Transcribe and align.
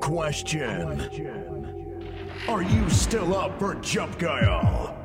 Question. 0.00 1.00
Are 2.48 2.62
you 2.62 2.90
still 2.90 3.36
up 3.36 3.58
for 3.58 3.74
Jump 3.76 4.18
Guile? 4.18 4.96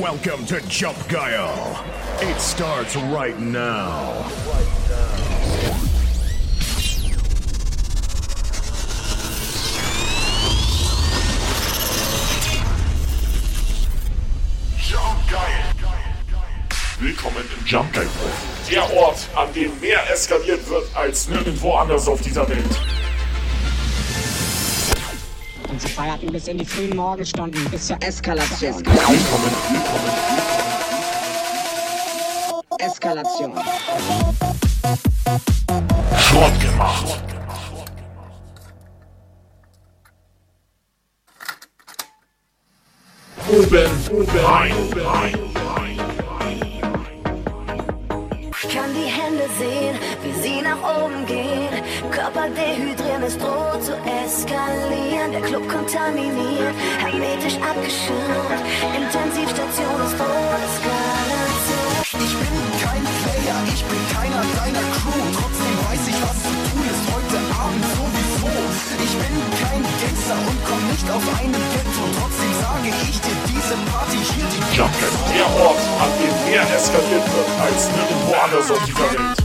Welcome 0.00 0.46
to 0.46 0.60
Jump 0.68 0.96
Guile. 1.08 1.84
It 2.20 2.40
starts 2.40 2.96
right 2.96 3.38
now. 3.38 4.28
Jump 14.78 15.30
Geil. 15.30 15.74
Willkommen 16.98 17.44
im 17.58 17.66
Jump 17.66 17.92
Geil 17.92 18.08
Der 18.70 18.96
Ort, 18.96 19.28
an 19.36 19.52
dem 19.52 19.78
mehr 19.80 20.00
eskaliert 20.10 20.68
wird 20.68 20.84
als 20.94 21.28
nirgendwo 21.28 21.74
anders 21.74 22.08
auf 22.08 22.20
dieser 22.22 22.48
Welt. 22.48 22.64
Und 25.68 25.80
sie 25.80 25.88
feierten 25.88 26.32
bis 26.32 26.48
in 26.48 26.58
die 26.58 26.64
frühen 26.64 26.96
Morgenstunden, 26.96 27.62
bis 27.70 27.88
zur 27.88 27.98
Eskalation. 28.02 28.74
Willkommen, 28.76 29.20
willkommen. 29.68 30.34
Eskalation. 32.78 33.52
Schrott 36.18 36.60
gemacht. 36.60 37.20
Oben, 43.48 43.90
oben, 44.10 44.38
rein, 44.38 44.74
rein. 44.96 45.43
Sehen, 49.58 49.96
wie 50.22 50.32
sie 50.42 50.62
nach 50.62 50.80
oben 50.82 51.26
gehen. 51.26 51.74
Körper 52.10 52.48
dehydrieren, 52.48 53.22
es 53.22 53.38
droht 53.38 53.82
zu 53.82 53.94
eskalieren. 54.04 55.32
Der 55.32 55.42
Club 55.42 55.68
kontaminiert, 55.68 56.74
hermetisch 56.98 57.58
abgeschirmt. 57.58 58.60
Intensivstation 58.94 59.98
ist 60.06 60.14
Eskalation. 60.14 62.04
Ich 62.04 62.34
bin 62.38 62.56
kein 62.82 63.04
Player, 63.22 63.58
ich 63.72 63.82
bin 63.84 64.02
keiner 64.14 64.42
deiner 64.58 64.86
Crew. 64.96 65.22
Trotzdem 65.34 65.74
weiß 65.86 66.04
ich, 66.08 66.18
was 66.22 66.36
zu 66.42 66.52
tun 66.68 66.84
ist 66.90 67.04
heute 67.10 67.38
Abend 67.58 67.84
sowieso. 67.94 68.52
Ich 69.02 69.14
bin 69.18 69.34
kein 69.60 69.82
Gangster 69.82 70.38
und 70.38 70.58
komm 70.66 70.82
nicht 70.90 71.06
auf 71.10 71.24
einen 71.40 71.64
Ghetto. 71.74 72.04
Trotzdem 72.18 72.52
sage 72.62 72.90
ich 73.08 73.18
dir, 73.20 73.38
diese 73.48 73.76
Party 73.90 74.18
hier, 74.18 74.46
die 74.50 74.64
Geil. 74.76 74.90
Der 75.34 75.46
Ort, 75.64 75.82
an 76.02 76.10
dem 76.18 76.50
mehr 76.50 76.62
eskaliert 76.74 77.26
wird 77.34 77.50
als 77.62 77.88
nirgendwo 77.90 78.34
anders 78.42 78.70
auf 78.70 78.84
dieser 78.84 79.10
Welt. 79.12 79.43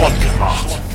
Schrott 0.00 0.18
gemacht. 0.18 0.89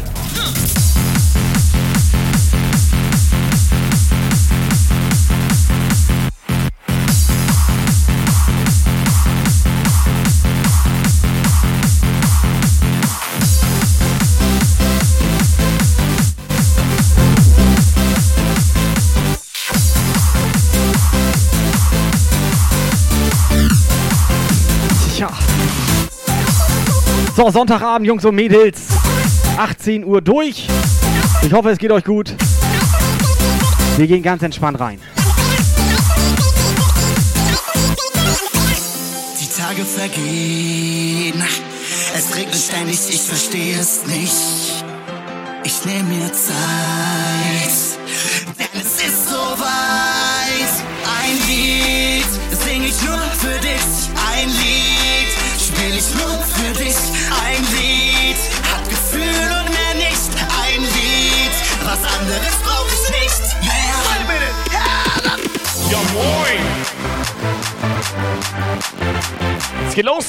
So, 27.36 27.52
Sonntagabend, 27.52 28.08
Jungs 28.08 28.24
und 28.24 28.34
Mädels. 28.34 28.84
18 29.58 30.06
Uhr 30.06 30.22
durch. 30.22 30.68
Ich 31.42 31.52
hoffe, 31.52 31.70
es 31.70 31.78
geht 31.78 31.92
euch 31.92 32.06
gut. 32.06 32.34
Wir 33.98 34.08
gehen 34.08 34.24
ganz 34.24 34.42
entspannt 34.42 34.80
rein. 34.80 35.00
Die 39.38 39.62
Tage 39.62 39.84
vergehen. 39.84 41.44
Es 42.16 42.34
regnet 42.38 42.56
ständig, 42.56 43.00
ich 43.10 43.22
verstehe 43.22 43.80
es 43.80 44.06
nicht. 44.08 44.86
Ich 45.66 45.84
nehme 45.84 46.08
mir 46.08 46.32
Zeit, 46.32 46.56
Es 69.88 69.96
geht 69.96 70.06
los. 70.06 70.26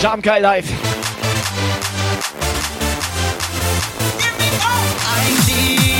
Jamkai 0.00 0.40
live. 0.40 0.68
Ein 5.14 5.91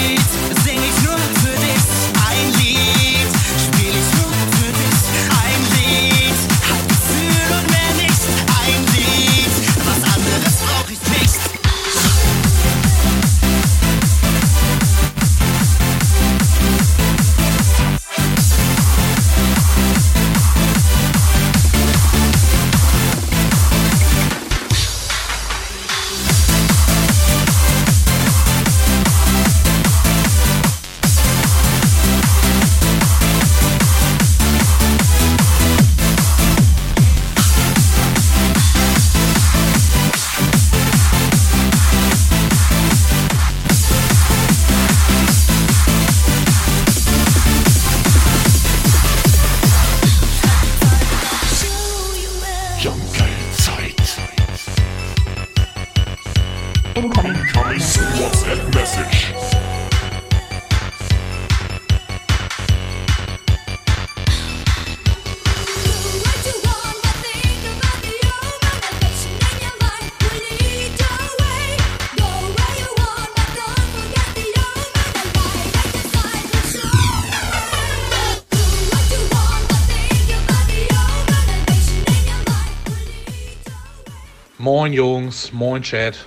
moin 85.53 85.83
Chat. 85.83 86.27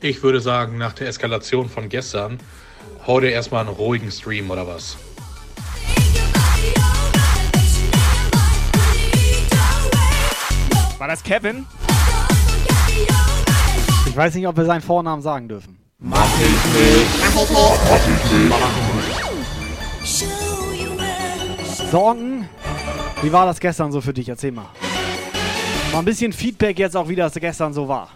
Ich 0.00 0.22
würde 0.22 0.40
sagen, 0.40 0.78
nach 0.78 0.92
der 0.92 1.08
Eskalation 1.08 1.68
von 1.68 1.88
gestern, 1.88 2.38
heute 3.06 3.28
erstmal 3.28 3.66
einen 3.66 3.74
ruhigen 3.74 4.10
Stream 4.10 4.50
oder 4.50 4.66
was? 4.66 4.96
War 10.98 11.08
das 11.08 11.22
Kevin? 11.22 11.66
Ich 14.06 14.16
weiß 14.16 14.34
nicht, 14.34 14.46
ob 14.46 14.56
wir 14.56 14.64
seinen 14.64 14.82
Vornamen 14.82 15.22
sagen 15.22 15.48
dürfen. 15.48 15.78
Sorgen? 21.90 22.48
Wie 23.22 23.32
war 23.32 23.46
das 23.46 23.60
gestern 23.60 23.92
so 23.92 24.00
für 24.00 24.12
dich? 24.12 24.28
Erzähl 24.28 24.52
mal. 24.52 24.66
Mal 25.92 25.98
ein 25.98 26.04
bisschen 26.04 26.32
Feedback 26.32 26.78
jetzt 26.78 26.96
auch, 26.96 27.08
wie 27.08 27.16
das 27.16 27.34
gestern 27.34 27.72
so 27.72 27.86
war. 27.86 28.10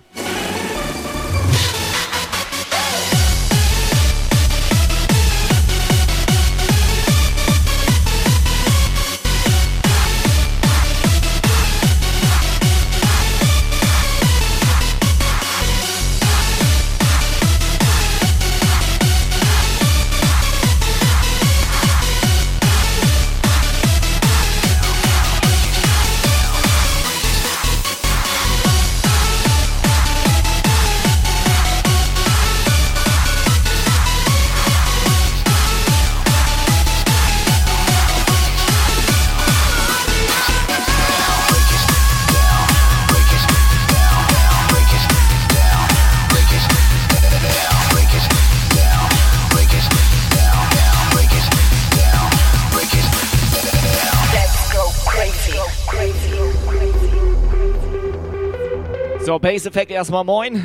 Bass 59.47 59.65
Effect 59.65 59.93
erstmal 59.93 60.25
moin. 60.25 60.65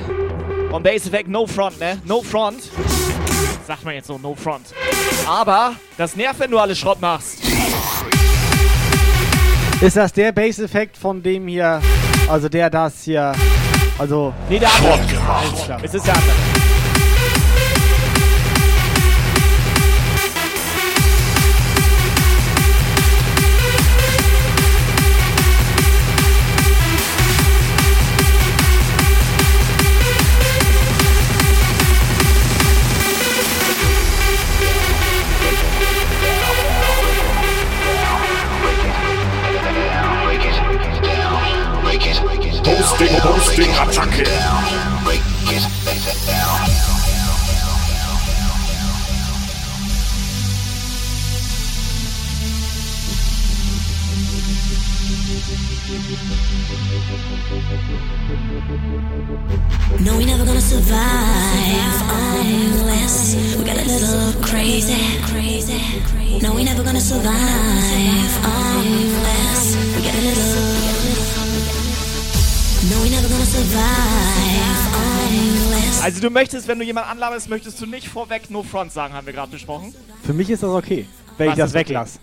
Und 0.71 0.81
Bass 0.81 1.05
Effect 1.05 1.27
no 1.27 1.45
front, 1.45 1.79
ne? 1.79 2.01
No 2.03 2.23
front. 2.23 2.63
Sagt 3.67 3.85
man 3.85 3.93
jetzt 3.93 4.07
so, 4.07 4.17
no 4.17 4.33
front. 4.33 4.73
Aber 5.27 5.75
das 5.99 6.15
nervt, 6.15 6.39
wenn 6.39 6.49
du 6.49 6.57
alles 6.57 6.79
Schrott 6.79 6.99
machst. 6.99 7.43
Ist 9.81 9.97
das 9.97 10.11
der 10.11 10.31
Bass-Effekt 10.31 10.97
von 10.97 11.21
dem 11.21 11.47
hier, 11.47 11.79
also 12.27 12.49
der 12.49 12.71
das 12.71 13.03
hier, 13.03 13.33
also... 13.99 14.33
Nee, 14.49 14.57
der 14.57 14.73
andere. 14.73 14.93
Schrott 14.97 15.09
gemacht. 15.09 15.83
Es 15.83 15.93
ist 15.93 16.07
der 16.07 16.15
andere. 16.15 16.50
Hosting, 42.81 43.13
Hosting, 43.21 43.69
Attacke. 43.77 44.25
No, 59.99 60.17
we 60.17 60.25
never 60.25 60.43
gonna 60.43 60.59
survive 60.59 62.01
unless 62.09 63.35
we 63.55 63.63
get 63.63 63.77
a 63.77 63.85
little 63.85 64.41
crazy. 64.41 65.21
No, 66.41 66.55
we 66.55 66.63
never 66.63 66.81
gonna 66.81 66.99
survive 66.99 67.31
unless 68.43 69.75
we 69.95 70.01
get 70.01 70.15
a 70.15 70.21
little. 70.21 70.80
Also 76.03 76.19
du 76.19 76.29
möchtest, 76.31 76.67
wenn 76.67 76.79
du 76.79 76.85
jemanden 76.85 77.11
anlaberst, 77.11 77.47
möchtest 77.49 77.79
du 77.79 77.85
nicht 77.85 78.07
vorweg 78.07 78.49
no 78.49 78.63
front 78.63 78.91
sagen, 78.91 79.13
haben 79.13 79.25
wir 79.27 79.33
gerade 79.33 79.51
besprochen. 79.51 79.93
Für 80.23 80.33
mich 80.33 80.49
ist 80.49 80.63
das 80.63 80.71
okay, 80.71 81.05
wenn 81.37 81.47
Was 81.47 81.53
ich 81.53 81.57
das 81.59 81.69
ist 81.69 81.75
okay? 81.75 81.79
weglasse. 81.85 82.19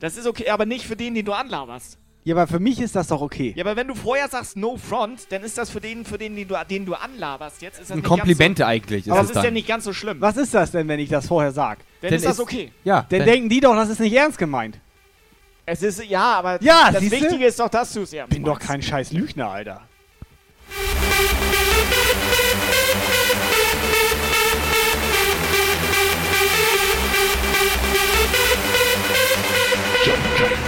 Das 0.00 0.16
ist 0.18 0.26
okay, 0.26 0.50
aber 0.50 0.66
nicht 0.66 0.84
für 0.86 0.96
den, 0.96 1.14
den 1.14 1.24
du 1.24 1.32
anlaberst. 1.32 1.96
Ja, 2.24 2.34
aber 2.34 2.46
für 2.46 2.58
mich 2.58 2.80
ist 2.80 2.94
das 2.94 3.06
doch 3.06 3.20
okay. 3.22 3.54
Ja, 3.56 3.64
aber 3.64 3.76
wenn 3.76 3.88
du 3.88 3.94
vorher 3.94 4.28
sagst 4.28 4.56
no 4.56 4.76
front, 4.76 5.30
dann 5.30 5.42
ist 5.42 5.56
das 5.56 5.70
für 5.70 5.80
den, 5.80 6.04
für 6.04 6.18
den, 6.18 6.36
den 6.36 6.46
du, 6.48 6.56
den 6.68 6.84
du 6.84 6.94
anlaberst 6.94 7.62
jetzt, 7.62 7.74
ist 7.80 7.82
das 7.88 7.92
Ein 7.92 7.98
nicht 8.00 8.06
Kompliment 8.08 8.58
ganz 8.58 8.68
eigentlich 8.68 9.04
so, 9.04 9.12
ist 9.12 9.16
aber 9.16 9.20
das 9.22 9.30
ist 9.30 9.36
ja 9.36 9.42
dann. 9.44 9.54
nicht 9.54 9.68
ganz 9.68 9.84
so 9.84 9.92
schlimm. 9.92 10.20
Was 10.20 10.36
ist 10.36 10.52
das 10.52 10.72
denn, 10.72 10.88
wenn 10.88 11.00
ich 11.00 11.08
das 11.08 11.26
vorher 11.28 11.52
sag? 11.52 11.78
Dann 12.02 12.10
Denn 12.10 12.14
ist 12.18 12.26
das 12.26 12.38
okay. 12.40 12.72
Ja, 12.84 13.06
Dann 13.08 13.20
denn- 13.20 13.26
denken 13.28 13.48
die 13.48 13.60
doch, 13.60 13.74
das 13.74 13.88
ist 13.88 14.00
nicht 14.00 14.12
ernst 14.14 14.36
gemeint. 14.38 14.78
Es 15.68 15.82
ist, 15.82 16.04
ja, 16.04 16.34
aber 16.38 16.62
Ja, 16.62 16.92
das 16.92 17.00
siehste? 17.00 17.20
Wichtige 17.22 17.46
ist 17.46 17.58
doch, 17.58 17.68
dass 17.68 17.92
du 17.92 18.02
es 18.02 18.12
ernst 18.12 18.32
Bin 18.32 18.44
doch 18.44 18.54
meinst. 18.54 18.68
kein 18.68 18.82
scheiß 18.82 19.10
Lügner, 19.12 19.50
Alter. 19.50 19.82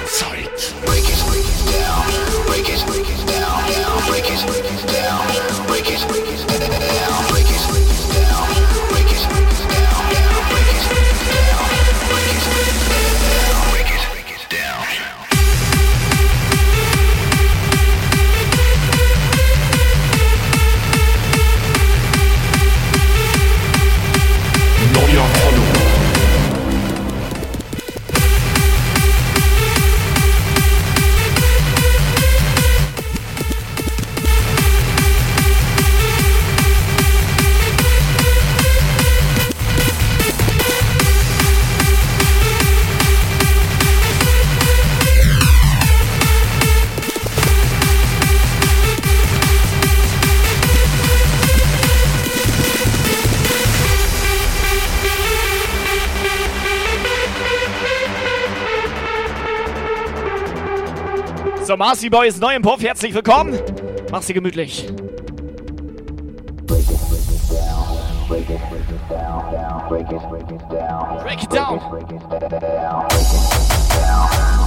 Zeit. 0.07 0.75
Neuer 5.67 7.38
So, 61.69 61.77
Marcy 61.77 62.09
Boy 62.09 62.29
ist 62.29 62.41
neu 62.41 62.55
im 62.55 62.63
Puff. 62.63 62.81
Herzlich 62.83 63.13
willkommen. 63.13 63.61
Mach's 64.11 64.27
dir 64.27 64.33
gemütlich. 64.33 64.87
Break 68.27 68.49
it 71.43 71.53
down. 71.53 71.79
Elli, 73.99 74.58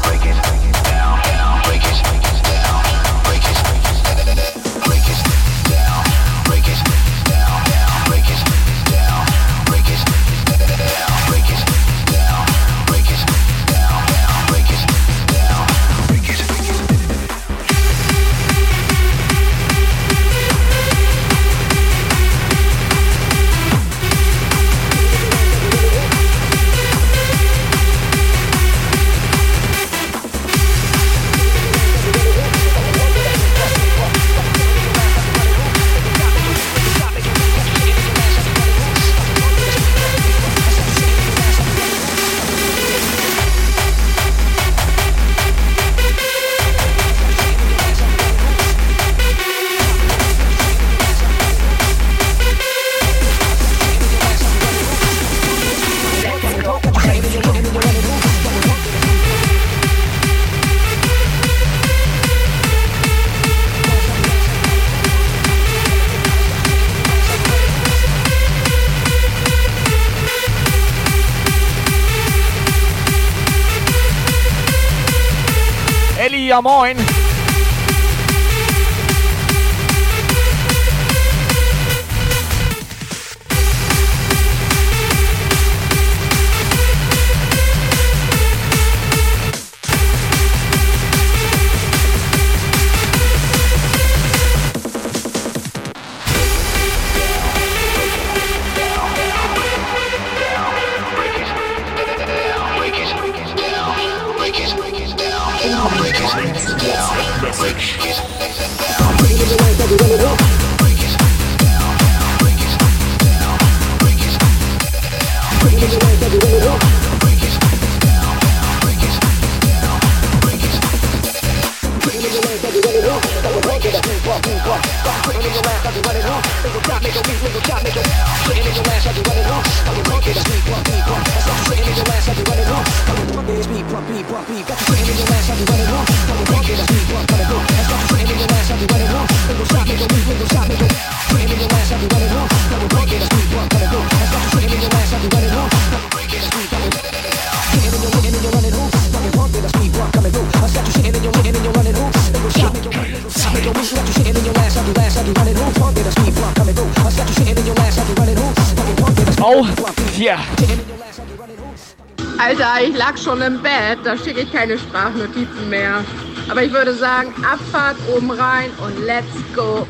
keine 164.51 164.77
Sprachnotizen 164.77 165.69
mehr. 165.69 166.03
Aber 166.49 166.63
ich 166.63 166.71
würde 166.73 166.93
sagen, 166.93 167.33
Abfahrt 167.43 167.97
oben 168.15 168.31
rein 168.31 168.69
und 168.83 169.05
let's 169.05 169.27
go. 169.55 169.87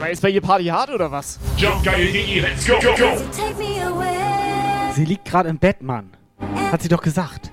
War 0.00 0.08
jetzt 0.08 0.22
bei 0.22 0.30
ihr 0.30 0.40
Party 0.40 0.64
hart 0.66 0.90
oder 0.90 1.10
was? 1.12 1.38
Jumpgeil.de, 1.56 2.40
let's 2.40 2.66
go, 2.66 2.74
go, 2.74 2.88
go. 2.96 3.16
Take 3.36 3.54
me 3.58 3.84
away 3.86 4.92
Sie 4.94 5.04
liegt 5.04 5.24
gerade 5.24 5.48
im 5.48 5.58
Bett, 5.58 5.82
Mann. 5.82 6.10
Hat 6.70 6.82
sie 6.82 6.88
doch 6.88 7.02
gesagt. 7.02 7.50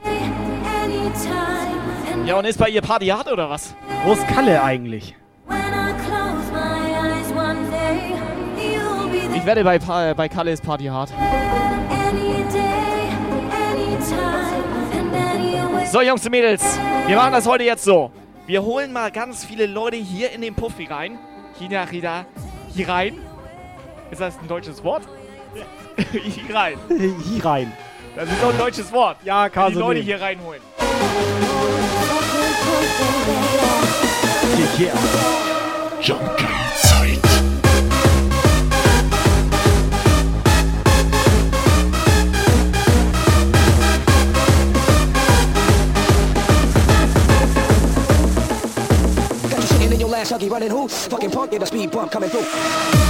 Ja, 2.25 2.37
und 2.37 2.45
ist 2.45 2.59
bei 2.59 2.69
ihr 2.69 2.81
Party 2.81 3.07
hart 3.07 3.31
oder 3.31 3.49
was? 3.49 3.73
Wo 4.05 4.13
ist 4.13 4.27
Kalle 4.27 4.61
eigentlich? 4.63 5.15
Ich 9.35 9.45
werde 9.45 9.63
bei, 9.63 9.79
Pa- 9.79 10.13
bei 10.13 10.27
Kalle 10.27 10.51
ist 10.51 10.63
Party 10.63 10.85
hart. 10.85 11.11
So, 15.91 16.01
Jungs 16.01 16.23
und 16.23 16.29
Mädels, 16.29 16.61
wir 17.07 17.15
machen 17.15 17.33
das 17.33 17.47
heute 17.47 17.63
jetzt 17.63 17.83
so. 17.83 18.11
Wir 18.45 18.61
holen 18.61 18.93
mal 18.93 19.09
ganz 19.09 19.43
viele 19.43 19.65
Leute 19.65 19.97
hier 19.97 20.31
in 20.31 20.41
den 20.41 20.53
Puffi 20.53 20.85
rein. 20.85 21.17
Hier, 21.57 21.87
hier, 21.87 22.25
hier 22.75 22.89
rein. 22.89 23.17
Ist 24.11 24.21
das 24.21 24.37
ein 24.39 24.47
deutsches 24.47 24.83
Wort? 24.83 25.01
hier 26.11 26.55
rein. 26.55 26.77
Hier 26.87 27.43
rein. 27.43 27.73
Das 28.15 28.29
ist 28.29 28.39
doch 28.39 28.51
ein 28.51 28.57
deutsches 28.59 28.91
Wort. 28.91 29.17
Ja, 29.23 29.49
Die 29.49 29.53
Kase. 29.55 29.79
Leute 29.79 30.01
hier 30.01 30.21
reinholen. 30.21 30.61
Hier, 34.55 34.67
hier. 34.77 34.93
Jumpgeil-Zeit. 36.01 36.58
In 50.31 50.37
huggy 50.37 50.49
running 50.49 50.69
who? 50.69 50.87
Fucking 50.87 51.31
punk, 51.31 51.51
get 51.51 51.63
a 51.63 51.65
speed 51.65 51.91
bump 51.91 52.11
coming 52.11 52.29
through. 52.29 53.08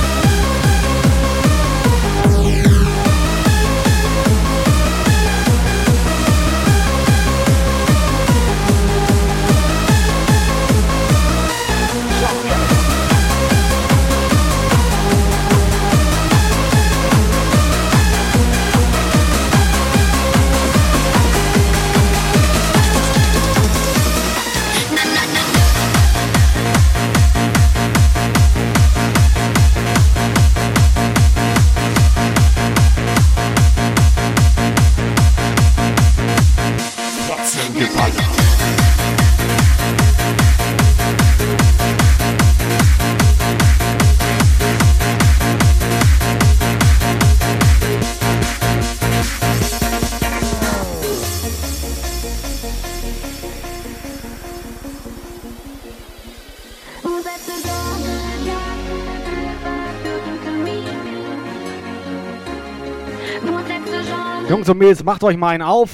Jungs 64.69 64.75
und 64.75 64.77
Mädels, 64.77 65.03
macht 65.03 65.23
euch 65.23 65.35
mal 65.35 65.49
einen 65.49 65.63
auf. 65.63 65.89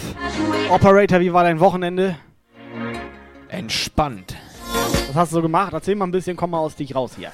Operator, 0.70 1.22
wie 1.22 1.32
war 1.32 1.44
dein 1.44 1.62
Wochenende? 1.62 2.18
Entspannt. 3.48 4.36
Was 5.08 5.16
hast 5.16 5.32
du 5.32 5.38
so 5.38 5.42
gemacht? 5.42 5.72
Erzähl 5.72 5.96
mal 5.96 6.04
ein 6.04 6.12
bisschen, 6.12 6.36
komm 6.36 6.50
mal 6.50 6.60
aus 6.60 6.76
dich 6.76 6.94
raus 6.94 7.14
hier. 7.16 7.32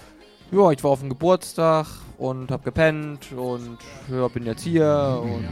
Ja, 0.52 0.70
ich 0.70 0.84
war 0.84 0.92
auf 0.92 1.00
dem 1.00 1.10
Geburtstag 1.10 1.88
und 2.20 2.52
hab 2.52 2.64
gepennt 2.64 3.32
und 3.36 3.80
ja, 4.12 4.28
bin 4.28 4.46
jetzt 4.46 4.62
hier 4.62 5.20
und 5.24 5.48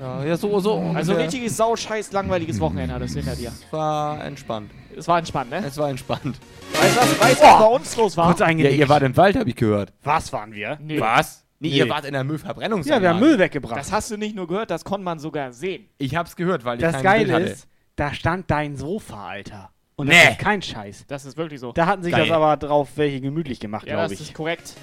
ja, 0.00 0.24
ja 0.24 0.36
so 0.36 0.58
so. 0.58 0.72
Also 0.72 1.12
ungefähr. 1.12 1.18
richtiges 1.18 1.56
sauscheiß 1.56 2.10
langweiliges 2.10 2.58
Wochenende 2.58 2.92
hattest 2.92 3.14
du 3.14 3.20
hinter 3.20 3.36
dir. 3.36 3.50
Es 3.50 3.72
war 3.72 4.24
entspannt. 4.24 4.72
Es 4.96 5.06
war 5.06 5.20
entspannt, 5.20 5.50
ne? 5.50 5.62
Es 5.64 5.76
war 5.76 5.90
entspannt. 5.90 6.40
Weißt 6.72 6.96
du, 6.96 7.00
was, 7.00 7.20
weißt, 7.20 7.40
du, 7.40 7.44
was 7.46 7.58
bei 7.58 7.66
uns 7.66 7.96
los 7.96 8.16
war? 8.16 8.34
Kurz 8.34 8.40
Ja, 8.40 8.48
ihr 8.48 8.88
wart 8.88 9.04
im 9.04 9.16
Wald, 9.16 9.36
hab 9.36 9.46
ich 9.46 9.54
gehört. 9.54 9.92
Was 10.02 10.32
waren 10.32 10.52
wir? 10.52 10.76
Nee. 10.82 10.98
Was? 10.98 11.44
Nee, 11.60 11.70
Nee. 11.70 11.76
ihr 11.78 11.88
wart 11.88 12.04
in 12.04 12.12
der 12.12 12.22
Müllverbrennungsanlage. 12.24 13.04
Ja, 13.04 13.10
wir 13.10 13.14
haben 13.16 13.20
Müll 13.20 13.38
weggebracht. 13.38 13.76
Das 13.76 13.90
hast 13.90 14.10
du 14.12 14.16
nicht 14.16 14.36
nur 14.36 14.46
gehört, 14.46 14.70
das 14.70 14.84
konnte 14.84 15.04
man 15.04 15.18
sogar 15.18 15.52
sehen. 15.52 15.88
Ich 15.98 16.14
hab's 16.14 16.36
gehört, 16.36 16.64
weil 16.64 16.76
ich 16.78 16.82
Das 16.82 16.94
kein 16.94 17.02
Geile 17.02 17.24
Bild 17.24 17.34
hatte. 17.34 17.44
ist, 17.46 17.68
da 17.96 18.14
stand 18.14 18.48
dein 18.50 18.76
Sofa, 18.76 19.26
Alter. 19.26 19.70
Und 19.96 20.06
Nee. 20.06 20.14
das 20.22 20.32
ist 20.34 20.38
kein 20.38 20.62
Scheiß. 20.62 21.04
Das 21.08 21.24
ist 21.24 21.36
wirklich 21.36 21.58
so. 21.58 21.72
Da 21.72 21.86
hatten 21.86 22.04
sich 22.04 22.12
Geil. 22.12 22.26
das 22.28 22.30
aber 22.36 22.56
drauf 22.56 22.90
welche 22.94 23.20
gemütlich 23.20 23.58
gemacht, 23.58 23.86
ja, 23.88 23.94
glaube 23.94 24.10
das 24.14 24.20
ich. 24.20 24.28
ist 24.28 24.34
korrekt. 24.34 24.74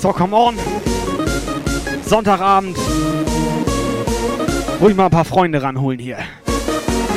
So, 0.00 0.12
come 0.12 0.34
on. 0.36 0.56
Sonntagabend. 2.04 2.76
Ruhig 4.80 4.94
mal 4.96 5.04
ein 5.06 5.10
paar 5.10 5.24
Freunde 5.24 5.62
ranholen 5.62 5.98
hier. 5.98 6.18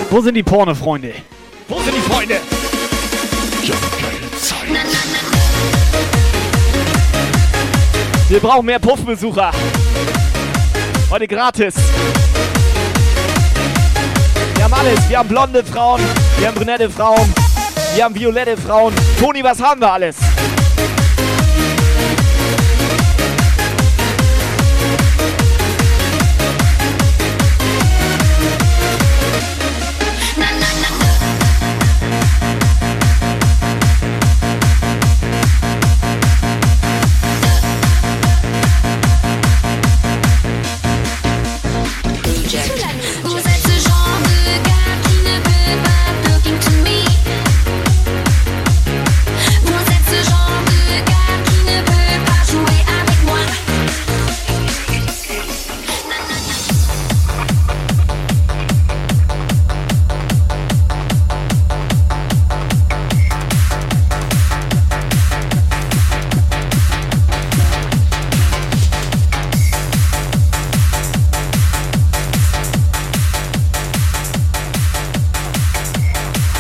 Wo 0.09 0.21
sind 0.21 0.35
die 0.35 0.43
Porno-Freunde? 0.43 1.13
Wo 1.67 1.79
sind 1.81 1.95
die 1.95 2.01
Freunde? 2.01 2.35
Jumpgeil-Zeit. 3.63 3.98
Wir 8.29 8.39
brauchen 8.39 8.65
mehr 8.65 8.79
Puffbesucher. 8.79 9.51
Heute 11.09 11.27
gratis. 11.27 11.73
Wir 14.55 14.63
haben 14.63 14.73
alles. 14.73 15.09
Wir 15.09 15.17
haben 15.17 15.29
blonde 15.29 15.63
Frauen, 15.63 16.01
wir 16.37 16.47
haben 16.47 16.55
brünette 16.55 16.89
Frauen, 16.89 17.33
wir 17.95 18.03
haben 18.03 18.13
violette 18.13 18.55
Frauen. 18.55 18.93
Toni, 19.19 19.43
was 19.43 19.61
haben 19.61 19.81
wir 19.81 19.91
alles? 19.91 20.17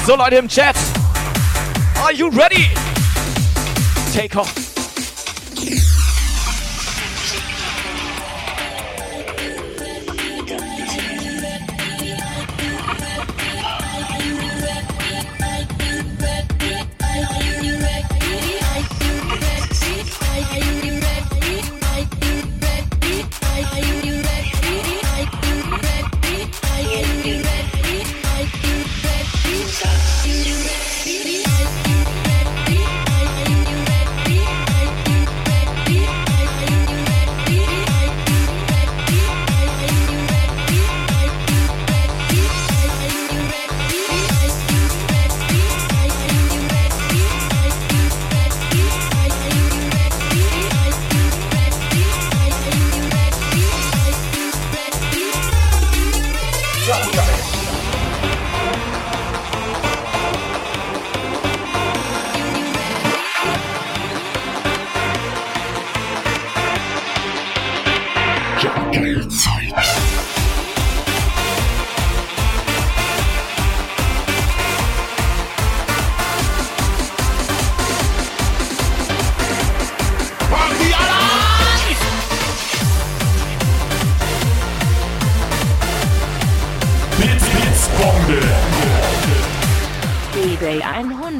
So, 0.09 0.15
Leute 0.15 0.37
im 0.37 0.47
Chat. 0.47 0.75
Are 2.03 2.11
you 2.11 2.29
ready? 2.29 2.67
Take 4.11 4.35
off. 4.35 4.58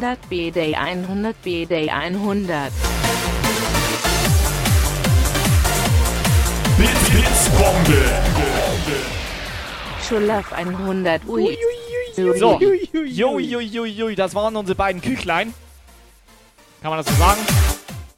100, 0.10 0.28
B-Day 0.28 0.74
100, 0.74 1.36
B-Day 1.44 1.88
100. 1.88 2.72
Blitzbombe. 6.78 8.02
Schulaf 10.02 10.52
100, 10.52 11.28
ui. 11.28 11.56
So, 12.16 12.60
jo, 13.86 14.16
das 14.16 14.34
waren 14.34 14.56
unsere 14.56 14.76
beiden 14.76 15.00
Küchlein. 15.00 15.54
Kann 16.82 16.90
man 16.90 16.98
das 16.98 17.06
so 17.06 17.14
sagen? 17.14 17.42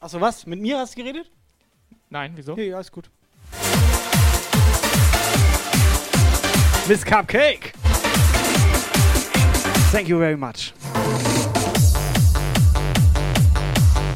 Achso, 0.00 0.18
was? 0.18 0.46
Mit 0.46 0.60
mir 0.62 0.78
hast 0.78 0.96
du 0.96 1.02
geredet? 1.02 1.30
Nein, 2.08 2.32
wieso? 2.36 2.52
Okay, 2.52 2.72
alles 2.72 2.90
gut. 2.90 3.10
Miss 6.88 7.04
Cupcake. 7.04 7.74
Thank 9.92 10.08
you 10.08 10.18
very 10.18 10.36
much. 10.38 10.72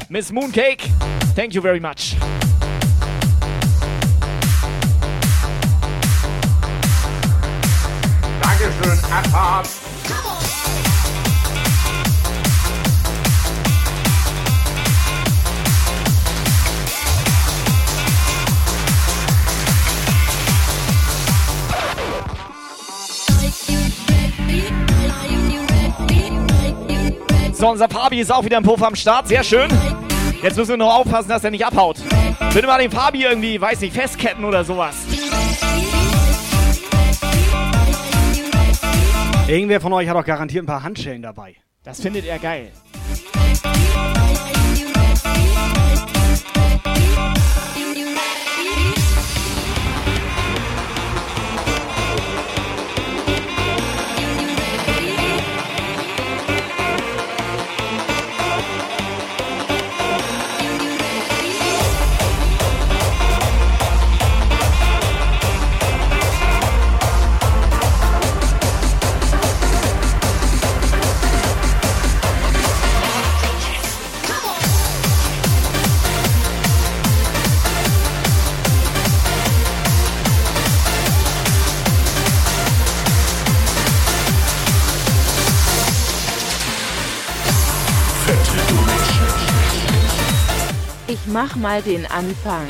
Miss 0.09 0.31
Mooncake, 0.31 0.79
thank 1.35 1.53
you 1.53 1.61
very 1.61 1.81
much. 1.81 2.15
Dankeschön, 8.41 8.99
Abfahrt. 9.11 9.67
So, 27.53 27.67
unser 27.69 27.89
Fabi 27.89 28.21
ist 28.21 28.31
auch 28.31 28.45
wieder 28.45 28.57
im 28.57 28.63
Puff 28.63 28.83
am 28.83 28.95
Start. 28.95 29.27
Sehr 29.27 29.43
schön. 29.43 29.67
Jetzt 30.47 30.55
müssen 30.55 30.69
wir 30.69 30.77
noch 30.77 30.99
aufpassen, 30.99 31.27
dass 31.27 31.43
er 31.43 31.51
nicht 31.51 31.65
abhaut. 31.65 31.97
Bitte 32.53 32.67
mal 32.67 32.79
den 32.79 32.89
Fabi 32.89 33.23
irgendwie, 33.23 33.59
weiß 33.59 33.81
nicht, 33.81 33.93
festketten 33.93 34.45
oder 34.45 34.63
sowas. 34.63 34.95
Irgendwer 39.45 39.81
von 39.81 39.91
euch 39.91 40.07
hat 40.07 40.15
doch 40.15 40.23
garantiert 40.23 40.63
ein 40.63 40.67
paar 40.67 40.83
Handschellen 40.83 41.21
dabei. 41.21 41.57
Das 41.83 41.99
findet 41.99 42.25
er 42.25 42.39
geil. 42.39 42.71
Mach 91.27 91.55
mal 91.55 91.81
den 91.81 92.05
Anfang. 92.05 92.67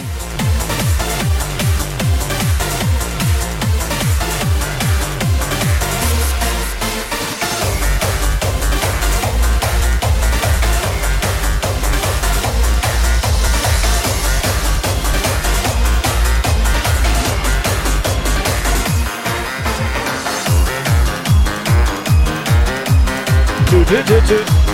Tü, 24.27 24.66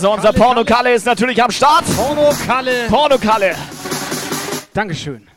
So, 0.00 0.12
unser 0.12 0.32
Pornokalle 0.32 0.94
ist 0.94 1.06
natürlich 1.06 1.42
am 1.42 1.50
Start. 1.50 1.84
Pornokalle. 1.96 2.86
Pornokalle. 2.88 3.56
Dankeschön. 4.72 5.27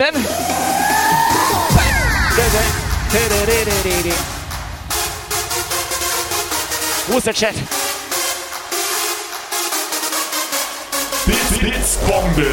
Durchatmen. 0.00 0.26
Wo 7.08 7.18
ist 7.18 7.26
der 7.26 7.34
Chat? 7.34 7.54
Blitz, 11.26 11.58
Blitzbombe. 11.58 12.46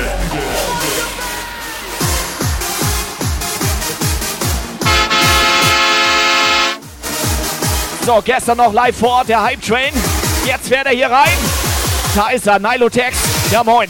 So, 8.06 8.22
gestern 8.24 8.58
noch 8.58 8.74
live 8.74 8.98
vor 8.98 9.10
Ort 9.10 9.30
der 9.30 9.42
Hype 9.42 9.62
Train. 9.62 9.94
Jetzt 10.46 10.68
fährt 10.68 10.86
er 10.86 10.94
hier 10.94 11.10
rein. 11.10 11.38
Da 12.16 12.30
ist 12.30 12.48
er, 12.48 12.60
Nilotex. 12.60 13.18
Ja, 13.52 13.64
moin. 13.64 13.88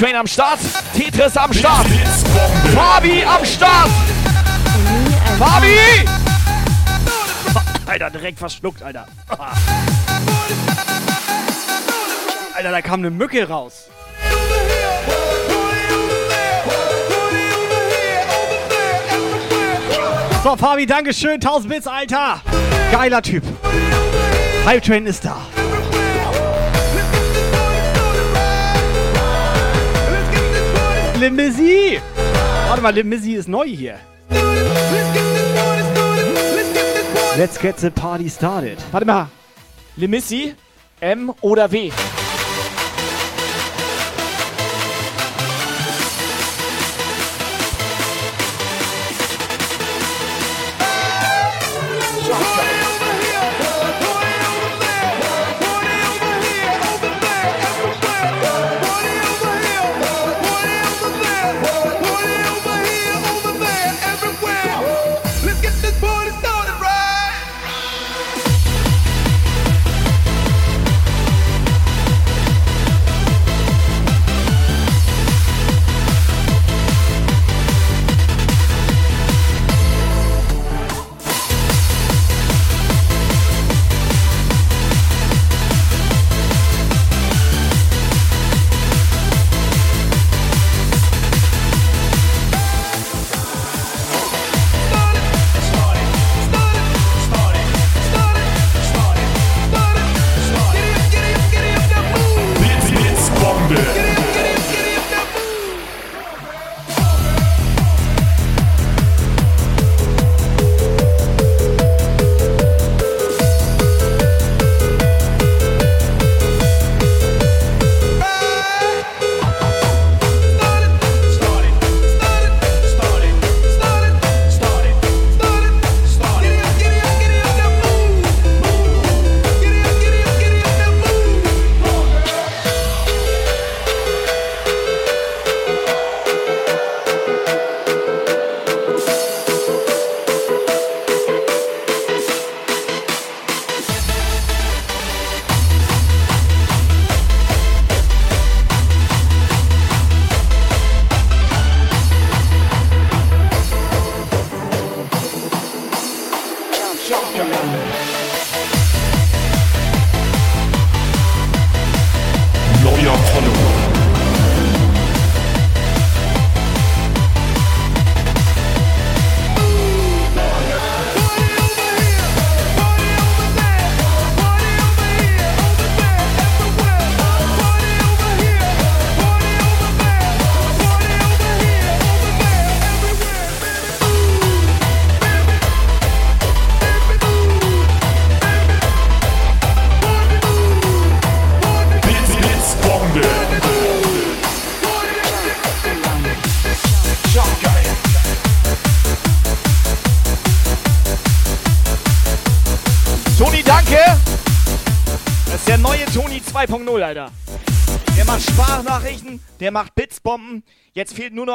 Train 0.00 0.16
am 0.16 0.26
Start. 0.26 0.58
Tetris 0.94 1.36
am 1.36 1.52
Start. 1.52 1.86
Fabi 2.74 3.22
am 3.22 3.44
Start. 3.44 3.90
Fabi! 5.38 5.76
Alter, 7.86 8.08
direkt 8.08 8.38
verschluckt, 8.38 8.82
Alter. 8.82 9.06
Alter, 12.54 12.70
da 12.70 12.80
kam 12.80 13.00
eine 13.00 13.10
Mücke 13.10 13.46
raus. 13.46 13.90
So, 20.42 20.56
Fabi, 20.56 20.86
Dankeschön. 20.86 21.32
1000 21.32 21.68
Bits, 21.68 21.86
Alter. 21.86 22.40
Geiler 22.90 23.20
Typ. 23.20 23.44
Hype 24.64 24.82
Train 24.82 25.04
ist 25.04 25.26
da. 25.26 25.36
Limizzy. 31.20 32.00
Warte 32.66 32.80
mal, 32.80 32.94
Limizzy 32.94 33.34
ist 33.34 33.46
neu 33.46 33.66
hier. 33.66 33.98
Let's 37.36 37.60
get 37.60 37.78
the 37.78 37.90
party 37.90 38.30
started. 38.30 38.78
Warte 38.90 39.06
mal. 39.06 39.28
Limissy, 39.96 40.54
M 41.00 41.30
oder 41.42 41.70
W? 41.70 41.90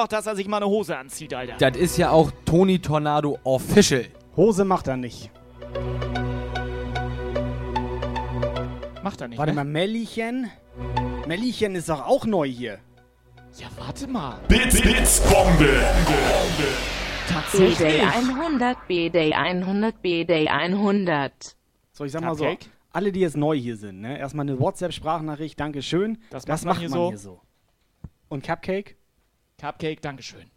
Noch, 0.06 0.10
dass 0.10 0.28
er 0.28 0.36
sich 0.36 0.48
mal 0.48 0.58
eine 0.58 0.68
Hose 0.68 0.98
anzieht, 0.98 1.34
Alter. 1.34 1.56
Das 1.58 1.76
ist 1.78 1.98
ja 1.98 2.12
auch 2.12 2.32
Tony 2.46 2.80
Tornado 2.80 3.39
Official. 3.44 4.06
Hose 4.38 4.63
macht 4.63 4.88
er 4.88 4.98
nicht. 4.98 5.32
Macht 9.04 9.22
er 9.22 9.28
nicht, 9.28 9.38
Warte 9.39 9.52
ne? 9.52 9.56
mal, 9.56 9.65
Mellchen. 9.65 10.52
Mellchen 11.28 11.76
ist 11.76 11.89
doch 11.89 12.06
auch 12.06 12.26
neu 12.26 12.48
hier. 12.48 12.80
Ja, 13.58 13.68
warte 13.78 14.08
mal. 14.08 14.38
Bits, 14.48 14.82
Bits, 14.82 15.22
Bombe. 15.22 15.82
B-Day 17.58 18.02
100, 18.02 18.88
B-Day 18.88 19.34
100, 19.34 20.02
B-Day 20.02 20.48
100. 20.48 21.56
So, 21.94 22.04
ich 22.06 22.12
sag 22.12 22.22
mal 22.22 22.36
so, 22.36 22.56
alle, 22.91 23.12
die 23.12 23.22
jetzt 23.22 23.38
neu 23.38 23.58
hier 23.58 23.78
sind, 23.78 24.02
ne? 24.02 24.20
Erstmal 24.20 24.48
eine 24.48 24.60
WhatsApp-Sprachnachricht, 24.60 25.60
Dankeschön. 25.60 26.20
Das 26.30 26.46
das 26.46 26.63
macht 26.63 26.82
macht 26.82 26.89
man 26.89 26.91
man 26.91 27.00
hier 27.00 27.10
hier 27.10 27.18
so. 27.18 27.41
Und 28.30 28.44
Cupcake? 28.44 28.98
Cupcake, 29.62 30.02
Dankeschön. 30.02 30.50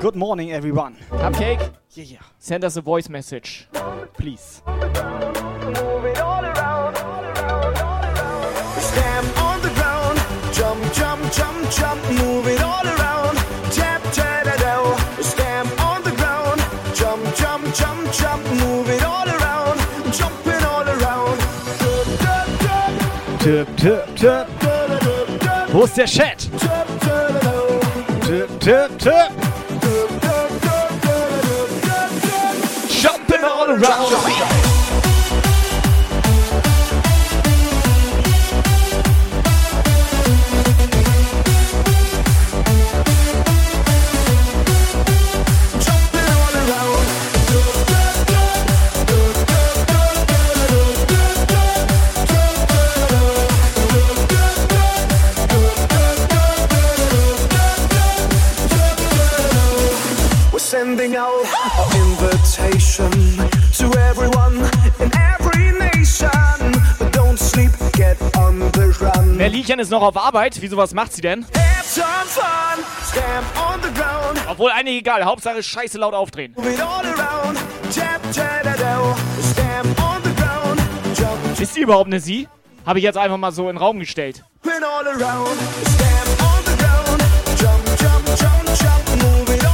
Good 0.00 0.14
morning, 0.14 0.52
everyone. 0.52 0.96
Cupcake? 1.10 1.72
Yeah, 1.94 2.04
yeah. 2.04 2.22
Send 2.38 2.62
us 2.64 2.76
a 2.76 2.80
voice 2.80 3.08
message. 3.08 3.66
Please. 4.16 4.62
Stamp 4.62 4.96
on 9.42 9.60
the 9.62 9.70
ground, 9.74 10.20
jump, 10.54 10.80
jump, 10.94 11.32
jump, 11.32 11.70
jump, 11.70 12.00
move 12.20 12.46
it 12.46 12.62
all 12.62 12.86
around. 12.86 13.36
Tap, 13.72 14.02
tap, 14.12 14.44
da, 14.44 14.56
da. 14.56 14.96
Stamp 15.20 15.80
on 15.84 16.04
the 16.04 16.12
ground, 16.12 16.60
jump, 16.94 17.34
jump, 17.34 17.74
jump, 17.74 18.12
jump, 18.12 18.44
move 18.62 18.88
it 18.90 19.02
all 19.02 19.28
around. 19.28 19.80
Jumping 20.12 20.62
all 20.64 20.88
around. 20.88 21.40
Tipp, 23.40 23.76
tipp, 23.76 24.14
tipp. 24.16 24.75
Wo 25.76 25.84
ist 25.84 25.94
der 25.94 26.06
Chat? 26.06 26.38
Tipp, 28.22 28.48
tipp, 28.60 28.98
tipp. 28.98 29.30
Jumping 32.88 33.44
all 33.44 33.68
around. 33.72 34.65
Sending 60.86 61.16
out 61.16 61.44
our 61.64 61.86
invitation 61.96 63.10
to 63.72 63.86
everyone 63.98 64.56
in 65.00 65.10
every 65.32 65.72
nation. 65.78 66.30
But 66.98 67.12
don't 67.12 67.38
sleep, 67.38 67.72
get 67.92 68.16
on 68.36 68.60
the 68.72 68.94
run. 69.00 69.36
Merlchen 69.36 69.80
ist 69.80 69.90
noch 69.90 70.02
auf 70.02 70.16
Arbeit. 70.16 70.58
Wieso, 70.60 70.76
was 70.76 70.94
macht 70.94 71.12
sie 71.12 71.22
denn? 71.22 71.44
Have 71.56 71.84
some 71.84 72.06
fun, 72.26 72.84
stamp 73.02 73.46
on 73.68 73.82
the 73.82 73.92
ground. 73.98 74.38
Obwohl, 74.48 74.70
eigentlich 74.70 74.98
egal. 74.98 75.24
Hauptsache 75.24 75.62
scheiße 75.62 75.98
laut 75.98 76.14
aufdrehen. 76.14 76.54
Ist 81.58 81.74
sie 81.74 81.80
überhaupt 81.80 82.06
eine 82.06 82.20
Sie? 82.20 82.48
Habe 82.84 83.00
ich 83.00 83.04
jetzt 83.04 83.18
einfach 83.18 83.38
mal 83.38 83.50
so 83.50 83.68
in 83.68 83.74
den 83.74 83.78
Raum 83.78 83.98
gestellt. 83.98 84.44
jumping 84.62 84.84
all 84.84 85.06
around. 85.06 85.58
Stamp 85.94 86.42
on 86.42 86.64
the 86.64 86.76
ground. 86.82 87.22
Jump, 87.58 87.84
jump, 87.98 88.26
jump, 88.38 88.68
jump. 88.78 89.22
Move 89.22 89.65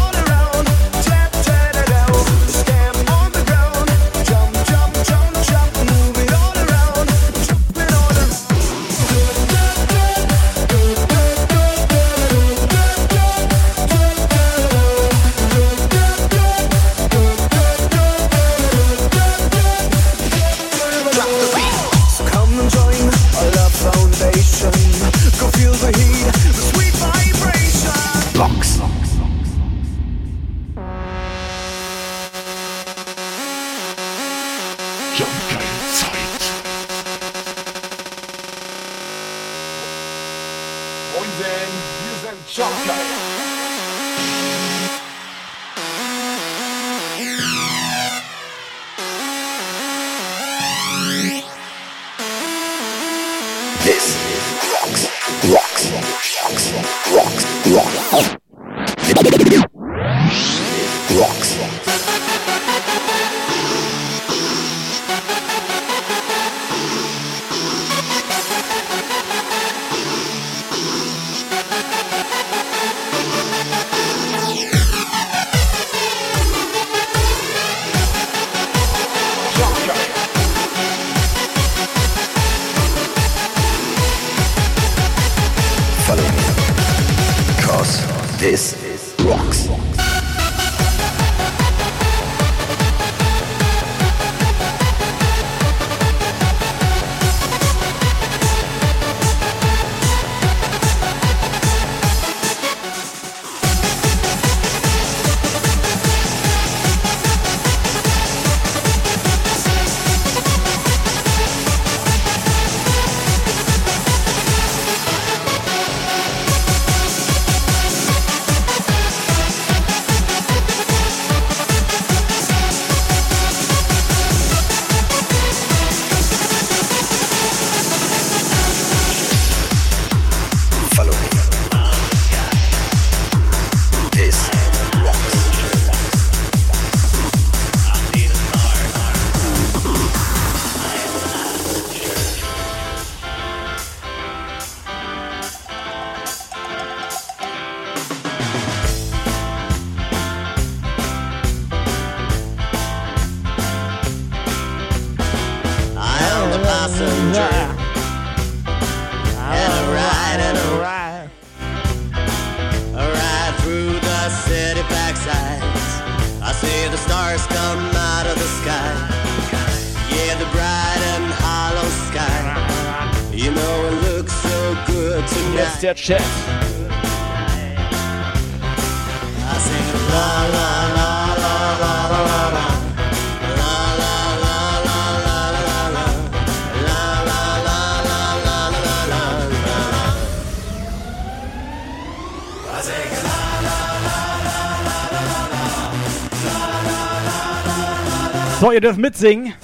dürft 198.82 198.98
mitsingen. 198.98 199.54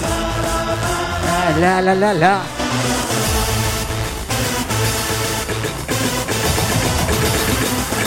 La 1.61 1.81
la 1.81 1.94
la 1.94 2.12
la. 2.12 2.40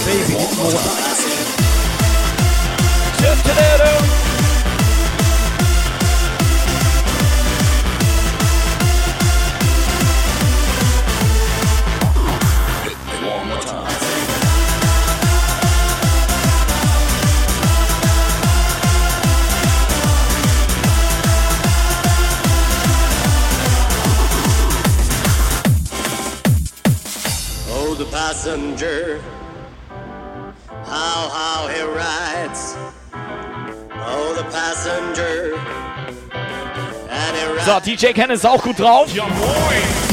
Baby, 0.06 1.01
passenger, 28.52 29.22
how, 30.84 31.30
how 31.30 31.68
he 31.70 31.82
rides. 31.84 32.76
Oh, 33.94 34.34
the 34.36 34.44
passenger, 34.52 35.56
and 37.10 37.38
he 37.38 37.46
rides. 37.46 37.66
So, 37.66 37.80
DJ 37.80 38.14
Ken 38.14 38.30
ist 38.30 38.46
auch 38.46 38.62
gut 38.62 38.78
drauf. 38.78 39.10
Looks 39.14 39.24
through 39.24 40.11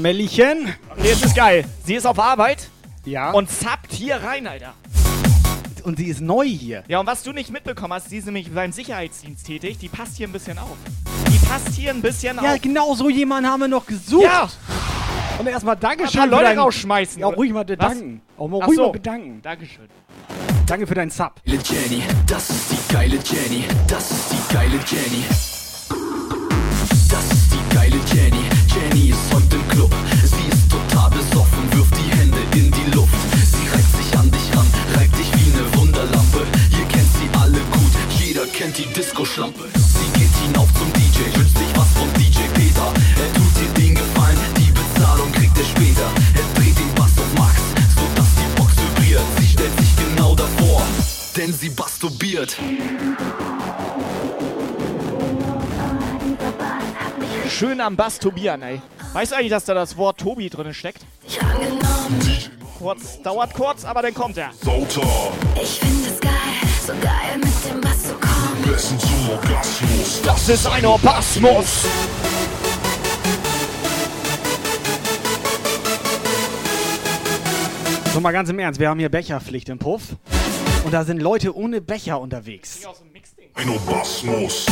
So, 0.00 0.02
Mellchen. 0.02 0.74
Jetzt 1.02 1.24
ist 1.26 1.36
geil. 1.36 1.64
Sie 1.84 1.94
ist 1.94 2.06
auf 2.06 2.18
Arbeit. 2.18 2.68
Ja. 3.04 3.32
Und 3.32 3.50
zappt 3.50 3.92
hier 3.92 4.16
rein, 4.16 4.46
Alter. 4.46 4.72
Und 5.82 5.98
sie 5.98 6.06
ist 6.06 6.22
neu 6.22 6.46
hier. 6.46 6.84
Ja, 6.88 7.00
und 7.00 7.06
was 7.06 7.22
du 7.22 7.32
nicht 7.32 7.50
mitbekommen 7.50 7.92
hast, 7.92 8.10
die 8.10 8.16
ist 8.16 8.24
nämlich 8.24 8.50
beim 8.50 8.72
Sicherheitsdienst 8.72 9.46
tätig. 9.46 9.76
Die 9.78 9.88
passt 9.88 10.16
hier 10.16 10.26
ein 10.26 10.32
bisschen 10.32 10.58
auf. 10.58 10.76
Die 11.28 11.46
passt 11.46 11.74
hier 11.74 11.90
ein 11.90 12.00
bisschen 12.00 12.38
Ja, 12.42 12.54
auf. 12.54 12.60
genau 12.62 12.94
so 12.94 13.10
jemanden 13.10 13.50
haben 13.50 13.60
wir 13.60 13.68
noch 13.68 13.86
gesucht. 13.86 14.24
Ja. 14.24 14.48
Und 15.38 15.46
erstmal 15.46 15.76
Dankeschön. 15.76 16.22
Ein 16.22 16.30
paar 16.30 16.42
Leute 16.42 16.58
rausschmeißen. 16.58 17.20
Ja, 17.20 17.26
auch 17.26 17.36
ruhig 17.36 17.52
mal 17.52 17.64
bedanken. 17.64 18.22
Auch 18.38 18.48
mal 18.48 18.62
ruhig 18.62 18.76
so. 18.76 18.86
mal 18.86 18.92
bedanken. 18.92 19.40
Dankeschön. 19.42 19.88
Danke 20.66 20.86
für 20.86 20.94
deinen 20.94 21.10
Sub. 21.10 21.34
Jenny, 21.44 22.02
das 22.26 22.48
ist 22.48 22.72
die 22.72 22.92
geile 22.92 23.16
Jenny, 23.16 23.64
das 23.86 24.10
ist 24.10 24.32
die 24.32 24.54
geile 24.54 24.78
Jenny. 24.86 25.24
Club. 29.80 29.94
Sie 30.24 30.48
ist 30.52 30.70
total 30.70 31.10
besoffen, 31.10 31.72
wirft 31.72 31.94
die 31.96 32.10
Hände 32.18 32.38
in 32.54 32.70
die 32.70 32.90
Luft. 32.94 33.14
Sie 33.32 33.66
reibt 33.72 33.96
sich 33.96 34.18
an 34.18 34.30
dich 34.30 34.46
ran, 34.54 34.66
reibt 34.94 35.16
dich 35.18 35.30
wie 35.36 35.52
eine 35.52 35.64
Wunderlampe. 35.76 36.40
Ihr 36.78 36.86
kennt 36.86 37.08
sie 37.16 37.28
alle 37.38 37.60
gut, 37.72 37.92
jeder 38.20 38.46
kennt 38.46 38.76
die 38.76 38.86
Disco-Schlampe. 38.92 39.64
Sie 39.74 40.18
geht 40.18 40.34
hinauf 40.44 40.68
zum 40.74 40.92
DJ, 40.92 41.34
wünscht 41.38 41.56
sich 41.56 41.72
was 41.74 41.88
von 41.98 42.12
DJ 42.14 42.40
Peter. 42.52 42.92
Er 43.22 43.32
tut 43.32 43.52
dir 43.56 43.82
den 43.82 43.94
Gefallen, 43.94 44.38
die 44.58 44.70
Bezahlung 44.70 45.32
kriegt 45.32 45.56
er 45.56 45.64
später. 45.64 46.08
Er 46.34 46.60
dreht 46.60 46.78
den 46.78 46.94
Bass 46.94 47.16
auf 47.16 47.32
Max, 47.38 47.56
sodass 47.96 48.30
die 48.36 48.60
Box 48.60 48.72
vibriert. 48.76 49.24
Sie 49.38 49.48
stellt 49.48 49.76
sich 49.80 49.96
genau 49.96 50.34
davor, 50.34 50.82
denn 51.36 51.54
sie 51.54 51.70
masturbiert. 51.70 52.58
Schön 57.50 57.80
am 57.80 57.96
Bass 57.96 58.18
tobieren, 58.18 58.62
ey. 58.62 58.80
Weißt 59.12 59.32
du 59.32 59.36
eigentlich, 59.36 59.50
dass 59.50 59.64
da 59.64 59.74
das 59.74 59.96
Wort 59.96 60.18
Tobi 60.18 60.48
drin 60.48 60.72
steckt? 60.72 61.04
Kurz, 62.78 63.20
dauert 63.22 63.52
kurz, 63.52 63.84
aber 63.84 64.02
dann 64.02 64.14
kommt 64.14 64.38
er. 64.38 64.50
Sauter. 64.62 65.02
Ich 65.60 65.80
finde 65.80 66.08
es 66.08 66.20
geil, 66.20 66.32
so 66.86 66.92
geil 67.02 67.36
mit 67.36 67.70
dem 67.70 67.80
Bass 67.80 68.04
zu 68.04 68.14
kommen. 68.14 68.62
Besten 68.64 68.98
zum 68.98 69.30
Orgasmus. 69.30 70.22
Das 70.24 70.48
ist 70.48 70.66
ein 70.66 70.86
Orgasmus. 70.86 71.84
So 78.14 78.20
mal 78.20 78.32
ganz 78.32 78.48
im 78.48 78.58
Ernst, 78.58 78.80
wir 78.80 78.88
haben 78.88 78.98
hier 79.00 79.10
Becherpflicht 79.10 79.68
im 79.68 79.78
Puff. 79.78 80.02
Und 80.84 80.92
da 80.92 81.04
sind 81.04 81.20
Leute 81.20 81.54
ohne 81.54 81.80
Becher 81.80 82.20
unterwegs. 82.20 82.80
Ein 83.54 83.68
Orgasmus. 83.68 84.66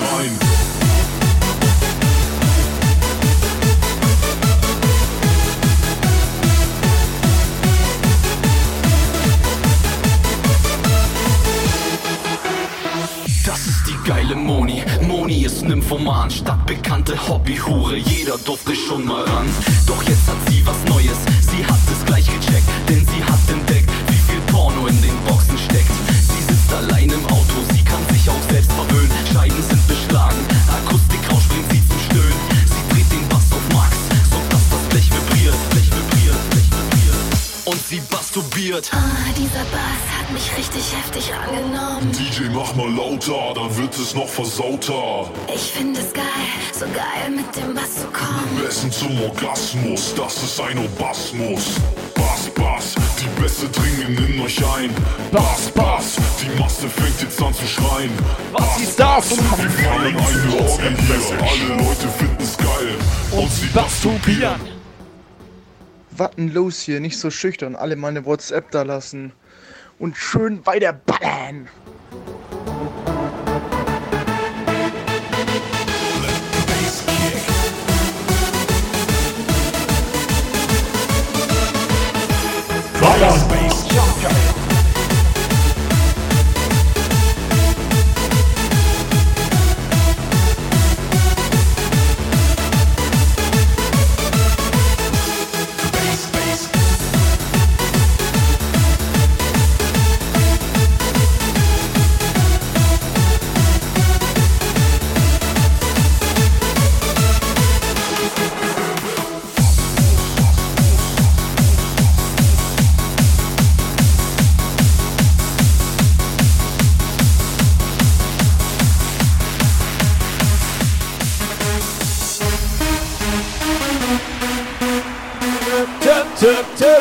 Schreien. 0.00 0.38
Das 13.44 13.66
ist 13.66 13.82
die 13.86 14.08
geile 14.08 14.34
Moni. 14.36 14.82
Moni 15.02 15.44
ist 15.44 15.64
Nymphoman, 15.64 16.30
stadtbekannte 16.30 17.16
Hobbyhure. 17.28 17.96
Jeder 17.96 18.38
durfte 18.38 18.74
schon 18.74 19.04
mal 19.04 19.24
ran. 19.24 19.46
Doch 19.86 20.02
jetzt 20.02 20.28
hat 20.28 20.36
sie 20.48 20.64
was 20.66 20.76
Neues. 20.88 21.18
Sie 21.40 21.64
hat 21.64 21.78
es 21.90 22.04
gleich 22.06 22.26
gecheckt, 22.26 22.68
denn 22.88 23.06
sie 23.06 23.24
hat 23.24 23.50
entdeckt, 23.50 23.79
probiert. 38.60 38.90
Oh, 38.92 39.32
dieser 39.36 39.64
Bass 39.70 40.18
hat 40.18 40.30
mich 40.32 40.56
richtig 40.56 40.84
heftig 40.96 41.32
angenommen. 41.34 42.12
DJ, 42.12 42.48
mach 42.52 42.74
mal 42.74 42.90
lauter, 42.90 43.54
dann 43.54 43.76
wird 43.76 43.94
es 43.94 44.14
noch 44.14 44.28
versauter. 44.28 45.30
Ich 45.52 45.72
find 45.72 45.96
es 45.96 46.12
geil, 46.12 46.24
so 46.72 46.86
geil 46.86 47.30
mit 47.30 47.56
dem 47.56 47.74
Bass 47.74 47.96
zu 47.96 48.06
kommen. 48.08 48.62
Messen 48.62 48.92
zum 48.92 49.20
Orgasmus, 49.22 50.14
das 50.14 50.42
ist 50.42 50.60
ein 50.60 50.78
Orgasmus. 50.78 51.76
Bass, 52.14 52.50
Bass, 52.54 52.94
die 53.20 53.40
Bässe 53.40 53.68
dringen 53.68 54.16
in 54.28 54.40
euch 54.40 54.58
ein. 54.76 54.90
Bass, 55.32 55.70
Bass, 55.74 56.16
die 56.42 56.60
Masse 56.60 56.88
fängt 56.88 57.20
jetzt 57.20 57.42
an 57.42 57.54
zu 57.54 57.66
schreien. 57.66 58.10
Was 58.52 58.62
Bass, 58.62 58.82
ist 58.82 59.00
das? 59.00 59.30
Wir 59.30 59.70
feiern 59.70 60.06
eine 60.06 60.18
Orgie 60.18 60.88
hier, 60.98 61.74
alle 61.74 61.82
Leute 61.82 62.08
finden's 62.18 62.56
geil. 62.56 62.94
Und, 63.30 63.38
und 63.40 63.52
sie 63.52 63.68
masturbieren 63.74 64.79
watten 66.20 66.52
los 66.52 66.80
hier, 66.80 67.00
nicht 67.00 67.18
so 67.18 67.30
schüchtern, 67.30 67.74
alle 67.74 67.96
meine 67.96 68.24
WhatsApp 68.26 68.70
da 68.70 68.82
lassen 68.82 69.32
und 69.98 70.16
schön 70.16 70.64
weiterballern. 70.66 71.66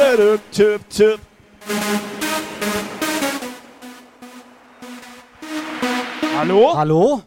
Tip, 0.10 0.82
tip. 0.90 1.20
Hallo? 6.34 6.74
Hallo? 6.74 7.22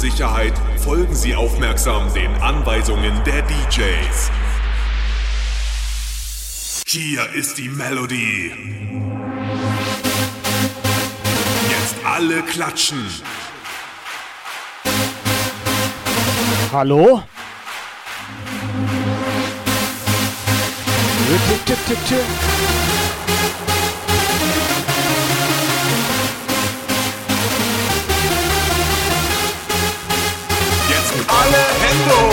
Sicherheit 0.00 0.54
folgen 0.78 1.14
Sie 1.14 1.34
aufmerksam 1.34 2.10
den 2.14 2.34
Anweisungen 2.36 3.22
der 3.24 3.42
DJs. 3.42 4.30
Hier 6.86 7.30
ist 7.34 7.58
die 7.58 7.68
Melodie. 7.68 8.50
Jetzt 11.68 11.96
alle 12.02 12.40
klatschen. 12.44 13.04
Hallo? 16.72 17.22
Tipp, 21.28 21.66
tipp, 21.66 21.78
tipp, 21.86 21.98
tipp. 22.08 22.79
tengo. 31.90 32.29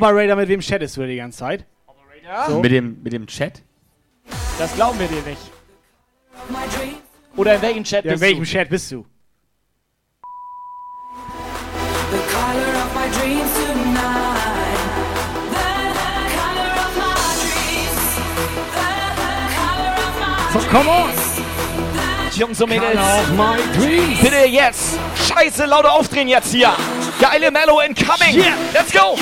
Operator, 0.00 0.34
mit 0.36 0.48
wem 0.48 0.60
chattest 0.60 0.96
du 0.96 1.06
die 1.06 1.16
ganze 1.16 1.38
Zeit? 1.38 1.66
So. 2.48 2.60
Mit 2.60 2.72
dem, 2.72 3.02
mit 3.02 3.12
dem 3.12 3.26
Chat? 3.26 3.62
Das 4.58 4.74
glauben 4.74 4.98
wir 4.98 5.08
dir 5.08 5.22
nicht. 5.22 5.42
Oder 7.36 7.56
in 7.56 7.62
welchem 7.62 7.84
Chat 7.84 8.04
Ja, 8.04 8.12
in 8.12 8.18
bist 8.18 8.22
welchem 8.22 8.44
du? 8.44 8.50
Chat 8.50 8.68
bist 8.70 8.90
du? 8.92 9.04
So, 20.52 20.58
come 20.70 20.88
on! 20.88 21.10
Jungs 22.36 22.60
und 22.60 22.70
Mädels. 22.70 22.98
Bitte 24.22 24.46
jetzt. 24.48 24.98
Scheiße, 25.28 25.66
lauter 25.66 25.92
aufdrehen 25.92 26.28
jetzt 26.28 26.52
hier. 26.52 26.72
Geile 27.20 27.50
Mellow 27.50 27.80
incoming. 27.80 28.34
Yeah. 28.34 28.54
Let's 28.72 28.92
go. 28.92 29.16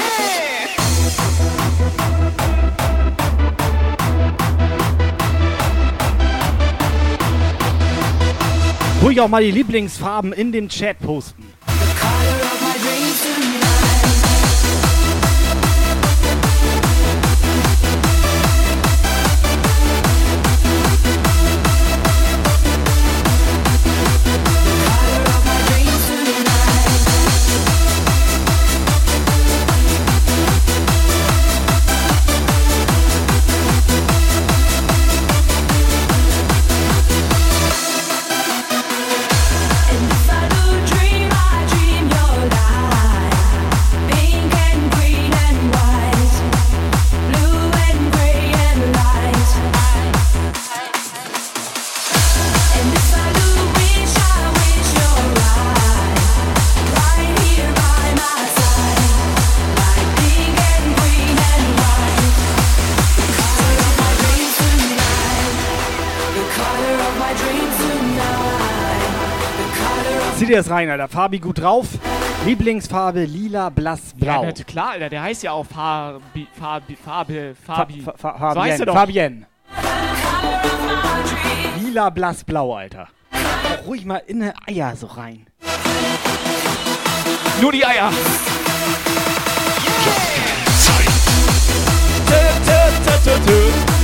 Ruhig 9.01 9.21
auch 9.21 9.29
mal 9.29 9.45
die 9.45 9.53
Lieblingsfarben 9.53 10.33
in 10.33 10.51
den 10.51 10.69
Chat 10.69 10.99
posten. 10.99 11.48
Das 70.59 70.71
rein, 70.71 70.91
Alter. 70.91 71.09
Fabi 71.09 71.39
gut 71.39 71.61
drauf. 71.61 71.87
Lieblingsfarbe 72.45 73.25
lila, 73.25 73.69
blass, 73.71 74.15
blau. 74.15 74.45
Ja, 74.45 74.53
klar, 74.53 74.91
Alter, 74.91 75.09
der 75.09 75.23
heißt 75.23 75.43
ja 75.43 75.53
auch 75.53 75.65
Fabi, 75.67 76.47
Fabi, 76.59 76.97
Fabi, 76.97 77.55
Fabi. 77.65 78.03
Fa 78.03 78.15
Fa 78.17 78.55
So 78.55 78.63
heißt 78.63 78.79
Fabienne. 78.79 78.83
er 78.83 78.87
doch. 78.87 78.95
Fabienne. 78.95 79.47
Lila, 81.83 82.11
blass, 82.11 82.45
blau, 82.45 82.75
Alter. 82.75 83.09
Auch 83.33 83.87
ruhig 83.87 84.05
mal 84.05 84.23
in 84.27 84.41
die 84.41 84.53
Eier 84.67 84.97
so 84.97 85.07
rein. 85.07 85.47
Nur 87.61 87.73
die 87.73 87.85
Eier. 87.85 88.11
Tö, 93.45 93.98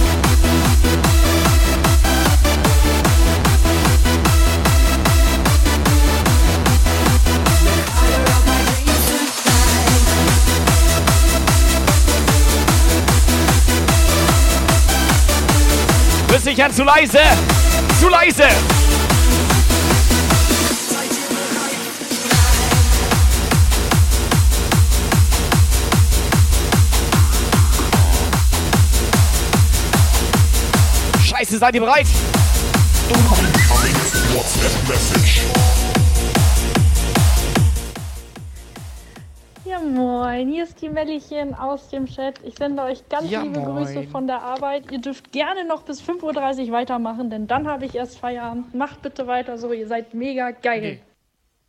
Bist 16.35 16.47
sicher 16.47 16.68
zu 16.68 16.82
leise. 16.82 17.20
Zu 18.01 18.09
leise. 18.09 18.43
Scheiße, 31.22 31.59
seid 31.59 31.76
ihr 31.76 31.80
bereit? 31.82 32.09
WhatsApp 34.35 36.04
Ja, 39.75 39.81
moin, 39.81 40.49
hier 40.49 40.62
ist 40.62 40.81
die 40.83 40.89
Mellchen 40.89 41.53
aus 41.55 41.89
dem 41.89 42.07
Chat. 42.07 42.37
Ich 42.45 42.55
sende 42.55 42.83
euch 42.83 43.09
ganz 43.09 43.29
Ja, 43.29 43.43
liebe 43.43 43.59
moin. 43.59 43.85
Grüße 43.85 44.05
von 44.05 44.29
der 44.29 44.41
Arbeit. 44.41 44.93
Ihr 44.93 45.01
dürft 45.01 45.33
gerne 45.33 45.64
noch 45.64 45.83
bis 45.83 46.01
5.30 46.01 46.66
Uhr 46.66 46.72
weitermachen, 46.72 47.29
denn 47.29 47.49
dann 47.49 47.66
habe 47.66 47.85
ich 47.87 47.95
erst 47.97 48.18
Feierabend. 48.18 48.72
Macht 48.72 49.03
bitte 49.03 49.27
weiter 49.27 49.59
so, 49.59 49.72
ihr 49.72 49.89
seid 49.89 50.14
mega 50.14 50.53
geil. 50.53 51.01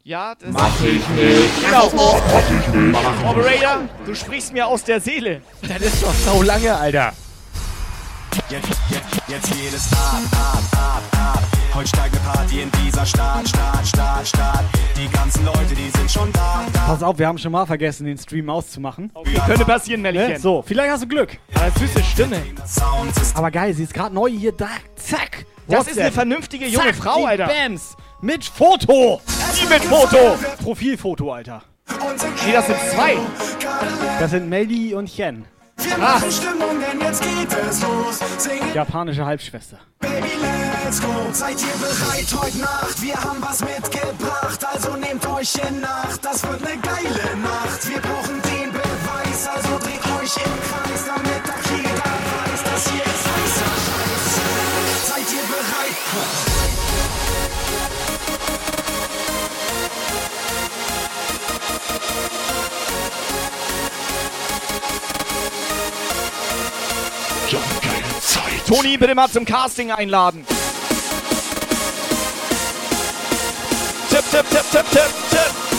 Ja, 0.04 0.36
das 0.36 0.52
Mach 0.52 0.84
ich 0.84 1.08
nicht. 1.10 1.66
Genau. 1.66 1.90
Mach 1.96 2.52
ich 2.52 2.76
nicht. 2.76 3.28
Operator, 3.28 3.90
du 4.06 4.14
sprichst 4.14 4.54
mir 4.54 4.68
aus 4.68 4.84
der 4.84 5.00
Seele. 5.02 5.42
Das 5.64 5.82
ist 5.82 6.04
doch 6.04 6.14
so 6.14 6.44
lange, 6.44 6.76
Alter. 6.76 7.12
Jetzt, 8.50 8.68
jetzt, 8.90 9.30
jetzt 9.30 9.52
geht 9.54 9.74
es 9.74 9.92
ab, 9.94 10.22
ab, 10.34 10.64
ab, 10.74 11.04
ab. 11.18 11.44
Heute 11.74 11.88
steigt 11.88 12.16
eine 12.16 12.26
Party 12.26 12.62
in 12.62 12.72
dieser 12.84 13.06
Stadt, 13.06 13.48
Stadt, 13.48 13.88
Stadt, 13.88 14.28
Stadt. 14.28 14.66
Die 14.98 15.10
ganzen 15.10 15.46
Leute, 15.46 15.74
die 15.74 15.90
sind 15.98 16.12
schon 16.12 16.32
da, 16.34 16.66
da. 16.74 16.80
Pass 16.86 17.02
auf, 17.02 17.18
wir 17.18 17.28
haben 17.28 17.38
schon 17.38 17.54
mal 17.54 17.66
vergessen, 17.66 18.06
den 18.06 18.18
Stream 18.18 18.50
auszumachen. 18.50 19.10
Okay, 19.14 19.40
könnte 19.46 19.64
passieren, 19.64 20.02
Mellchen. 20.02 20.34
Ne? 20.34 20.40
So, 20.40 20.62
vielleicht 20.62 20.92
hast 20.92 21.04
du 21.04 21.08
Glück. 21.08 21.38
Aber 21.56 21.72
süße 21.80 22.04
Stimme. 22.04 22.42
Aber 23.36 23.52
geil, 23.52 23.74
sie 23.74 23.84
ist 23.84 23.94
gerade 23.94 24.14
neu 24.14 24.30
hier 24.30 24.52
da. 24.52 24.68
Zack. 24.96 25.46
Das 25.68 25.88
ist 25.88 25.98
eine 25.98 26.12
vernünftige 26.12 26.68
junge 26.68 26.88
Zack, 26.88 26.96
Frau, 26.96 27.20
die 27.20 27.26
Alter. 27.26 27.48
Bams. 27.48 27.96
Mit 28.22 28.44
Foto. 28.44 29.22
Die 29.62 29.66
mit 29.66 29.84
Foto. 29.84 30.38
Profilfoto, 30.62 31.32
Alter. 31.32 31.64
Nee, 32.46 32.52
das 32.52 32.68
sind 32.68 32.78
zwei. 32.94 33.16
Das 34.20 34.32
sind 34.32 34.50
Melly 34.50 34.94
und 34.94 35.08
Chen. 35.08 35.46
Wir 35.78 35.96
Ah. 35.96 35.98
machen 35.98 36.32
Stimmung, 36.32 36.80
denn 36.80 37.00
jetzt 37.02 37.22
geht 37.22 37.54
es 37.70 37.82
los. 37.82 38.20
Singen, 38.38 38.74
Japanische 38.74 39.26
Halbschwester. 39.26 39.78
Baby, 40.00 40.32
let's 40.84 41.02
go. 41.02 41.08
Seid 41.32 41.58
ihr 41.62 41.78
bereit 41.80 42.28
heute 42.44 42.58
Nacht? 42.60 43.02
Wir 43.02 43.16
haben 43.16 43.42
was 43.42 43.60
mitgebracht, 43.62 44.66
also 44.74 44.96
nehmt 44.96 45.26
euch 45.28 45.56
in 45.68 45.82
Nacht. 45.82 46.24
Das 46.24 46.44
wird 46.44 46.66
eine 46.66 46.78
geile 46.82 47.38
Nacht. 47.42 47.88
Wir 47.90 48.00
brauchen 48.02 48.42
den 48.42 48.72
Beweis, 48.72 49.48
also 49.54 49.78
dreht 49.80 50.06
euch 50.22 50.38
im 50.38 50.54
Kreis, 50.62 50.85
Toni, 68.68 68.98
bitte 68.98 69.14
mal 69.14 69.30
zum 69.30 69.46
Casting 69.46 69.92
einladen. 69.92 70.44
Tipp, 74.10 74.24
tipp, 74.32 74.50
tipp, 74.50 74.72
tipp, 74.72 74.92
tipp, 74.92 75.14
tipp. 75.30 75.75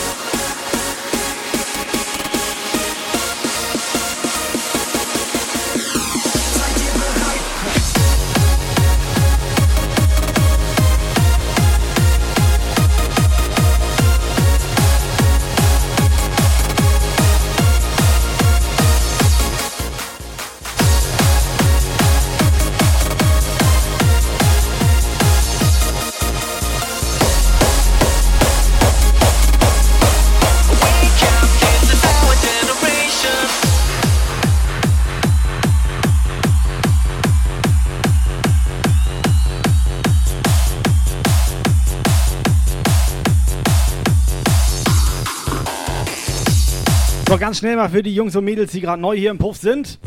So, 47.37 47.41
ganz 47.41 47.59
schnell 47.59 47.76
mal 47.76 47.91
für 47.91 48.03
die 48.03 48.14
Jungs 48.14 48.34
und 48.34 48.47
Mädels, 48.47 48.72
die 48.72 48.80
gerade 48.80 49.03
neu 49.03 49.14
hier 49.14 49.30
im 49.30 49.37
Puff 49.37 49.59
sind. 49.59 49.99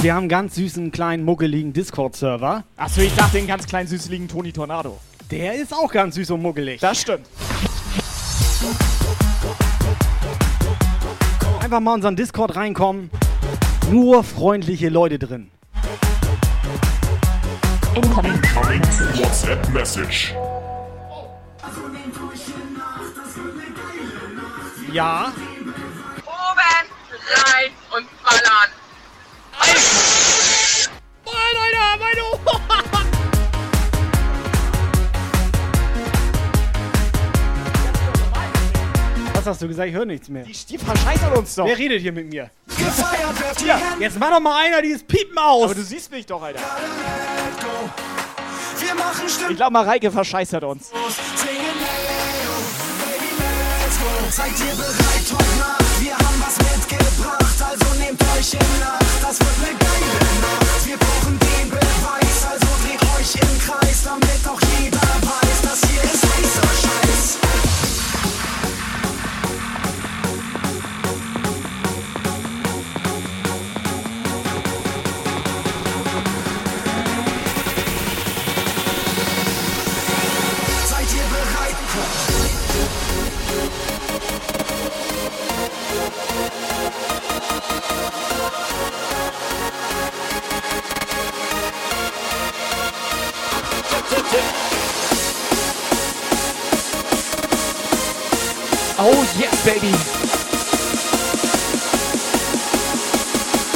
Wir 0.00 0.14
haben 0.14 0.20
einen 0.20 0.28
ganz 0.28 0.54
süßen, 0.54 0.92
kleinen, 0.92 1.24
muckeligen 1.24 1.72
Discord-Server. 1.72 2.62
Achso, 2.76 3.00
ich 3.00 3.12
dachte 3.16 3.38
den 3.38 3.48
ganz 3.48 3.66
kleinen 3.66 3.88
süßeligen 3.88 4.28
Toni 4.28 4.52
Tornado. 4.52 5.00
Der 5.28 5.54
ist 5.54 5.74
auch 5.74 5.90
ganz 5.90 6.14
süß 6.14 6.30
und 6.30 6.42
muckelig. 6.42 6.80
Das 6.80 7.00
stimmt. 7.00 7.26
Einfach 11.60 11.80
mal 11.80 11.90
in 11.90 11.96
unseren 11.96 12.14
Discord 12.14 12.54
reinkommen. 12.54 13.10
Nur 13.90 14.22
freundliche 14.22 14.88
Leute 14.88 15.18
drin. 15.18 15.50
WhatsApp 19.16 19.68
Message. 19.70 20.32
Ja. 24.96 25.30
Oben, 26.24 26.86
rein 27.44 27.70
und 27.94 28.06
ballern. 28.24 28.70
Mann, 31.22 31.34
Alter, 31.64 31.98
meine 32.00 32.22
Ohren! 32.46 33.06
Was 39.34 39.44
hast 39.44 39.60
du 39.60 39.68
gesagt? 39.68 39.88
Ich 39.90 39.94
höre 39.94 40.06
nichts 40.06 40.30
mehr. 40.30 40.44
Die 40.44 40.54
Stief 40.54 40.82
verscheißert 40.82 41.36
uns 41.36 41.54
doch. 41.56 41.66
Wer 41.66 41.76
redet 41.76 42.00
hier 42.00 42.12
mit 42.12 42.30
mir? 42.30 42.50
Gefeiert 42.66 43.38
wird 43.38 43.60
Ja, 43.66 43.78
jetzt 44.00 44.18
mach 44.18 44.30
doch 44.30 44.40
mal 44.40 44.64
einer 44.64 44.80
dieses 44.80 45.02
Piepen 45.02 45.36
aus. 45.36 45.64
Aber 45.64 45.74
du 45.74 45.82
siehst 45.82 46.10
mich 46.10 46.24
doch, 46.24 46.40
Alter. 46.40 46.60
Ich 49.50 49.56
glaube, 49.56 49.72
Mareike 49.72 50.10
verscheißert 50.10 50.64
uns. 50.64 50.90
Seid 54.28 54.58
ihr 54.58 54.74
bereit 54.74 55.26
heute 55.30 55.58
Nacht? 55.58 56.00
Wir 56.00 56.12
haben 56.12 56.42
was 56.44 56.58
mitgebracht, 56.58 57.62
also 57.62 57.94
nehmt 57.98 58.20
euch 58.36 58.54
in 58.54 58.82
Acht. 58.82 59.22
Das 59.22 59.38
wird 59.38 59.58
ne 59.60 59.68
geile 59.78 60.06
Nacht. 60.42 60.84
Wir 60.84 60.96
brauchen 60.98 61.38
den 61.38 61.70
Beweis, 61.70 62.44
also 62.50 62.66
dreht 62.84 63.02
euch 63.18 63.34
im 63.36 63.58
Kreis, 63.60 64.02
damit 64.02 64.46
auch 64.46 64.60
jeder 64.80 64.98
weiß, 64.98 65.62
das 65.62 65.80
hier 65.88 66.02
ist 66.02 66.22
heißer 66.24 66.88
Scheiß. 66.88 67.05
Oh 98.98 99.26
yes, 99.38 99.64
baby. 99.64 99.94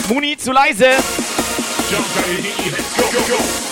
Muni, 0.08 0.36
zu 0.38 0.52
leise. 0.52 0.96
Jumpgeil.de. 1.90 2.50
Go, 2.96 3.04
go, 3.12 3.36
go. 3.36 3.69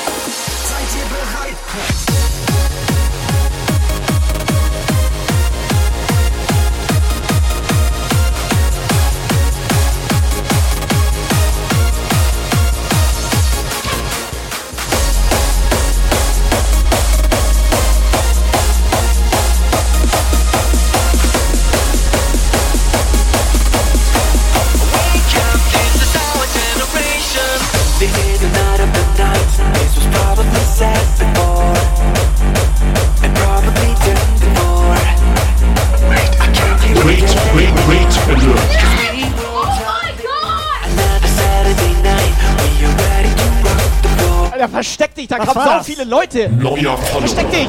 Dich, 45.29 45.37
da 45.37 45.39
Was 45.39 45.47
kommen 45.47 45.57
war 45.67 45.73
so 45.73 45.79
das? 45.79 45.87
viele 45.87 46.05
Leute. 46.05 46.49
Neuer. 46.51 46.97
Versteck 46.97 47.51
dich. 47.51 47.69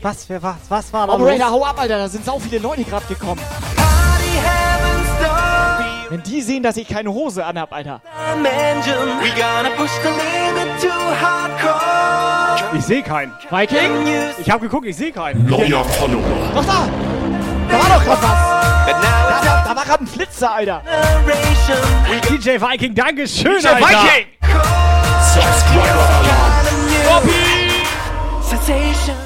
Was, 0.00 0.28
wer, 0.28 0.42
was, 0.42 0.56
was 0.68 0.92
war 0.92 1.06
da 1.06 1.14
Operator, 1.14 1.50
hau 1.50 1.64
ab, 1.64 1.80
Alter, 1.80 1.96
da 1.96 2.08
sind 2.08 2.26
so 2.26 2.38
viele 2.38 2.58
Leute 2.58 2.84
gerade 2.84 3.06
gekommen. 3.06 3.40
Wenn 6.10 6.22
die 6.22 6.42
sehen, 6.42 6.62
dass 6.62 6.76
ich 6.76 6.86
keine 6.86 7.10
Hose 7.10 7.44
anhab, 7.44 7.72
Alter. 7.72 8.02
Ich 12.76 12.84
sehe 12.84 13.02
keinen. 13.02 13.32
Viking? 13.50 13.90
Ich 14.38 14.50
habe 14.50 14.60
geguckt, 14.60 14.86
ich 14.86 14.96
sehe 14.96 15.10
keinen. 15.12 15.46
Neuer 15.46 15.84
Follower. 15.84 16.22
Doch 16.54 16.64
da! 16.64 16.86
Da 17.70 17.78
war 17.78 17.98
doch 17.98 18.04
gerade 18.04 18.22
was! 18.22 18.30
Da, 18.86 19.42
da, 19.42 19.64
da 19.68 19.76
war 19.76 19.84
gerade 19.84 20.04
ein 20.04 20.06
Flitzer, 20.06 20.52
Alter! 20.52 20.82
DJ 22.28 22.60
Viking, 22.60 22.94
Dankeschön, 22.94 23.58
DJ 23.58 23.68
Alter. 23.68 23.86
Viking! 23.86 24.43
Subscriber 25.34 26.06
Alarm. 26.22 27.32
Sensation. 28.40 29.16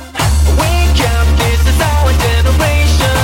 Wake 0.56 1.00
up, 1.04 1.28
this 1.36 1.60
is 1.68 1.80
our 1.84 2.12
generation. 2.24 3.16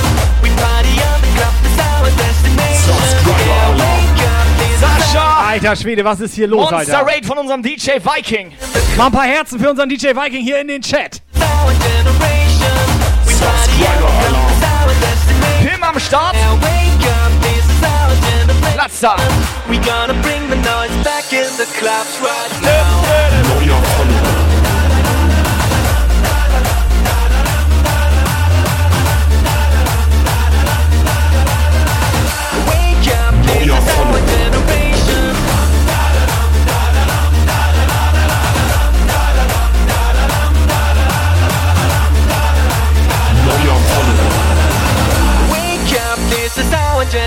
We 0.43 0.49
party 0.53 0.93
on 1.01 1.17
the 1.19 1.31
club, 1.33 1.53
it's 1.65 1.79
our 1.81 2.05
destination. 2.13 2.93
Subscriber 2.93 3.57
Alarm. 3.73 3.79
Wake 3.81 4.21
up, 4.29 4.47
this 4.59 4.69
is 4.69 4.83
Sascha! 4.83 5.25
Alter 5.51 5.75
Schwede, 5.75 6.05
was 6.05 6.21
ist 6.21 6.35
hier 6.35 6.47
los, 6.47 6.69
Monster 6.69 6.99
Alter? 6.99 7.11
Raid 7.11 7.25
von 7.25 7.39
unserem 7.39 7.63
DJ 7.63 7.93
Viking! 8.03 8.53
Mal 8.97 9.07
ein 9.07 9.11
paar 9.11 9.25
Herzen 9.25 9.59
für 9.59 9.71
unseren 9.71 9.89
DJ 9.89 10.09
Viking 10.09 10.43
hier 10.43 10.61
in 10.61 10.67
den 10.67 10.83
Chat. 10.83 11.23
Pim 15.59 15.83
am 15.83 15.99
Start! 15.99 16.35
Platzer! 18.85 19.17
We 19.67 19.79
gonna 19.79 20.13
bring 20.21 20.47
the 20.47 20.57
noise 20.57 20.95
back 21.03 21.33
in 21.33 21.49
the 21.57 21.65
clubs 21.79 22.19
right 22.21 22.61
now. 22.61 23.01
Neuer 23.49 23.81
Follower. 23.81 24.45
Wake 32.69 33.07
up, 33.09 33.33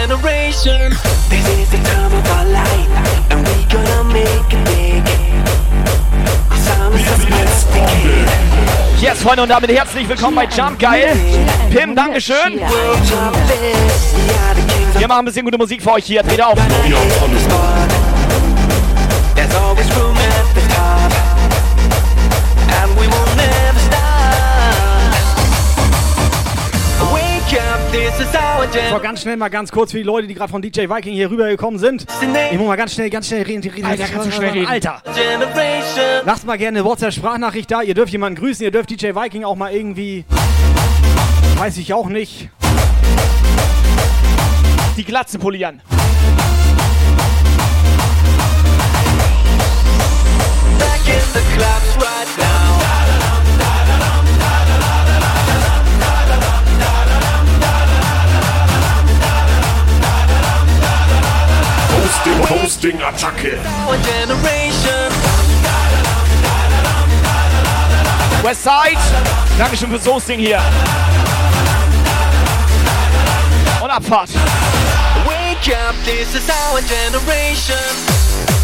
generation. 0.06 0.94
This 1.28 1.46
is 1.58 1.70
the 1.70 1.78
time 1.90 2.12
of 2.12 2.24
our 2.36 2.46
life, 2.46 2.90
and 3.30 3.40
we 3.46 3.64
gonna 3.72 4.04
make 4.04 4.52
it 4.52 4.64
big. 4.66 5.02
Yes, 9.00 9.22
Freunde, 9.22 9.42
und 9.42 9.48
damit 9.48 9.70
herzlich 9.70 10.08
willkommen 10.08 10.36
bei 10.36 10.44
Jump 10.44 10.78
Geil. 10.78 11.16
Pim, 11.70 11.94
Dankeschön. 11.94 12.60
Wir 14.98 15.08
machen 15.08 15.20
ein 15.20 15.24
bisschen 15.24 15.44
gute 15.44 15.58
Musik 15.58 15.82
für 15.82 15.92
euch 15.92 16.04
hier. 16.04 16.22
Dreht 16.22 16.42
auf. 16.42 16.58
There's 19.34 19.54
always 19.54 19.88
room 19.96 20.07
So, 28.18 28.98
ganz 29.00 29.22
schnell 29.22 29.36
mal 29.36 29.48
ganz 29.48 29.70
kurz 29.70 29.92
für 29.92 29.98
die 29.98 30.02
Leute, 30.02 30.26
die 30.26 30.34
gerade 30.34 30.50
von 30.50 30.60
DJ 30.60 30.88
Viking 30.88 31.14
hier 31.14 31.30
rübergekommen 31.30 31.78
sind. 31.78 32.04
Ich 32.50 32.58
muss 32.58 32.66
mal 32.66 32.76
ganz 32.76 32.94
schnell, 32.94 33.10
ganz 33.10 33.28
schnell 33.28 33.42
reden. 33.42 33.62
reden 33.62 33.84
Alter, 33.84 34.04
kannst 34.04 34.26
du 34.26 34.32
schnell 34.32 34.50
reden? 34.50 34.66
Alter, 34.66 35.02
lasst 36.24 36.44
mal 36.44 36.58
gerne 36.58 36.80
eine 36.80 36.88
WhatsApp-Sprachnachricht 36.88 37.70
da. 37.70 37.82
Ihr 37.82 37.94
dürft 37.94 38.12
jemanden 38.12 38.38
grüßen, 38.38 38.64
ihr 38.64 38.70
dürft 38.72 38.90
DJ 38.90 39.14
Viking 39.14 39.44
auch 39.44 39.56
mal 39.56 39.72
irgendwie. 39.72 40.24
Weiß 41.56 41.76
ich 41.78 41.94
auch 41.94 42.08
nicht. 42.08 42.50
Die 44.96 45.04
Glatze 45.04 45.38
polieren. 45.38 45.80
Back 50.78 51.06
in 51.06 51.20
the 51.34 51.40
clubs 51.54 51.96
right 52.04 52.38
now. 52.38 52.57
Hosting 62.26 63.00
Attacke. 63.02 63.58
Westside. 68.42 68.98
Dankeschön 69.58 69.90
fürs 69.90 70.06
Hosting 70.06 70.38
hier. 70.38 70.60
Und 73.80 73.90
Abfahrt. 73.90 74.30
Wake 75.26 75.74
up, 75.74 75.94
this 76.04 76.34
is 76.34 76.48
our 76.48 76.80
generation. 76.82 78.57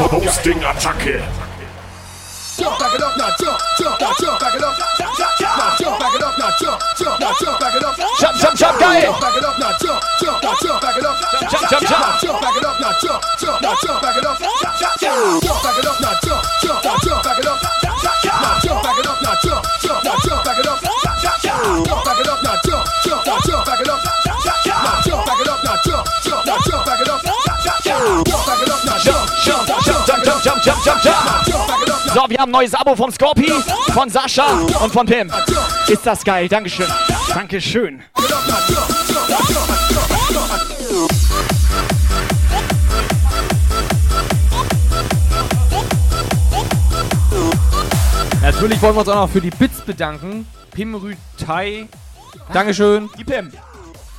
Hosting, 0.00 0.24
Hosting 0.24 0.58
Attacke. 0.64 1.20
Jump, 2.56 2.78
back 2.80 2.94
it 2.94 3.02
up 3.02 3.16
now, 3.18 3.28
jump, 3.36 3.60
jump, 3.76 4.00
now 4.00 4.12
jump, 4.16 4.40
back 4.40 4.54
it 4.54 4.62
up. 4.64 4.78
Now 4.98 5.76
jump, 5.76 6.00
back 6.00 6.14
it 6.14 6.22
up 6.22 6.38
now, 6.38 6.50
jump, 6.58 6.80
jump, 6.96 7.20
now 7.20 7.32
jump, 7.36 7.60
back 7.60 7.74
it 7.74 7.84
up. 7.84 7.96
Jump, 8.18 8.36
jump, 8.40 8.56
jump, 8.56 8.80
geil. 8.80 9.02
Jump, 9.02 9.20
back 9.20 9.36
it 9.36 9.44
up 9.44 9.58
now, 9.60 9.72
jump, 9.76 10.02
jump, 10.20 10.42
now 10.42 10.54
jump, 10.62 10.80
back 10.80 10.96
it 10.96 11.04
up. 11.04 11.16
Jump, 11.20 11.52
jump, 11.52 11.68
jump, 11.68 11.84
jump. 11.84 12.00
Now 12.00 12.16
jump, 12.16 12.40
back 12.40 12.56
it 12.56 12.64
up 12.64 12.80
now, 12.80 12.92
jump, 13.00 13.22
jump, 13.40 13.60
now 13.60 13.74
jump, 13.82 14.02
back 14.02 14.16
it 14.16 14.24
up. 14.24 14.38
Jump, 14.40 15.62
back 15.62 15.78
it 15.78 15.86
up 15.86 16.00
now, 16.00 16.14
jump, 16.24 16.44
jump, 16.62 16.84
now 16.84 16.96
jump, 17.04 17.24
back 17.24 17.38
it 17.38 17.46
up. 17.46 17.79
Jump, 30.70 30.84
jump, 30.84 31.04
jump. 31.04 31.60
So, 32.14 32.28
wir 32.28 32.38
haben 32.38 32.50
ein 32.50 32.52
neues 32.52 32.74
Abo 32.74 32.94
von 32.96 33.12
Scorpi, 33.12 33.52
von 33.92 34.08
Sascha 34.08 34.46
und 34.82 34.92
von 34.92 35.06
Pim. 35.06 35.30
Ist 35.86 36.06
das 36.06 36.24
geil, 36.24 36.48
Dankeschön. 36.48 36.86
Dankeschön. 37.28 38.02
Natürlich 48.42 48.82
wollen 48.82 48.94
wir 48.94 49.00
uns 49.00 49.08
auch 49.08 49.14
noch 49.14 49.30
für 49.30 49.40
die 49.40 49.50
Bits 49.50 49.80
bedanken. 49.82 50.46
Pimrü 50.72 51.14
Tai. 51.36 51.88
Dankeschön. 52.52 53.08
Die 53.18 53.24
Pim. 53.24 53.52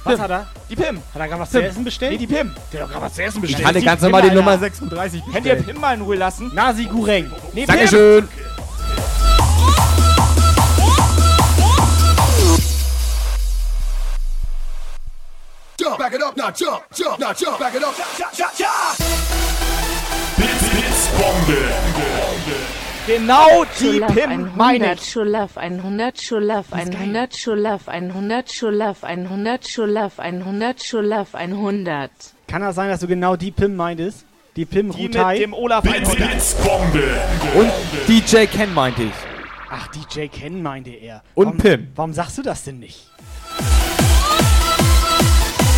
Was 0.03 0.19
hat 0.19 0.29
er? 0.31 0.47
Die 0.69 0.75
Pim. 0.75 0.97
Hat 1.13 1.21
er 1.21 1.27
gerade 1.27 1.41
was 1.41 1.49
Pim. 1.51 1.61
zu 1.61 1.67
essen 1.67 1.83
bestellt? 1.83 2.11
Nee, 2.13 2.17
die 2.17 2.27
Pim. 2.27 2.55
Der 2.73 2.81
hat 2.81 2.87
doch 2.87 2.91
gerade 2.93 3.05
was 3.05 3.13
zu 3.13 3.23
essen 3.23 3.37
Ich 3.37 3.41
bestellt. 3.41 3.67
hatte 3.67 3.81
ganz 3.81 4.01
normal 4.01 4.21
die 4.23 4.31
Nummer 4.35 4.57
36 4.57 5.21
Könnt 5.31 5.45
ihr. 5.45 5.55
Pim 5.55 5.79
mal 5.79 5.93
in 5.95 6.01
Ruhe 6.01 6.15
lassen? 6.15 6.51
Nasi 6.55 6.85
Gureng. 6.85 7.31
Nee, 7.53 7.65
Dankeschön. 7.65 8.27
Jump, 15.79 15.97
back 15.97 16.13
it 16.13 16.21
up 16.21 16.37
now, 16.37 16.51
jump, 16.51 16.83
jump, 16.93 17.19
now 17.19 17.33
jump, 17.33 17.59
back 17.59 17.73
it 17.75 17.83
up. 17.83 17.95
Blitz, 20.37 20.69
Blitzbombe. 20.69 22.80
Genau 23.07 23.65
die 23.79 23.99
Pim 23.99 24.51
meine 24.55 24.85
100, 24.85 25.01
ich. 25.01 25.09
Schulaf 25.11 25.57
100, 25.57 26.21
Schulaf 26.21 26.71
100, 26.71 27.35
Schulaf 27.35 27.87
100, 27.87 28.51
Schulaf 28.51 29.03
100, 29.03 29.67
Schulaf 29.67 30.19
100, 30.19 30.83
Schulaf 30.83 31.33
100. 31.35 32.11
Kann 32.47 32.61
das 32.61 32.75
sein, 32.75 32.89
dass 32.89 32.99
du 32.99 33.07
genau 33.07 33.35
die 33.35 33.49
Pim 33.51 33.75
meintest? 33.75 34.25
Die 34.55 34.65
Pim 34.65 34.91
Die 34.91 35.05
Rutai? 35.07 35.33
mit 35.33 35.43
dem 35.43 35.53
Olaf 35.53 35.81
Blitz, 35.81 36.09
100. 36.09 36.29
Blitzbombe. 36.29 37.03
Und 37.55 37.71
DJ 38.07 38.45
Ken 38.45 38.73
meinte 38.73 39.03
ich. 39.03 39.13
Ach, 39.69 39.87
DJ 39.87 40.27
Ken 40.27 40.61
meinte 40.61 40.91
er. 40.91 41.23
Und 41.33 41.45
warum, 41.45 41.57
Pim. 41.57 41.87
Warum 41.95 42.13
sagst 42.13 42.37
du 42.37 42.43
das 42.43 42.63
denn 42.65 42.79
nicht? 42.79 43.07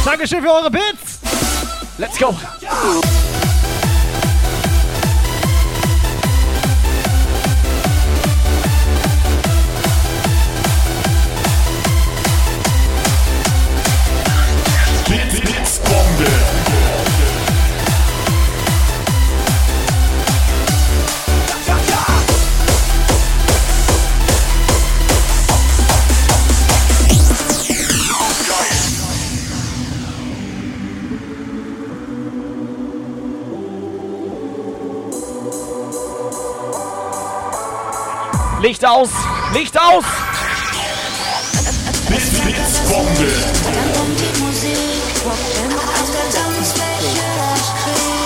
Dankeschön 0.03 0.41
für 0.41 0.51
eure 0.51 0.69
Bits! 0.71 1.21
Let's 1.97 2.17
go. 2.19 2.31
Blitz, 2.59 3.02
Licht 38.83 38.91
aus. 38.91 39.09
Licht 39.53 39.79
aus. 39.79 40.03
Blitz, 42.09 42.41
Blitzbombe. 42.41 43.31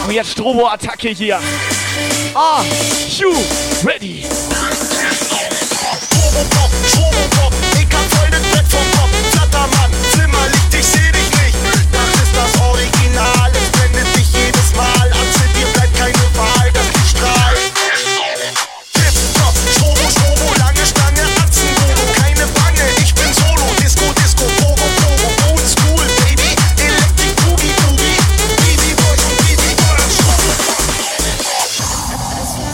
Und 0.08 0.12
jetzt 0.12 0.32
Strobo-Attacke 0.32 1.10
hier. 1.10 1.39
Ah, 2.34 2.64
you 3.20 3.32
ready. 3.84 4.26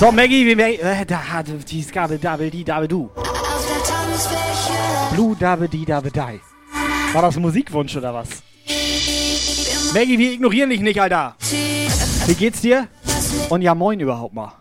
So, 0.04 0.12
Maggie, 0.12 0.46
wie 0.46 0.54
Maggie, 0.54 0.82
äh, 0.82 1.06
da 1.06 1.32
hat 1.32 1.46
die 1.70 1.82
Skabe 1.82 2.20
Double, 2.20 2.50
die 2.50 2.66
Double 2.66 2.90
Du. 2.90 3.10
Blue 5.14 5.34
Double, 5.34 5.70
die 5.70 5.86
Double 5.86 6.12
Die. 6.12 6.42
War 7.14 7.22
das 7.22 7.38
ein 7.38 7.42
Musikwunsch 7.42 7.96
oder 7.96 8.14
was? 8.14 8.28
Maggie, 9.94 10.20
wir 10.20 10.34
ignorieren 10.34 10.72
dich 10.72 10.82
nicht, 10.82 11.00
Alter. 11.00 11.38
Wie 12.28 12.34
geht's 12.34 12.60
dir? 12.60 12.90
Und 13.48 13.62
ja, 13.62 13.74
moin 13.74 13.98
überhaupt 14.02 14.34
mal. 14.34 14.52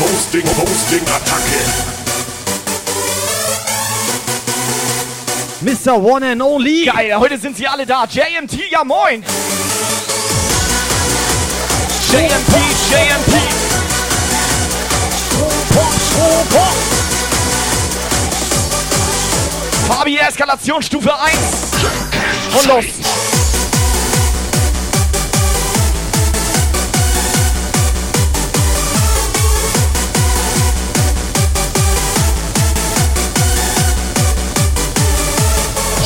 Hosting, 0.00 0.46
Hosting 0.46 1.02
Attacke. 1.02 1.85
Mr. 5.66 6.00
One 6.00 6.22
and 6.22 6.40
Only. 6.40 6.84
Geil, 6.84 7.18
heute 7.18 7.36
sind 7.38 7.56
sie 7.56 7.66
alle 7.66 7.84
da. 7.84 8.04
JMT, 8.04 8.70
ja 8.70 8.84
moin. 8.84 9.24
JMT, 12.08 12.54
JMT. 12.88 13.32
Pop, 15.74 15.92
pop, 16.14 16.48
pop. 16.50 16.76
Fabi, 19.88 20.16
Eskalation 20.18 20.80
Stufe 20.80 21.12
1. 21.12 21.36
Und 22.60 22.66
los. 22.68 23.25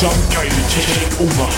Geile 0.01 0.49
Technik 0.67 1.21
over. 1.21 1.49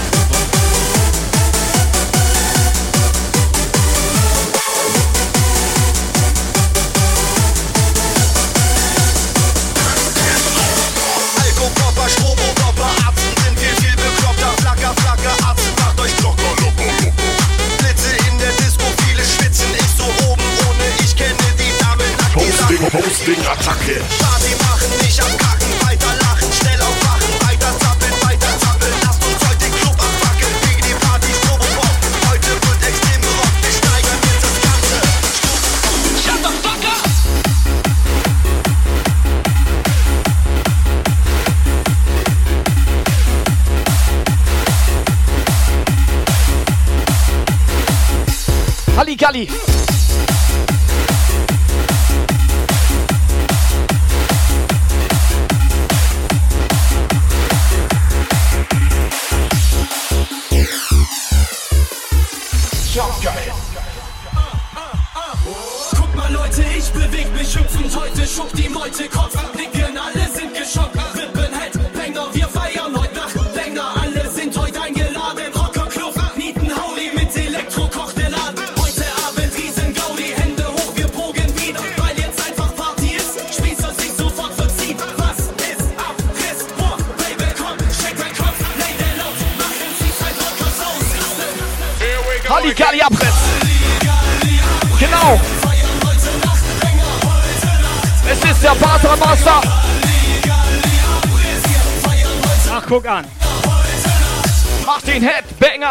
Alkokörper, 11.38 12.08
Strobokörper, 12.08 12.90
Atzen 13.06 13.30
sind 13.44 13.58
viel, 13.60 13.76
viel 13.76 13.94
bekloppter. 13.94 14.52
Flacker, 14.60 14.92
Flacker, 14.96 15.48
Atzen 15.48 15.72
macht 15.78 16.00
euch 16.00 16.20
locker, 16.20 16.42
locker, 16.42 16.82
locker. 16.82 17.12
Blitze 17.78 18.10
in 18.28 18.38
der 18.38 18.50
Disco, 18.58 18.86
viele 19.06 19.22
schwitzen, 19.24 19.68
ich 19.78 19.86
so 19.96 20.02
oben 20.26 20.42
ohne. 20.66 20.84
Ich 21.04 21.14
kenne 21.14 21.36
die 21.56 21.72
Damen, 21.78 22.10
Posting, 22.34 22.90
Posting, 22.90 23.46
Attacke. 23.46 24.21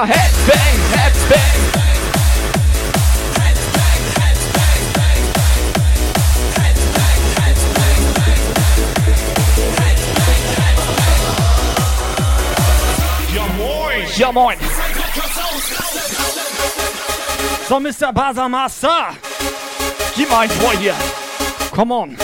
Headbanger, 0.08 0.98
Headbang, 0.98 1.40
Headbang. 1.40 1.92
Ja. 14.18 14.32
So, 17.70 17.80
Mr. 17.80 18.12
Master. 18.50 19.16
Gib 20.16 20.30
mal 20.30 20.42
ein 20.42 20.50
hier. 20.80 20.96
Come 21.74 21.94
on. 21.94 22.18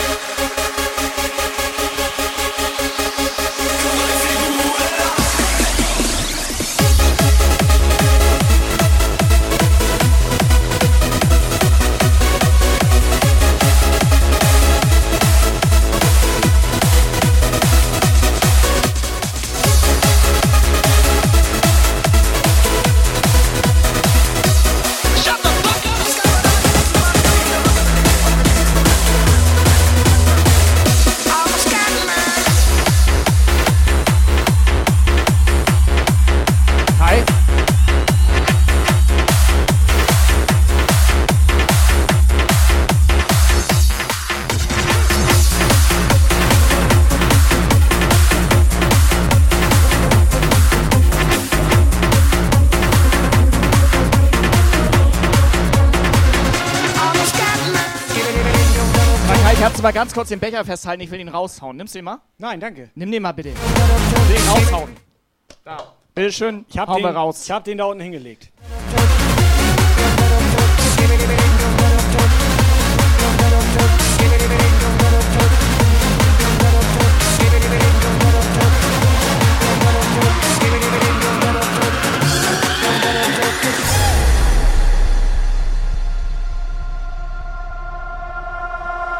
Kannst 59.78 59.94
du 59.94 59.98
mal 59.98 60.04
ganz 60.04 60.14
kurz 60.14 60.28
den 60.30 60.40
Becher 60.40 60.64
festhalten? 60.64 61.02
Ich 61.02 61.10
will 61.10 61.20
ihn 61.20 61.28
raushauen. 61.28 61.76
Nimmst 61.76 61.94
du 61.94 61.98
den 61.98 62.06
mal? 62.06 62.18
Nein, 62.38 62.58
danke. 62.58 62.90
Nimm 62.96 63.12
den 63.12 63.22
mal 63.22 63.30
bitte. 63.30 63.50
Ich 63.50 64.28
will 64.28 64.36
ihn 64.36 64.48
raushauen. 64.48 64.96
Da. 65.64 65.94
Bitteschön. 66.16 66.64
Ich 66.68 66.78
hab, 66.78 66.92
den, 66.92 67.04
raus. 67.04 67.44
ich 67.44 67.50
hab 67.52 67.62
den 67.62 67.78
da 67.78 67.84
unten 67.84 68.02
hingelegt. 68.02 68.47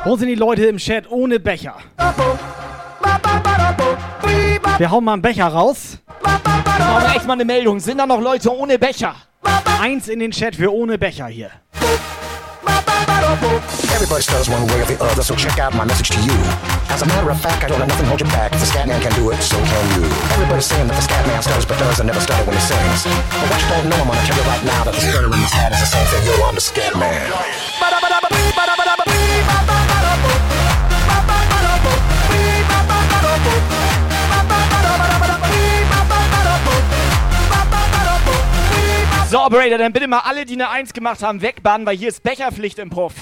Wo 0.09 0.17
sind 0.17 0.29
die 0.29 0.37
Leute 0.37 0.65
im 0.65 0.79
Chat 0.79 1.05
ohne 1.11 1.39
Becher? 1.39 1.75
Wir 4.79 4.91
hauen 4.91 5.05
mal 5.05 5.13
einen 5.13 5.21
Becher 5.21 5.49
raus. 5.49 5.99
Machen 6.23 7.03
wir 7.03 7.15
echt 7.15 7.27
mal 7.27 7.35
eine 7.35 7.45
Meldung. 7.45 7.79
Sind 7.79 7.99
da 7.99 8.07
noch 8.07 8.19
Leute 8.19 8.51
ohne 8.51 8.79
Becher? 8.79 9.15
Eins 9.79 10.09
in 10.09 10.21
den 10.21 10.31
Chat 10.31 10.57
für 10.57 10.73
ohne 10.73 10.97
Becher 10.97 11.27
hier. 11.27 11.51
Everybody 13.93 14.23
stutters 14.23 14.49
one 14.49 14.67
way 14.73 14.81
or 14.81 14.87
the 14.87 14.97
other, 14.99 15.23
so 15.23 15.35
check 15.37 15.59
out 15.61 15.75
my 15.75 15.85
message 15.85 16.09
to 16.09 16.21
you. 16.23 16.33
As 16.89 17.03
a 17.03 17.07
matter 17.07 17.29
of 17.29 17.39
fact, 17.43 17.65
I 17.65 17.69
don't 17.69 17.79
let 17.79 17.89
nothing 17.89 18.07
hold 18.07 18.21
you 18.21 18.27
back. 18.29 18.55
If 18.55 18.61
the 18.61 18.67
scat 18.67 18.89
man 18.89 19.03
can 19.03 19.13
do 19.13 19.29
it, 19.31 19.43
so 19.43 19.59
can 19.59 19.85
you. 19.93 20.09
Everybody's 20.33 20.65
saying 20.65 20.87
that 20.89 20.97
the 20.97 21.03
scat 21.03 21.27
man 21.27 21.43
stutters 21.43 21.67
but 21.67 21.79
does 21.79 22.01
and 22.01 22.07
never 22.07 22.21
stutter 22.21 22.45
when 22.49 22.57
he 22.57 22.63
sings. 22.63 23.05
But 23.05 23.51
what 23.51 23.61
you 23.61 23.69
don't 23.69 23.91
know, 23.91 24.01
I'm 24.01 24.09
gonna 24.09 24.25
tell 24.25 24.39
you 24.39 24.49
right 24.49 24.65
now 24.65 24.85
that 24.85 24.95
the 24.95 25.01
stutter 25.03 25.27
in 25.27 25.33
his 25.37 25.53
hat 25.53 25.73
is 25.73 25.81
the 25.81 25.91
same 25.93 26.07
thing. 26.07 26.25
Yo, 26.25 26.49
I'm 26.49 26.55
the 26.55 26.63
scat 26.63 26.97
man. 26.97 27.29
So, 39.31 39.45
Operator, 39.45 39.77
dann 39.77 39.93
bitte 39.93 40.09
mal 40.09 40.21
alle, 40.21 40.47
die 40.47 40.55
eine 40.55 40.71
Eins 40.71 40.91
gemacht 40.95 41.23
haben, 41.23 41.43
wegbannen, 41.43 41.87
weil 41.87 41.99
hier 41.99 42.09
ist 42.09 42.23
Becherpflicht 42.23 42.79
im 42.79 42.89
Puff. 42.89 43.13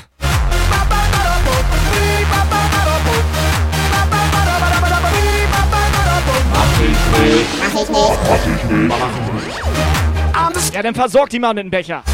Ja, 10.72 10.82
dann 10.82 10.94
versorgt 10.94 11.32
die 11.32 11.40
mal 11.40 11.54
mit 11.54 11.64
dem 11.64 11.70
Becher. 11.70 12.04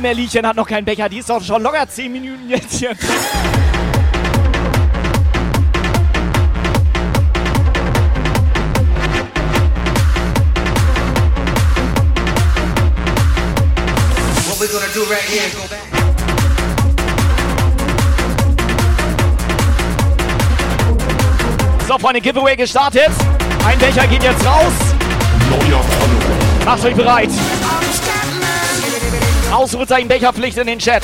Merliechen 0.00 0.46
hat 0.46 0.56
noch 0.56 0.66
keinen 0.66 0.84
Becher, 0.84 1.08
die 1.08 1.18
ist 1.18 1.30
doch 1.30 1.42
schon 1.42 1.62
locker 1.62 1.88
10 1.88 2.12
Minuten 2.12 2.48
jetzt 2.48 2.72
hier. 2.72 2.90
We're 14.58 14.72
gonna 14.72 14.92
do 14.94 15.04
right 15.04 15.22
here 15.22 15.46
is 15.46 15.54
go 15.54 15.66
back. 15.68 16.06
So, 21.86 21.98
Freunde, 21.98 22.20
Giveaway 22.20 22.56
gestartet. 22.56 23.10
Ein 23.64 23.78
Becher 23.78 24.08
geht 24.08 24.24
jetzt 24.24 24.44
raus. 24.44 24.72
Macht 26.64 26.84
euch 26.84 26.96
bereit. 26.96 27.30
Ausrufezeichen 29.52 30.08
Becherpflicht 30.08 30.58
in 30.58 30.66
den 30.66 30.78
Chat. 30.78 31.02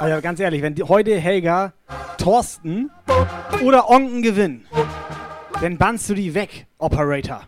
Also 0.00 0.20
ganz 0.20 0.38
ehrlich, 0.40 0.62
wenn 0.62 0.74
die, 0.74 0.84
heute 0.84 1.18
Helga, 1.18 1.72
Thorsten 2.18 2.90
oder 3.62 3.90
Onken 3.90 4.22
gewinnen, 4.22 4.66
dann 5.60 5.76
bannst 5.76 6.08
du 6.08 6.14
die 6.14 6.34
weg, 6.34 6.66
Operator. 6.78 7.42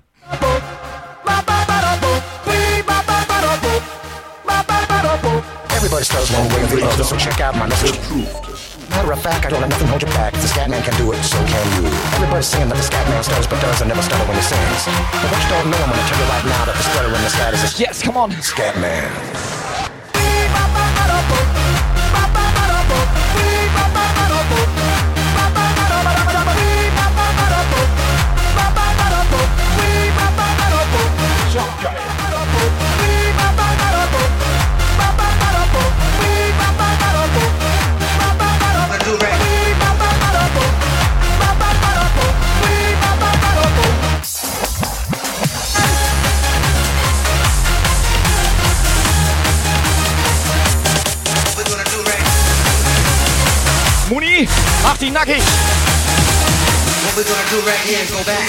Everybody 5.72 6.05
stutters 6.05 6.30
one 6.32 6.46
way 6.55 6.62
or 6.62 6.66
the 6.68 6.82
other, 6.86 7.05
so 7.05 7.16
check 7.16 7.40
out 7.40 7.57
my 7.57 7.66
message. 7.66 7.98
Matter 8.90 9.12
of 9.12 9.22
fact, 9.22 9.46
I 9.46 9.51
don't 9.51 9.61
let 9.61 9.70
nothing 9.70 9.88
hold 9.88 10.03
you 10.03 10.09
back. 10.09 10.34
If 10.34 10.42
the 10.42 10.48
scat 10.48 10.68
man 10.68 10.82
can 10.82 10.94
do 10.98 11.12
it, 11.12 11.22
so 11.24 11.38
can 11.46 11.66
you. 11.78 11.88
Everybody's 12.18 12.46
saying 12.46 12.68
that 12.68 12.76
the 12.76 12.82
scat 12.82 13.07
man 13.09 13.22
stutters 13.24 13.46
but 13.46 13.61
does 13.62 13.80
and 13.80 13.88
never 13.88 14.03
stutter 14.03 14.26
when 14.28 14.36
he 14.36 14.42
sings. 14.42 14.84
But 14.86 15.30
what 15.30 15.40
you 15.42 15.48
don't 15.51 15.70
know, 15.70 15.78
I'm 15.80 15.90
gonna 15.90 16.07
tell 16.11 16.18
you 16.20 16.28
right 16.28 16.44
now 16.46 16.64
that 16.66 16.76
the 16.76 16.82
stutter 16.84 17.09
in 17.09 17.22
the 17.22 17.30
scat 17.30 17.55
is 17.55 17.62
a 17.64 17.70
Yes, 17.82 18.03
come 18.03 18.16
on. 18.16 18.30
scat 18.42 18.76
man. 18.78 19.09
Muni, 54.83 55.11
mach 55.11 55.26
dich. 55.26 55.43
What 57.05 57.16
we're 57.16 57.24
gonna 57.24 57.51
do 57.51 57.61
right 57.66 57.78
here 57.81 58.03
is 58.03 58.11
go 58.11 58.22
back. 58.24 58.49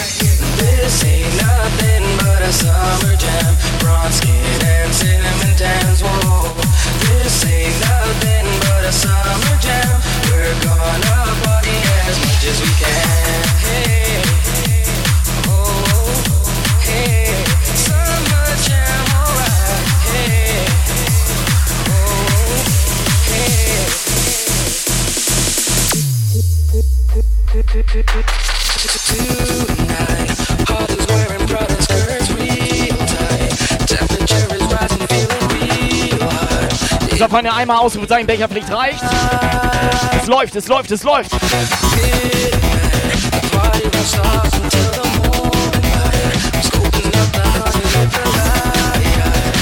This 0.57 1.03
ain't 1.03 1.35
nothing 1.41 2.17
but 2.17 2.41
a 2.41 2.51
summer 2.53 3.15
jam. 3.17 3.55
Bronze 3.79 4.15
skin 4.15 4.65
and 4.65 4.93
cinnamon 4.93 5.55
tans. 5.57 6.01
Whoa. 6.01 6.53
This 7.01 7.45
ain't 7.45 7.79
nothing 7.81 8.47
but 8.61 8.83
a 8.85 8.91
summer 8.91 9.57
jam. 9.59 10.01
We're 10.29 10.55
gonna 10.63 11.35
party 11.43 11.75
as 12.07 12.17
much 12.19 12.45
as 12.45 12.61
we 12.61 12.71
can. 12.79 13.43
Hey. 13.65 14.21
Oh, 15.47 15.81
high. 26.71 26.81
Dieser 37.11 37.29
Feine 37.29 37.53
einmal 37.53 37.77
Ausrufezeichen, 37.77 38.25
Becherpflicht 38.25 38.71
reicht. 38.71 39.03
Es 40.19 40.27
läuft, 40.27 40.55
es 40.55 40.67
läuft, 40.67 40.91
es 40.91 41.03
läuft. 41.03 41.31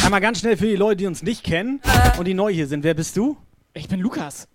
Einmal 0.06 0.22
ganz 0.22 0.40
schnell 0.40 0.58
für 0.58 0.68
die 0.68 0.76
Leute, 0.76 0.98
die 0.98 1.08
uns 1.08 1.22
nicht 1.22 1.44
kennen 1.44 1.82
und 2.18 2.26
die 2.26 2.34
neu 2.34 2.54
hier 2.54 2.68
sind. 2.68 2.84
Wer 2.84 2.94
bist 2.94 3.18
du? 3.18 3.36
Ich 3.74 3.88
bin 3.88 4.00
Lukas. 4.00 4.48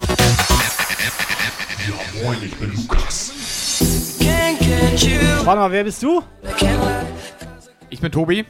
Ja, 1.87 2.23
moin, 2.23 2.39
ich 2.43 2.55
bin 2.57 2.73
Lukas. 2.75 3.33
Warte 5.45 5.61
mal, 5.61 5.71
wer 5.71 5.85
bist 5.85 6.03
du? 6.03 6.23
Ich 7.91 8.01
bin 8.01 8.11
Tobi. 8.11 8.47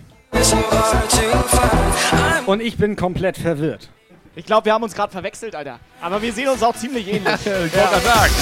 Und 2.47 2.61
ich 2.61 2.77
bin 2.77 2.95
komplett 2.95 3.37
verwirrt. 3.37 3.89
Ich 4.37 4.47
glaube, 4.47 4.67
wir 4.67 4.73
haben 4.73 4.85
uns 4.85 4.95
gerade 4.95 5.11
verwechselt, 5.11 5.57
Alter. 5.57 5.81
Aber 6.01 6.23
wir 6.23 6.33
sehen 6.33 6.49
uns 6.49 6.63
auch 6.63 6.77
ziemlich 6.77 7.09
ähnlich. 7.09 7.35
Ich 7.45 7.47
wollte 7.47 7.69
gerade 7.71 8.01
sagen. 8.01 8.33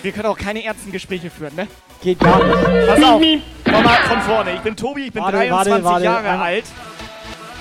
Wir 0.00 0.12
können 0.12 0.26
auch 0.26 0.38
keine 0.38 0.64
ernsten 0.64 0.90
Gespräche 0.90 1.28
führen, 1.28 1.54
ne? 1.54 1.66
Geht 2.02 2.20
gar 2.20 2.42
nicht. 2.42 2.88
Pass 2.88 3.02
auf. 3.02 3.22
Nochmal 3.66 3.98
von 4.04 4.22
vorne. 4.22 4.54
Ich 4.54 4.60
bin 4.60 4.74
Tobi, 4.74 5.06
ich 5.06 5.12
bin 5.12 5.22
Warte, 5.22 5.36
23 5.36 5.72
warte, 5.72 5.84
warte. 5.84 6.04
Jahre 6.04 6.38
alt. 6.40 6.64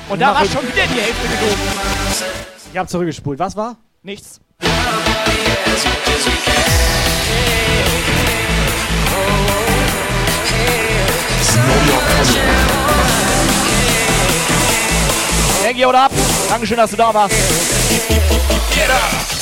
Und 0.08 0.22
da 0.22 0.34
war 0.34 0.46
schon 0.46 0.64
wieder 0.64 0.84
die 0.88 1.02
Hälfte 1.02 1.28
gelogen. 1.28 2.57
Ich 2.72 2.78
hab 2.78 2.90
zurückgespult. 2.90 3.40
Was 3.40 3.56
war? 3.56 3.78
Nichts. 4.04 4.40
Maggie, 15.78 15.86
haut 15.86 15.96
ab. 15.96 16.12
Dankeschön, 16.50 16.78
dass 16.78 16.90
du 16.90 16.98
da 16.98 17.14
warst. 17.14 17.36
Silver 18.74 19.37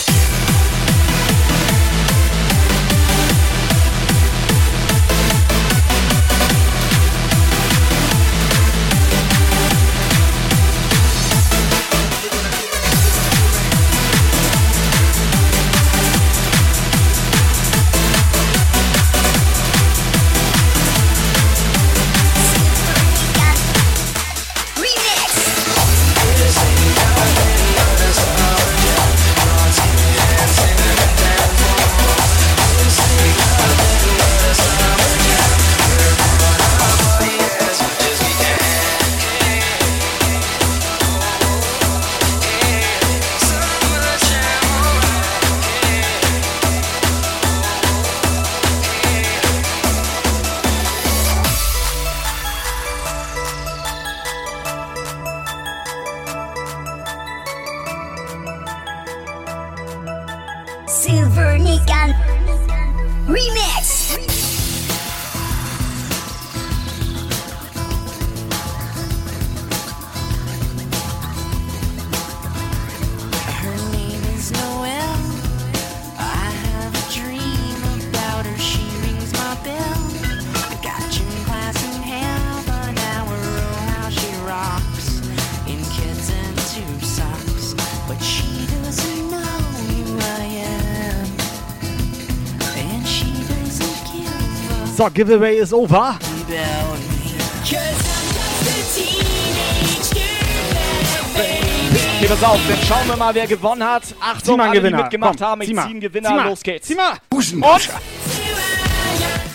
a 98.68 98.74
teenage 98.96 100.10
girl, 100.14 101.34
baby. 101.36 102.00
Okay, 102.18 102.28
pass 102.28 102.44
auf, 102.44 102.60
dann 102.68 102.78
schauen 102.88 103.08
wir 103.08 103.18
mal, 103.18 103.34
wer 103.36 103.48
gewonnen 103.48 103.84
hat. 103.84 104.04
Achtung, 104.20 104.60
alle, 104.60 104.72
die 104.72 104.78
Gewinner. 104.80 105.04
mitgemacht 105.04 105.38
Komm, 105.38 105.48
haben. 105.48 105.62
Ich 105.62 105.68
ziehe 105.70 105.82
einen 105.84 106.00
Gewinner. 106.00 106.30
Zieh 106.30 106.36
mal. 106.36 106.48
Los 106.50 106.62
geht's. 106.62 106.88
Zieh 106.88 106.96
mal. 106.96 107.14
Und? 107.32 107.90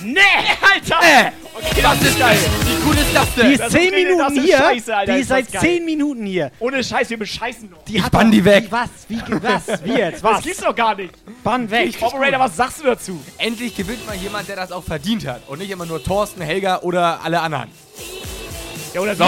Nee, 0.03 0.19
Alter! 0.73 0.97
Äh, 1.03 1.31
okay, 1.55 1.83
das 1.83 2.03
ist 2.03 2.19
geil. 2.19 2.37
Wie 2.65 2.89
cool 2.89 2.95
ist 2.97 3.15
das 3.15 3.35
denn? 3.35 3.47
Die 3.49 3.53
ist 3.53 3.61
Das 3.61 3.71
10 3.73 3.83
ist- 3.83 3.95
Minuten 3.95 4.19
das 4.19 4.33
ist 4.33 4.43
hier. 4.45 4.57
scheiße, 4.59 4.97
Alter, 4.97 5.13
die 5.13 5.19
ist 5.19 5.23
ist 5.23 5.29
seit 5.29 5.45
das 5.47 5.53
geil. 5.53 5.61
10 5.63 5.85
Minuten 5.85 6.27
hier. 6.27 6.51
Ohne 6.59 6.83
Scheiß, 6.85 7.11
wir 7.11 7.19
bescheißen 7.19 7.71
noch. 7.71 7.85
Die 7.85 7.97
Ich 7.97 8.03
hat 8.03 8.13
bann 8.13 8.27
doch- 8.27 8.33
die 8.33 8.45
weg. 8.45 8.65
Wie, 8.67 8.73
was? 8.73 8.89
Wie, 9.09 9.21
was? 9.43 9.85
Wie 9.85 9.93
jetzt? 9.93 10.25
Das 10.25 10.33
Was? 10.33 10.43
gibt's 10.43 10.61
doch 10.63 10.75
gar 10.75 10.95
nicht. 10.95 11.13
Bann 11.43 11.71
weg. 11.71 11.97
Operator, 12.01 12.41
was 12.41 12.57
sagst 12.57 12.81
du 12.81 12.85
dazu? 12.85 13.19
Endlich 13.39 13.75
gewinnt 13.75 14.07
mal 14.07 14.17
jemand, 14.17 14.49
der 14.49 14.57
das 14.57 14.73
auch 14.73 14.85
verdient 14.85 15.27
hat. 15.27 15.43
Und 15.49 15.59
nicht 15.59 15.71
immer 15.71 15.87
nur 15.87 16.03
Thorsten, 16.03 16.43
Helga 16.43 16.81
oder 16.81 17.21
alle 17.23 17.41
anderen. 17.41 17.69
Ja, 18.95 19.01
oder 19.01 19.15
So. 19.15 19.25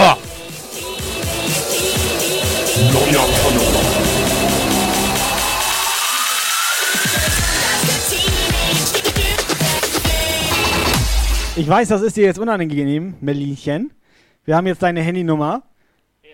Ich 11.55 11.69
weiß, 11.69 11.89
das 11.89 12.01
ist 12.01 12.17
dir 12.17 12.25
jetzt 12.25 12.39
unangenehm, 12.39 13.15
Melinchen. 13.21 13.93
Wir 14.45 14.57
haben 14.57 14.67
jetzt 14.67 14.83
deine 14.83 15.03
Handynummer. 15.03 15.63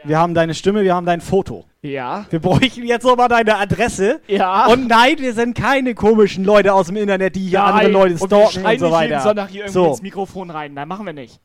Wir 0.05 0.19
haben 0.19 0.35
deine 0.35 0.55
Stimme, 0.55 0.83
wir 0.85 0.95
haben 0.95 1.07
dein 1.07 1.21
Foto. 1.21 1.65
Ja. 1.83 2.27
Wir 2.31 2.41
bräuchten 2.41 2.85
jetzt 2.85 3.05
nochmal 3.05 3.29
deine 3.29 3.57
Adresse. 3.57 4.21
Ja. 4.27 4.67
Und 4.67 4.89
nein, 4.89 5.19
wir 5.19 5.33
sind 5.35 5.57
keine 5.57 5.95
komischen 5.95 6.45
Leute 6.45 6.73
aus 6.73 6.87
dem 6.87 6.97
Internet, 6.97 7.37
die 7.37 7.49
hier 7.49 7.61
Nein, 7.61 7.73
andere 7.73 7.93
Leute 7.93 8.15
und 8.15 8.31
wir 8.31 8.47
stalken 8.49 8.67
und 8.67 8.79
so 8.79 8.87
nicht 8.87 8.95
weiter. 8.95 9.09
jeden 9.11 9.23
Sonntag 9.23 9.49
hier 9.51 9.61
irgendwie 9.63 9.73
so. 9.73 9.87
ins 9.91 10.03
Mikrofon 10.03 10.51
rein. 10.51 10.75
Nein, 10.75 10.89
machen 10.89 11.07
wir 11.07 11.13
nicht. 11.13 11.41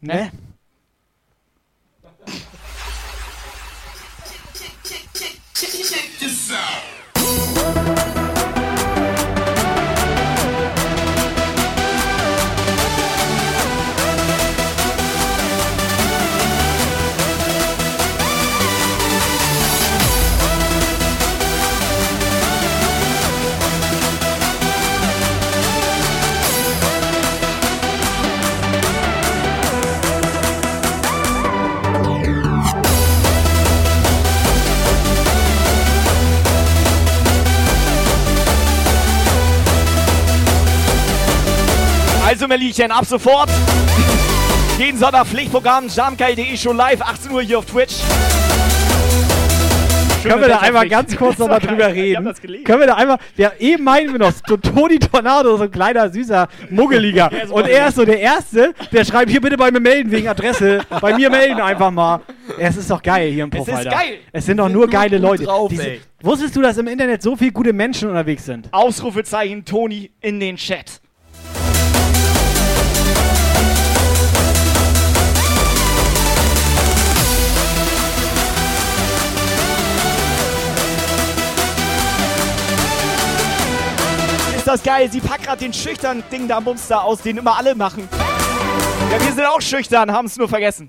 Ne? 0.00 0.30
Also, 42.34 42.48
Merlchen, 42.48 42.90
ab 42.90 43.04
sofort. 43.04 43.48
Jeden 44.76 44.98
Sonntag 44.98 45.28
Pflichtprogramm, 45.28 45.86
jamkai.de 45.86 46.56
schon 46.56 46.76
live, 46.76 47.00
18 47.00 47.30
Uhr 47.30 47.42
hier 47.42 47.60
auf 47.60 47.64
Twitch. 47.64 47.94
Können 50.24 50.40
wir 50.40 50.48
da 50.48 50.58
einmal 50.58 50.88
ganz 50.88 51.16
kurz 51.16 51.38
nochmal 51.38 51.60
drüber 51.60 51.94
reden? 51.94 52.34
Können 52.64 52.80
wir 52.80 52.88
da 52.88 52.94
einmal, 52.94 53.18
ja, 53.36 53.52
eben 53.60 53.84
meinen 53.84 54.10
wir 54.10 54.18
noch, 54.18 54.32
Toni 54.60 54.98
Tornado, 54.98 55.56
so 55.56 55.62
ein 55.62 55.70
kleiner, 55.70 56.10
süßer 56.10 56.48
Muggeliger. 56.70 57.30
Und 57.50 57.68
er 57.68 57.86
ist 57.86 57.94
so 57.94 58.04
der 58.04 58.18
Erste, 58.18 58.74
der 58.90 59.04
schreibt, 59.04 59.30
hier 59.30 59.40
bitte 59.40 59.56
bei 59.56 59.70
mir 59.70 59.78
melden 59.78 60.10
wegen 60.10 60.26
Adresse. 60.26 60.80
bei 61.00 61.14
mir 61.14 61.30
melden 61.30 61.60
einfach 61.60 61.92
mal. 61.92 62.20
Es 62.58 62.76
ist 62.76 62.90
doch 62.90 63.00
geil 63.00 63.30
hier 63.30 63.44
im 63.44 63.50
Puff, 63.50 63.68
Es 63.68 63.78
ist 63.78 63.84
geil. 63.84 64.18
Es 64.32 64.46
sind 64.46 64.56
doch 64.56 64.68
nur 64.68 64.88
geile 64.88 65.18
Leute. 65.18 65.44
drauf, 65.44 65.70
wusstest 66.20 66.56
du, 66.56 66.62
dass 66.62 66.78
im 66.78 66.88
Internet 66.88 67.22
so 67.22 67.36
viele 67.36 67.52
gute 67.52 67.72
Menschen 67.72 68.08
unterwegs 68.08 68.44
sind? 68.44 68.70
Ausrufezeichen 68.72 69.64
Toni 69.64 70.10
in 70.20 70.40
den 70.40 70.56
Chat. 70.56 71.00
Ist 84.64 84.70
das 84.70 84.82
geil? 84.82 85.12
Sie 85.12 85.20
packt 85.20 85.42
gerade 85.42 85.58
den 85.58 85.74
schüchternen 85.74 86.24
Ding 86.32 86.48
da 86.48 86.58
Bumster 86.58 87.04
aus, 87.04 87.20
den 87.20 87.36
immer 87.36 87.58
alle 87.58 87.74
machen. 87.74 88.08
Ja, 89.12 89.20
wir 89.22 89.32
sind 89.34 89.44
auch 89.44 89.60
schüchtern, 89.60 90.10
haben 90.10 90.24
es 90.24 90.38
nur 90.38 90.48
vergessen. 90.48 90.88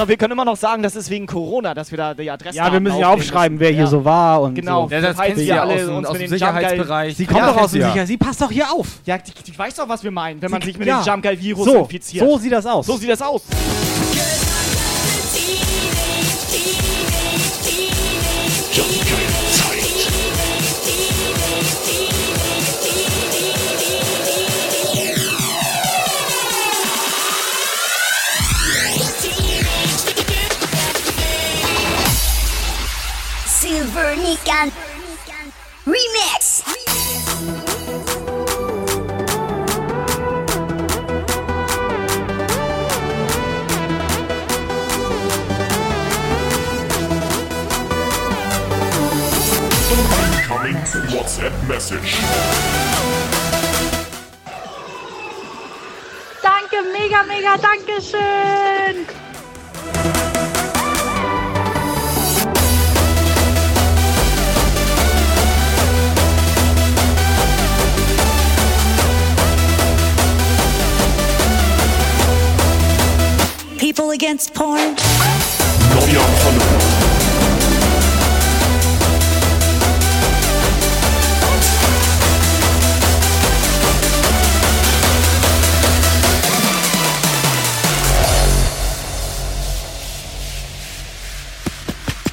So, 0.00 0.08
wir 0.08 0.16
können 0.16 0.32
immer 0.32 0.46
noch 0.46 0.56
sagen, 0.56 0.82
das 0.82 0.96
ist 0.96 1.10
wegen 1.10 1.26
Corona, 1.26 1.74
dass 1.74 1.90
wir 1.90 1.98
da 1.98 2.14
die 2.14 2.30
Adresse 2.30 2.56
Ja, 2.56 2.72
wir 2.72 2.80
müssen 2.80 3.00
ja 3.00 3.10
aufschreiben, 3.12 3.58
müssen. 3.58 3.60
wer 3.68 3.70
hier 3.74 3.80
Ja. 3.84 3.86
so 3.86 4.02
war 4.02 4.40
und 4.40 4.54
Genau, 4.54 4.88
so. 4.88 4.94
Ja, 4.94 5.02
das 5.02 5.18
kennt 5.18 5.36
sie 5.36 5.44
ja 5.44 5.60
alle 5.62 5.74
aus 5.74 5.82
uns 5.90 6.06
aus 6.06 6.12
dem 6.16 6.20
Jump 6.22 6.30
Guy- 6.30 6.38
Sicherheitsbereich. 6.38 7.16
Sie 7.18 7.26
kommt 7.26 7.38
Ja, 7.40 7.46
doch 7.52 7.56
aus 7.58 7.70
dem 7.72 7.82
sie 7.82 7.86
ja. 7.86 7.92
Sicher. 7.92 8.06
Sie 8.06 8.16
passt 8.16 8.40
doch 8.40 8.50
hier 8.50 8.72
auf. 8.72 8.86
Ja, 9.04 9.18
die 9.18 9.58
weiß 9.58 9.74
doch, 9.74 9.86
was 9.90 10.02
wir 10.02 10.10
meinen, 10.10 10.40
wenn 10.40 10.50
man 10.50 10.62
sich 10.62 10.78
mit 10.78 10.88
ja. 10.88 11.02
dem 11.02 11.06
Jumpgeil-Virus 11.06 11.64
So, 11.66 11.76
infiziert. 11.80 12.26
so 12.26 12.38
sieht 12.38 12.52
das 12.52 12.64
aus. 12.64 12.86
So 12.86 12.96
sieht 12.96 13.10
das 13.10 13.20
aus. 13.20 13.42
Silver 34.30 34.70
Nikan 35.06 35.50
Remix. 35.86 36.62
Incoming 50.22 50.78
WhatsApp 51.10 51.54
Message. 51.66 52.18
Danke, 56.42 56.82
mega, 56.92 57.22
mega, 57.24 57.56
danke 57.58 58.00
schön. 58.00 59.29
People 74.00 74.12
against 74.12 74.54
porn? 74.54 74.78
Neuer 74.78 74.96
Follower. 76.40 76.64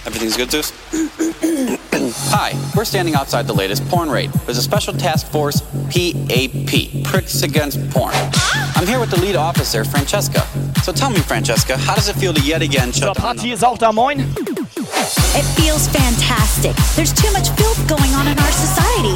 Everything's 0.06 0.38
good, 0.38 0.50
Zeus? 0.50 0.72
Hi, 2.32 2.54
we're 2.78 2.86
standing 2.86 3.14
outside 3.14 3.46
the 3.46 3.54
latest 3.54 3.86
porn 3.90 4.10
raid. 4.10 4.32
There's 4.46 4.58
a 4.58 4.62
special 4.62 4.94
task 4.94 5.28
force, 5.28 5.60
PAP, 5.90 7.04
Pricks 7.04 7.44
Against 7.44 7.90
Porn. 7.90 8.14
Ah! 8.14 8.67
I'm 8.78 8.86
here 8.86 9.00
with 9.00 9.10
the 9.10 9.20
lead 9.20 9.36
officer, 9.36 9.84
Francesca. 9.84 10.46
So 10.84 10.92
tell 10.92 11.10
me, 11.10 11.18
Francesca, 11.18 11.78
how 11.78 11.96
does 11.96 12.10
it 12.10 12.16
feel 12.16 12.32
to 12.32 12.42
yet 12.42 12.62
again 12.62 12.94
So, 12.94 13.08
shut 13.08 13.16
down? 13.18 13.36
Party 13.36 13.52
ist 13.52 13.64
auch 13.64 13.80
da, 13.80 13.92
moin. 13.92 14.20
It 14.20 15.46
feels 15.58 15.88
fantastic. 15.88 16.76
There's 16.96 17.12
too 17.12 17.32
much 17.34 17.50
filth 17.58 17.88
going 17.88 18.14
on 18.14 18.28
in 18.28 18.38
our 18.38 18.52
society. 18.52 19.16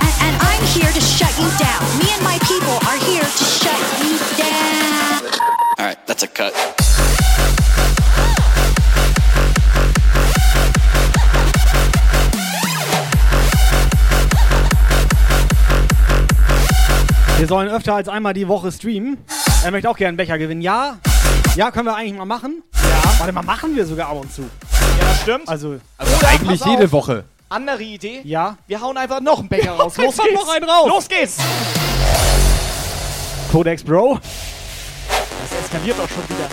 And, 0.00 0.14
and 0.24 0.36
I'm 0.40 0.64
here 0.72 0.90
to 0.90 1.00
shut 1.02 1.36
you 1.38 1.50
down. 1.58 1.82
Me 1.98 2.08
and 2.10 2.24
my 2.24 2.38
people 2.48 2.80
are 2.88 2.96
here 2.96 3.24
to 3.24 3.44
shut 3.44 3.78
you 4.00 4.16
down. 4.38 5.22
All 5.78 5.84
right, 5.84 5.98
that's 6.06 6.22
a 6.22 6.28
cut. 6.28 6.54
Sollen 17.46 17.68
öfter 17.68 17.94
als 17.94 18.08
einmal 18.08 18.34
die 18.34 18.48
Woche 18.48 18.72
streamen. 18.72 19.18
Er 19.64 19.70
möchte 19.70 19.88
auch 19.88 19.96
gerne 19.96 20.08
einen 20.08 20.16
Becher 20.16 20.38
gewinnen. 20.38 20.60
Ja, 20.62 20.98
ja, 21.56 21.70
können 21.70 21.86
wir 21.86 21.96
eigentlich 21.96 22.16
mal 22.16 22.24
machen. 22.24 22.62
Ja. 22.74 23.18
Warte 23.18 23.32
mal, 23.32 23.42
machen 23.42 23.74
wir 23.74 23.84
sogar 23.86 24.08
ab 24.08 24.20
und 24.20 24.32
zu. 24.32 24.42
Ja, 24.42 24.48
das 25.00 25.20
stimmt. 25.22 25.48
Also, 25.48 25.68
Oder, 25.68 26.28
eigentlich 26.28 26.60
pass 26.60 26.62
auf, 26.62 26.68
jede 26.68 26.92
Woche. 26.92 27.24
Andere 27.48 27.82
Idee. 27.82 28.20
Ja. 28.24 28.56
Wir 28.66 28.80
hauen 28.80 28.96
einfach 28.96 29.20
noch 29.20 29.40
einen 29.40 29.48
Becher 29.48 29.72
raus. 29.72 29.96
Los 29.98 30.16
geht's. 30.16 30.34
noch 30.34 30.54
einen 30.54 30.64
raus. 30.68 30.88
Los 30.88 31.08
geht's. 31.08 31.36
Codex 33.50 33.82
Bro. 33.82 34.18
Das 35.08 35.60
eskaliert 35.64 35.98
doch 35.98 36.08
schon 36.08 36.24
wieder. 36.28 36.48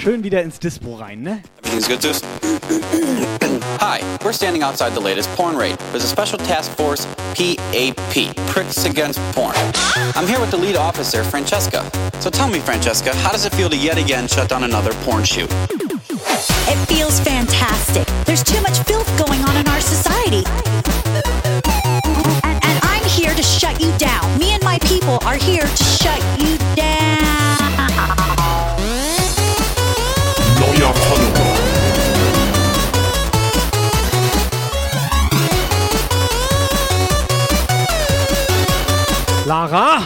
Schön 0.00 0.22
wieder 0.22 0.42
ins 0.42 0.60
Dispo 0.60 0.94
rein, 0.94 1.22
ne? 1.22 1.42
Everything's 1.64 1.88
good? 1.88 3.25
Hi, 3.78 4.00
we're 4.24 4.32
standing 4.32 4.62
outside 4.62 4.94
the 4.94 5.00
latest 5.00 5.28
porn 5.30 5.54
raid. 5.54 5.78
There's 5.90 6.04
a 6.04 6.08
special 6.08 6.38
task 6.38 6.70
force, 6.72 7.04
PAP, 7.34 8.34
Pricks 8.48 8.86
Against 8.86 9.20
Porn. 9.34 9.54
I'm 10.14 10.26
here 10.26 10.40
with 10.40 10.50
the 10.50 10.56
lead 10.56 10.76
officer, 10.76 11.22
Francesca. 11.22 11.90
So 12.20 12.30
tell 12.30 12.48
me, 12.48 12.58
Francesca, 12.58 13.14
how 13.16 13.32
does 13.32 13.44
it 13.44 13.54
feel 13.54 13.68
to 13.68 13.76
yet 13.76 13.98
again 13.98 14.28
shut 14.28 14.48
down 14.48 14.64
another 14.64 14.94
porn 15.04 15.24
shoot? 15.24 15.50
It 15.52 16.86
feels 16.86 17.20
fantastic. 17.20 18.06
There's 18.24 18.42
too 18.42 18.60
much 18.62 18.78
filth 18.80 19.06
going 19.18 19.42
on 19.42 19.56
in 19.56 19.68
our 19.68 19.80
society. 19.80 20.44
And, 22.44 22.64
and 22.64 22.80
I'm 22.82 23.04
here 23.04 23.34
to 23.34 23.42
shut 23.42 23.78
you 23.80 23.96
down. 23.98 24.38
Me 24.38 24.52
and 24.52 24.62
my 24.64 24.78
people 24.80 25.18
are 25.22 25.36
here 25.36 25.66
to 25.66 25.84
shut 25.84 26.22
you 26.40 26.56
down. 26.76 26.85
Lara. 39.46 40.02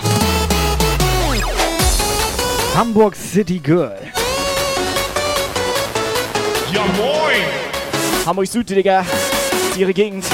Hamburg 2.75 3.17
City 3.17 3.59
Girl. 3.59 3.97
Ja 6.71 6.85
moin! 6.99 7.47
Hamburg 8.27 8.47
Süd, 8.47 8.69
Digga. 8.69 9.03
Ihre 9.79 9.95
Gegend. 9.95 10.27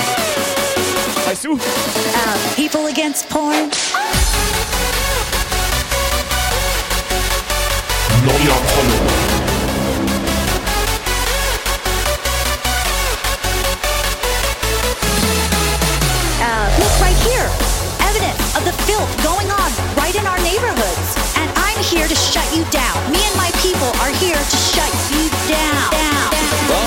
Weißt 1.24 1.44
du? 1.44 1.52
Uh, 1.52 1.58
people 2.56 2.90
against 2.90 3.28
porn. 3.28 3.70
Neuer 8.24 8.56
Follower. 8.74 9.05
Here 22.06 22.14
to 22.14 22.22
shut 22.22 22.56
you 22.56 22.64
down. 22.70 23.10
Me 23.10 23.18
and 23.18 23.36
my 23.36 23.50
people 23.62 23.88
are 24.00 24.12
here 24.14 24.36
to 24.36 24.56
shut 24.56 24.92
you 25.10 25.28
down. 25.48 25.90
down. 25.90 26.30
Well, 26.68 26.86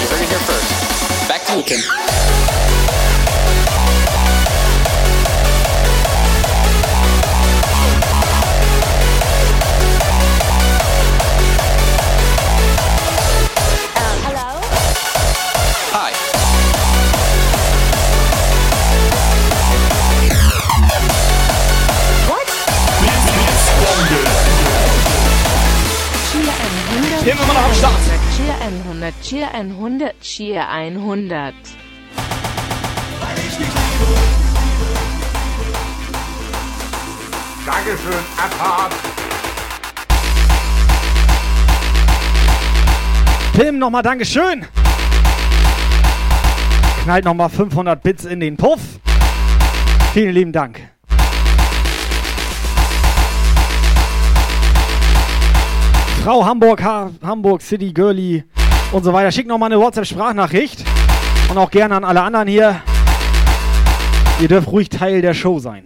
you 0.00 0.08
heard 0.08 0.22
it 0.22 0.28
here 0.28 0.38
first. 0.40 1.28
Back 1.28 1.44
to 1.46 1.56
you, 1.56 1.62
Kim. 1.62 2.85
100. 27.26 27.34
Tim 27.34 27.38
immer 27.42 27.54
noch 27.54 27.64
am 27.64 27.74
Start. 27.74 27.94
Cheer 28.36 28.54
100. 28.60 29.20
Cheer 29.20 29.52
100. 29.52 30.20
Cheer 30.20 30.68
100. 30.68 31.54
Dankeschön, 37.66 38.14
Abfahrt. 38.36 38.92
Tim, 43.54 43.78
nochmal 43.80 44.02
Dankeschön. 44.04 44.64
Knallt 47.02 47.24
nochmal 47.24 47.48
500 47.48 48.00
Bits 48.04 48.24
in 48.24 48.38
den 48.38 48.56
Puff. 48.56 48.80
Vielen 50.14 50.32
lieben 50.32 50.52
Dank. 50.52 50.95
Frau 56.26 56.44
Hamburg, 56.44 56.82
ha 56.82 57.12
Hamburg 57.22 57.62
City 57.62 57.92
Girlie 57.92 58.42
und 58.90 59.04
so 59.04 59.12
weiter. 59.12 59.30
Schickt 59.30 59.46
nochmal 59.46 59.70
eine 59.70 59.80
WhatsApp-Sprachnachricht. 59.80 60.84
Und 61.48 61.56
auch 61.56 61.70
gerne 61.70 61.94
an 61.94 62.04
alle 62.04 62.20
anderen 62.20 62.48
hier. 62.48 62.80
Ihr 64.40 64.48
dürft 64.48 64.66
ruhig 64.66 64.88
Teil 64.88 65.22
der 65.22 65.34
Show 65.34 65.60
sein. 65.60 65.84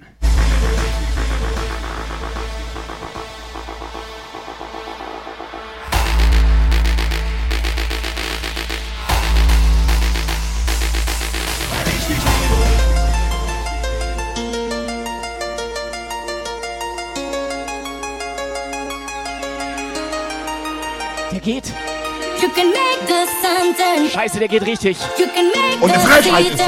Scheiße, 24.13 24.39
der 24.39 24.49
geht 24.49 24.67
richtig. 24.67 24.99
You 25.19 25.27
can 25.35 25.47
make 25.49 25.79
Und 25.81 25.91
eine 25.91 26.01
the 26.01 26.07
Frechheit 26.07 26.47
ist 26.47 26.59
das. 26.61 26.67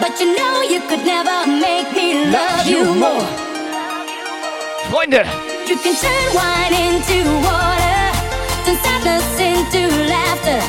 But 0.00 0.20
you 0.20 0.34
know 0.34 0.62
you 0.68 0.80
could 0.88 1.04
never 1.04 1.46
make 1.46 1.92
me 1.94 2.26
love 2.30 2.66
you 2.66 2.94
more. 2.94 3.24
Freunde, 4.90 5.24
You 5.68 5.76
can 5.78 5.94
turn 5.94 6.34
wine 6.34 6.74
into 6.74 7.24
water, 7.40 8.12
turn 8.66 8.76
sadness 8.82 9.38
into 9.38 9.88
laughter. 10.08 10.60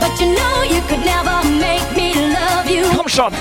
But 0.00 0.18
you 0.20 0.34
know 0.34 0.62
you 0.62 0.80
could 0.88 1.04
never 1.04 1.44
make 1.60 1.84
me 1.94 2.14
love 2.32 2.68
you. 2.68 2.84
komm 2.96 3.08
schon. 3.08 3.32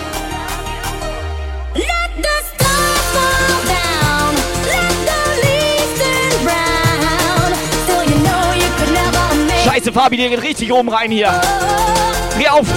Scheiße, 9.82 9.94
Fabi, 9.94 10.16
der 10.16 10.30
geht 10.30 10.44
richtig 10.44 10.72
oben 10.72 10.90
rein 10.90 11.10
hier. 11.10 11.42
Dreh 12.36 12.50
auf. 12.50 12.68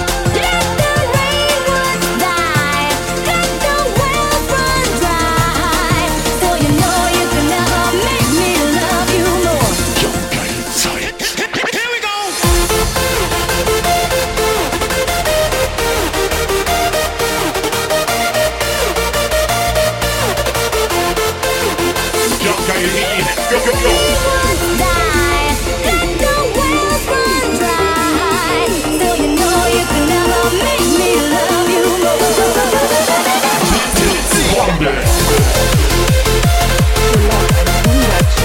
So 23.47 23.57
you 23.57 23.71
know 23.73 24.14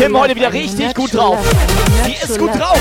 Tim 0.01 0.17
heute 0.17 0.35
wieder 0.35 0.51
richtig 0.51 0.95
gut 0.95 1.13
drauf. 1.13 1.37
Die 2.07 2.15
ist 2.15 2.39
gut 2.39 2.59
drauf. 2.59 2.79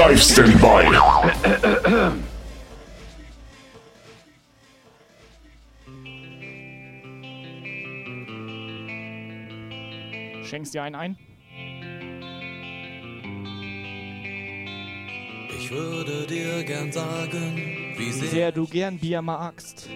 Live 0.00 0.22
Standby. 0.22 0.96
Schenkst 10.42 10.72
dir 10.72 10.84
einen 10.84 10.94
ein? 10.94 11.18
Ich 15.58 15.70
würde 15.70 16.26
dir 16.26 16.64
gern 16.64 16.90
sagen, 16.90 17.92
wie 17.98 18.06
Wie 18.06 18.12
sehr, 18.12 18.28
sehr 18.30 18.52
du 18.52 18.66
gern 18.66 18.98
Bier 18.98 19.20
magst. 19.20 19.90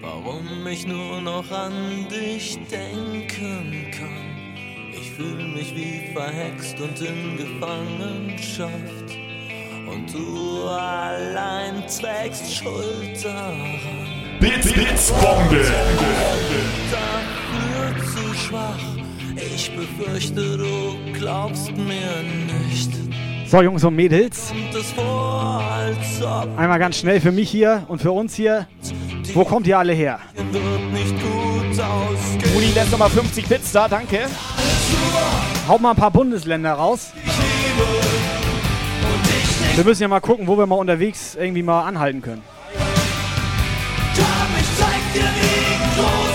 warum 0.00 0.68
ich 0.68 0.86
nur 0.86 1.20
noch 1.20 1.50
an 1.50 2.06
dich 2.08 2.60
denken 2.70 3.90
kann. 3.90 4.92
Ich 4.92 5.10
fühle 5.10 5.48
mich 5.48 5.74
wie 5.74 6.12
verhext 6.14 6.80
und 6.80 7.00
in 7.00 7.36
Gefangenschaft. 7.36 9.07
Und 9.90 10.12
du 10.12 10.68
allein 10.68 11.82
trägst 11.86 12.54
Schuld 12.54 13.24
daran. 13.24 13.78
Bits, 14.40 14.72
Bits, 14.72 15.12
Bombe. 15.12 15.64
Dafür 16.90 18.04
zu 18.12 18.34
schwach. 18.34 18.78
Ich 19.36 19.74
befürchte, 19.74 20.58
du 20.58 20.96
glaubst 21.12 21.76
mir 21.76 22.22
nicht. 22.68 22.90
So, 23.46 23.62
Jungs 23.62 23.82
und 23.84 23.96
Mädels. 23.96 24.52
Einmal 26.56 26.78
ganz 26.78 26.98
schnell 26.98 27.20
für 27.20 27.32
mich 27.32 27.50
hier 27.50 27.84
und 27.88 28.02
für 28.02 28.12
uns 28.12 28.34
hier. 28.34 28.66
Wo 29.32 29.44
kommt 29.44 29.66
ihr 29.66 29.78
alle 29.78 29.94
her? 29.94 30.18
Rudi 32.54 32.72
lässt 32.74 32.90
nochmal 32.90 33.10
50 33.10 33.46
Bits 33.46 33.72
da, 33.72 33.88
danke. 33.88 34.26
Haut 35.66 35.80
mal 35.80 35.90
ein 35.90 35.96
paar 35.96 36.10
Bundesländer 36.10 36.72
raus. 36.72 37.12
Wir 39.78 39.84
müssen 39.84 40.02
ja 40.02 40.08
mal 40.08 40.18
gucken, 40.18 40.48
wo 40.48 40.58
wir 40.58 40.66
mal 40.66 40.74
unterwegs 40.74 41.36
irgendwie 41.36 41.62
mal 41.62 41.82
anhalten 41.82 42.20
können. 42.20 42.42
Komm, 42.74 44.24
ich 44.58 44.66
zeig 44.76 45.12
dir, 45.14 45.20
wie 45.22 46.00
groß 46.00 46.27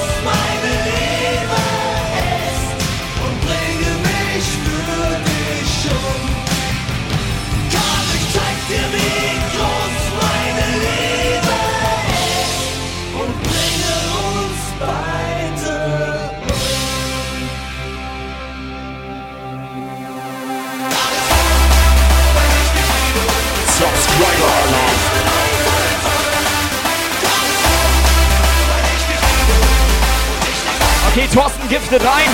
Okay, 31.15 31.27
Thorsten 31.31 31.69
giftet 31.69 32.01
rein. 32.03 32.27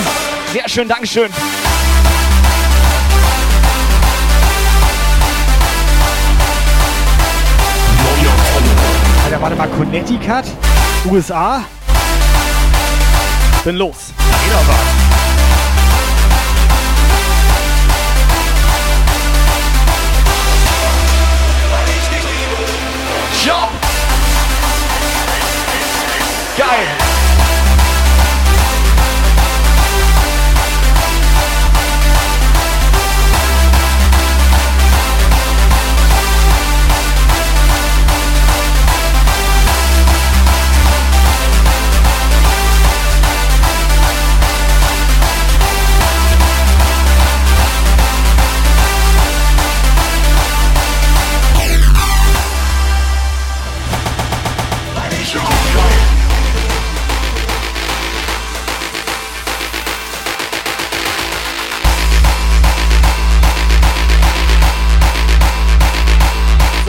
Sehr 0.54 0.66
schön, 0.66 0.88
Dankeschön. 0.88 1.30
Alter, 9.22 9.42
warte 9.42 9.56
mal, 9.56 9.68
Connecticut? 9.68 10.44
USA? 11.10 11.62
Bin 13.64 13.76
los. 13.76 14.14
Job! 14.48 14.89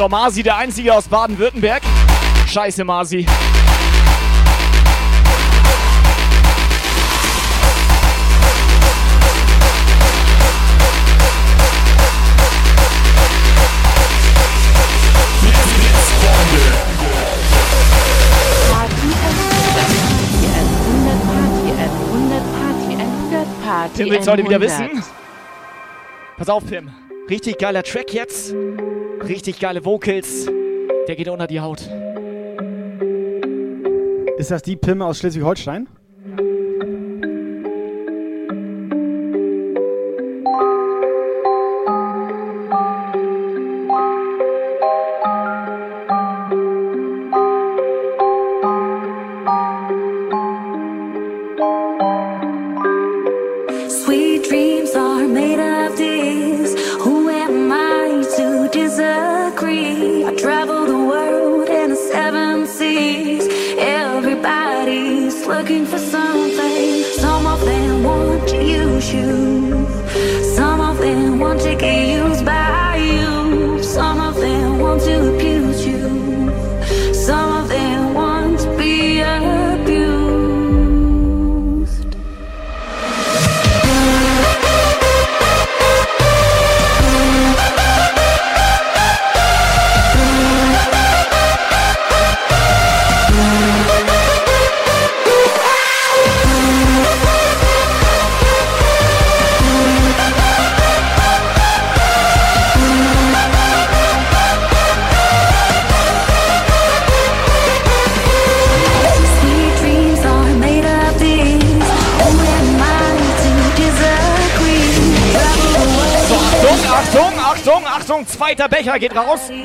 So, 0.01 0.09
Masi, 0.09 0.41
der 0.41 0.57
Einzige 0.57 0.95
aus 0.95 1.07
Baden-Württemberg. 1.07 1.83
Scheiße, 2.47 2.83
Masi. 2.83 3.23
Tim 23.95 24.09
will's 24.09 24.27
heute 24.27 24.43
wieder 24.43 24.59
wissen. 24.59 25.03
Pass 26.37 26.49
auf, 26.49 26.63
Tim. 26.67 26.89
Richtig 27.31 27.59
geiler 27.59 27.81
Track 27.81 28.13
jetzt. 28.13 28.53
Richtig 29.25 29.61
geile 29.61 29.85
Vocals. 29.85 30.49
Der 31.07 31.15
geht 31.15 31.29
unter 31.29 31.47
die 31.47 31.61
Haut. 31.61 31.79
Ist 34.37 34.51
das 34.51 34.61
die 34.63 34.75
Pimme 34.75 35.05
aus 35.05 35.19
Schleswig-Holstein? 35.19 35.87
Becher 119.21 119.60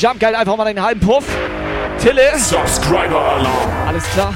Jump 0.00 0.18
Guide 0.18 0.38
einfach 0.38 0.56
mal 0.56 0.66
einen 0.66 0.80
halben 0.82 0.98
Puff. 0.98 1.26
Tille. 1.98 2.30
Subscriber 2.38 3.20
Alarm. 3.20 3.70
Alles 3.86 4.04
klar. 4.04 4.32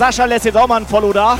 Sascha 0.00 0.24
lässt 0.24 0.46
jetzt 0.46 0.56
auch 0.56 0.66
mal 0.66 0.78
ein 0.80 0.86
Follow 0.86 1.12
da. 1.12 1.36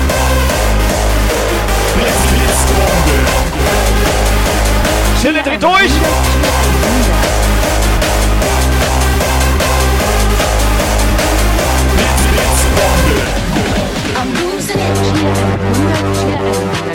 Schille 5.22 5.42
dreht 5.42 5.62
durch. 5.62 5.90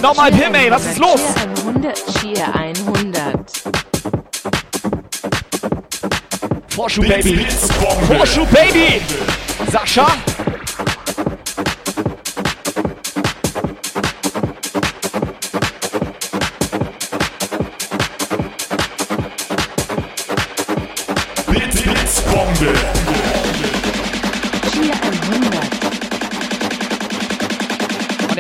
Nochmal 0.04 0.32
Pim, 0.32 0.54
ey, 0.54 0.70
was 0.70 0.86
ist 0.86 1.00
los? 1.00 1.20
Cheer 2.22 2.54
Baby. 7.08 7.48
Vorschub 8.08 8.52
Baby. 8.52 9.02
Sascha. 9.72 10.06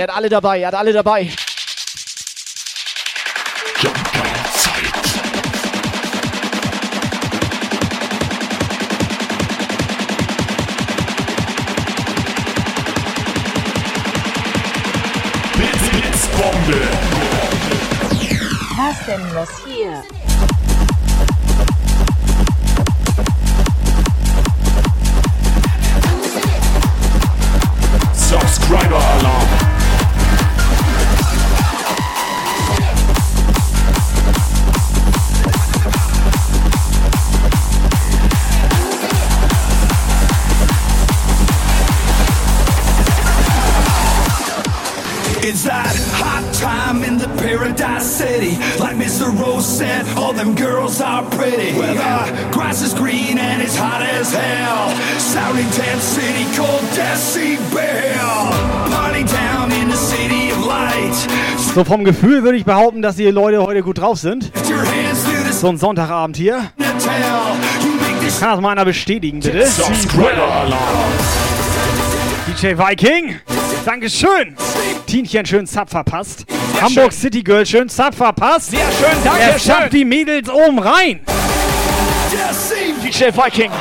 hat 0.08 0.16
alle 0.16 0.30
dabei, 0.30 0.62
er 0.62 0.68
hat 0.68 0.76
alle 0.76 0.94
dabei. 0.94 1.32
Bombe. 16.38 16.82
Kostenlos 18.76 19.50
hier. 19.66 20.05
So 61.76 61.84
vom 61.84 62.06
Gefühl 62.06 62.42
würde 62.42 62.58
ich 62.58 62.64
behaupten, 62.64 63.02
dass 63.02 63.18
die 63.18 63.26
Leute 63.26 63.62
heute 63.62 63.82
gut 63.82 63.98
drauf 63.98 64.18
sind. 64.18 64.50
So 65.52 65.68
ein 65.68 65.78
Sonntagabend 65.78 66.38
hier. 66.38 66.72
Kann 68.40 68.52
das 68.52 68.62
mal 68.62 68.70
einer 68.70 68.86
bestätigen, 68.86 69.42
bitte? 69.42 69.68
DJ 72.48 72.68
Viking, 72.78 73.42
Dankeschön. 73.84 74.56
Tienchen 75.06 75.46
schön 75.46 75.68
Zap 75.68 75.90
verpasst. 75.90 76.46
Sehr 76.48 76.82
Hamburg 76.82 77.12
schön. 77.12 77.22
City 77.22 77.44
Girl 77.44 77.66
schön 77.66 77.90
Zap 77.90 78.16
verpasst. 78.16 78.72
Sehr 78.72 78.80
schön, 78.80 79.18
danke. 79.26 79.42
Er 79.42 79.60
schafft 79.60 79.92
die 79.92 80.06
Mädels 80.06 80.48
oben 80.50 80.80
rein. 80.80 81.20
DJ 83.04 83.26
Viking. 83.26 83.72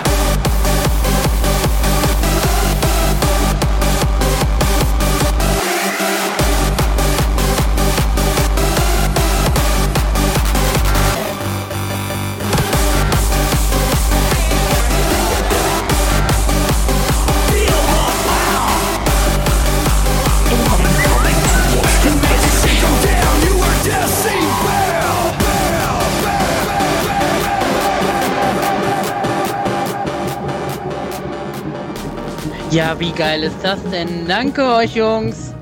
Ja, 32.74 32.98
wie 32.98 33.12
geil 33.12 33.44
ist 33.44 33.54
das 33.62 33.78
denn? 33.92 34.26
Danke 34.26 34.60
euch, 34.64 34.96
Jungs. 34.96 35.54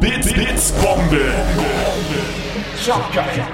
Bits, 0.00 0.32
Bits, 0.32 0.72
Bombe. 0.72 1.20
Schockgeil. 2.82 3.44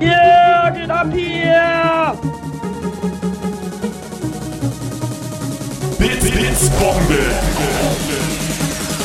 Yeah, 0.00 0.70
geht 0.70 0.90
ab 0.90 1.06
hier! 1.12 2.18
Bits, 6.00 6.30
Bits, 6.32 6.70
Bombe. 6.70 7.22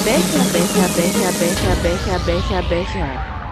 Becher, 0.03 0.45
Becher, 0.51 0.89
Becher, 0.95 1.31
Becher, 1.37 1.75
Becher, 1.83 2.19
Becher, 2.25 2.63
Becher. 2.69 3.42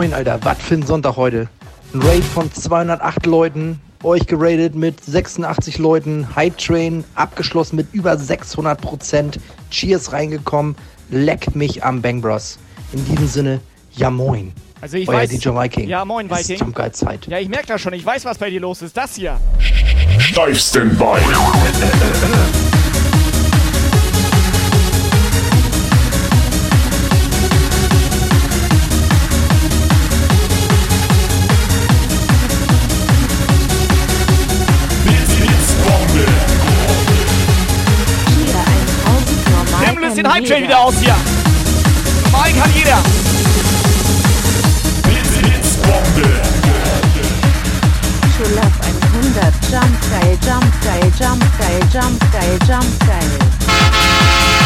Moin, 0.00 0.14
Alter. 0.14 0.38
Was 0.44 0.56
für 0.56 0.76
ein 0.76 0.82
Sonntag 0.82 1.16
heute. 1.16 1.46
Ein 1.92 2.00
Raid 2.00 2.24
von 2.24 2.50
208 2.50 3.26
Leuten. 3.26 3.80
Euch 4.02 4.26
geradet 4.26 4.74
mit 4.74 5.04
86 5.04 5.76
Leuten. 5.76 6.34
Hype 6.34 6.56
Train 6.56 7.04
abgeschlossen 7.16 7.76
mit 7.76 7.86
über 7.92 8.16
600 8.16 8.80
Prozent. 8.80 9.38
Cheers 9.70 10.14
reingekommen. 10.14 10.74
Leck 11.10 11.54
mich 11.54 11.84
am 11.84 12.00
Bang 12.00 12.22
Bros. 12.22 12.58
In 12.94 13.04
diesem 13.04 13.26
Sinne, 13.26 13.60
ja 13.92 14.08
moin. 14.08 14.54
Also 14.80 14.96
ich 14.96 15.06
Euer 15.06 15.18
weiß. 15.18 15.28
DJ 15.28 15.50
Viking. 15.50 15.86
Ja, 15.90 16.06
moin, 16.06 16.30
Es 16.30 16.40
ist 16.40 16.48
Viking. 16.48 16.64
Jumpgeil 16.64 16.92
Zeit. 16.92 17.26
Ja, 17.26 17.38
ich 17.38 17.50
merke 17.50 17.66
das 17.66 17.82
schon. 17.82 17.92
Ich 17.92 18.06
weiß, 18.06 18.24
was 18.24 18.38
bei 18.38 18.48
dir 18.48 18.60
los 18.60 18.80
ist. 18.80 18.96
Das 18.96 19.16
hier. 19.16 19.38
Steif 20.18 20.58
Standby. 20.58 21.18
Den 40.40 40.46
Hype-Train 40.46 40.64
wieder 40.64 40.80
aus 40.80 40.94
hier. 40.98 41.14
Normal 42.22 42.52
kann 42.52 42.74
jeder. 42.74 42.98
Bits, 45.02 45.30
Bits, 45.42 45.76
Bombe. 45.76 46.28
Love 48.54 48.70
100. 49.22 49.54
Jump 49.70 50.00
geil, 50.10 50.38
jump 50.46 50.82
geil, 50.82 51.12
jump 51.18 51.44
geil, 51.58 51.80
jump 51.92 52.32
geil, 52.32 52.58
jump 52.66 53.06
geil. 53.06 54.59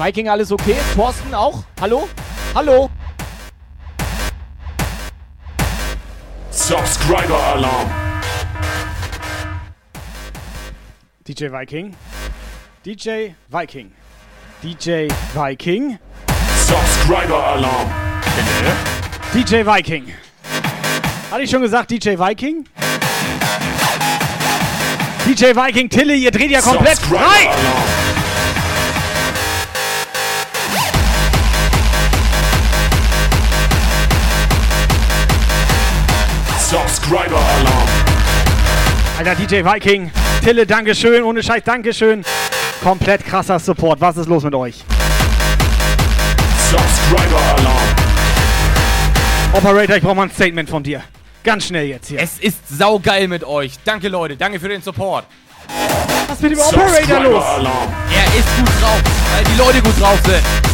Viking, 0.00 0.30
alles 0.30 0.50
okay? 0.50 0.76
Thorsten 0.94 1.34
auch? 1.34 1.62
Hallo? 1.78 2.08
Hallo? 2.54 2.88
Subscriber 6.50 7.36
Alarm. 7.36 7.90
DJ 11.28 11.50
Viking. 11.50 11.94
DJ 12.82 13.34
Viking. 13.50 13.92
DJ 14.62 15.08
Viking. 15.34 15.98
Subscriber 16.64 17.44
Alarm. 17.44 17.90
DJ 19.34 19.66
Viking. 19.66 20.14
Hatte 21.30 21.42
ich 21.42 21.50
schon 21.50 21.60
gesagt, 21.60 21.90
DJ 21.90 22.16
Viking? 22.16 22.64
DJ 25.26 25.54
Viking, 25.54 25.90
Tille, 25.90 26.14
ihr 26.14 26.30
dreht 26.30 26.50
ja 26.50 26.62
komplett 26.62 26.98
frei! 26.98 27.50
Subscriber 37.10 37.38
Alarm. 37.38 37.88
Alter, 39.18 39.34
DJ 39.34 39.64
Viking, 39.64 40.12
Tille, 40.44 40.64
Dankeschön, 40.64 41.24
ohne 41.24 41.42
Scheiß, 41.42 41.64
Dankeschön. 41.64 42.24
Komplett 42.84 43.26
krasser 43.26 43.58
Support. 43.58 44.00
Was 44.00 44.16
ist 44.16 44.28
los 44.28 44.44
mit 44.44 44.54
euch? 44.54 44.84
Subscriber 46.70 47.40
Alarm. 47.56 47.88
Operator, 49.52 49.96
ich 49.96 50.02
brauche 50.04 50.14
mal 50.14 50.22
ein 50.22 50.30
Statement 50.30 50.70
von 50.70 50.84
dir. 50.84 51.02
Ganz 51.42 51.66
schnell 51.66 51.86
jetzt 51.86 52.06
hier. 52.06 52.20
Es 52.20 52.38
ist 52.38 52.68
saugeil 52.68 53.26
mit 53.26 53.42
euch. 53.42 53.72
Danke, 53.84 54.06
Leute. 54.06 54.36
Danke 54.36 54.60
für 54.60 54.68
den 54.68 54.80
Support. 54.80 55.24
Was 56.28 56.36
ist 56.36 56.42
mit 56.42 56.52
dem 56.52 56.60
Operator 56.60 57.24
los? 57.24 57.44
Alarm. 57.44 57.92
Er 58.14 58.38
ist 58.38 58.56
gut 58.56 58.68
drauf, 58.80 59.02
weil 59.34 59.44
die 59.52 59.58
Leute 59.58 59.82
gut 59.82 60.00
drauf 60.00 60.20
sind. 60.24 60.69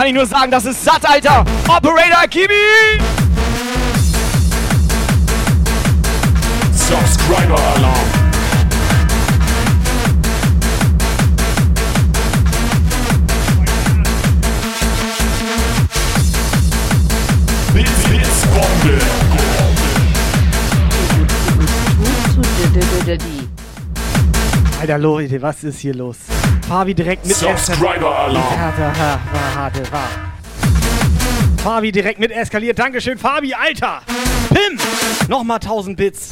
Kann 0.00 0.08
ich 0.08 0.14
nur 0.14 0.24
sagen, 0.24 0.50
das 0.50 0.64
ist 0.64 0.82
satt, 0.82 1.06
Alter. 1.06 1.44
Operator 1.68 2.26
Kimi! 2.30 2.48
Subscriber 6.72 7.60
Alarm. 7.76 7.99
Alter, 24.80 24.96
Leute, 24.96 25.42
was 25.42 25.62
ist 25.62 25.80
hier 25.80 25.94
los? 25.94 26.16
Fabi 26.66 26.94
direkt 26.94 27.26
mit 27.26 27.36
Subscriber 27.36 28.18
Alarm. 28.18 28.58
Harte, 28.58 28.86
ha, 28.86 29.20
war, 29.30 29.54
harte, 29.54 29.92
war. 29.92 30.08
Fabi 31.62 31.92
direkt 31.92 32.18
mit 32.18 32.30
eskaliert. 32.30 32.78
Dankeschön, 32.78 33.18
Fabi, 33.18 33.52
Alter. 33.52 34.00
Pim, 34.48 34.78
nochmal 35.28 35.56
1000 35.56 35.98
Bits. 35.98 36.30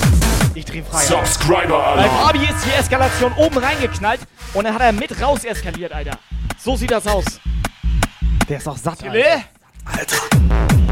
Ich 0.54 0.64
dreh 0.64 0.82
frei. 0.82 1.04
Subscriber 1.04 1.94
Bei. 1.94 2.08
Fabi 2.08 2.38
ist 2.38 2.64
die 2.64 2.70
Eskalation 2.70 3.32
oben 3.34 3.58
reingeknallt 3.58 4.20
und 4.54 4.64
dann 4.64 4.72
hat 4.72 4.80
er 4.80 4.92
mit 4.92 5.20
raus 5.20 5.44
eskaliert, 5.44 5.92
Alter. 5.92 6.18
So 6.56 6.74
sieht 6.74 6.90
das 6.90 7.06
aus. 7.06 7.26
Der 8.48 8.56
ist 8.56 8.66
auch 8.66 8.78
satt, 8.78 9.02
Alter. 9.02 9.12
Tille? 9.12 9.44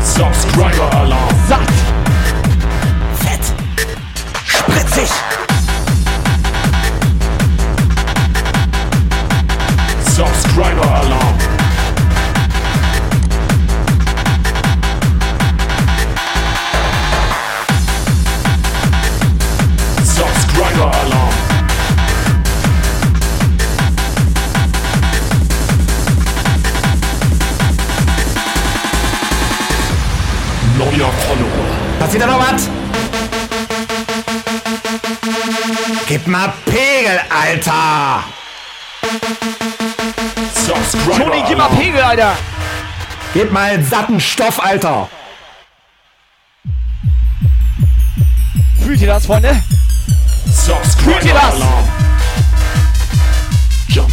Subscriber 0.02 0.92
Alarm. 0.92 1.34
Satt! 1.48 1.70
Fett. 3.24 3.40
Spritzig. 4.44 5.08
Gib 36.06 36.26
mal 36.28 36.52
Pegel, 36.64 37.20
Alter! 37.28 38.24
Subscriber 40.66 41.24
Toni, 41.24 41.44
gib 41.46 41.58
mal. 41.58 41.68
Pegel, 41.68 42.00
Alter. 42.00 42.36
Gib 43.32 43.52
mal 43.52 43.70
einen 43.70 43.86
satten 43.86 44.18
Stoff, 44.18 44.60
Alter! 44.60 45.08
Fühlt 48.82 49.00
ihr 49.00 49.06
das, 49.06 49.26
Freunde? 49.26 49.62
Subscriber 50.46 51.20
Fühlt 51.20 51.24
ihr 51.24 51.34
das? 51.34 51.54
Alarm. 51.54 51.88
Jump 53.88 54.10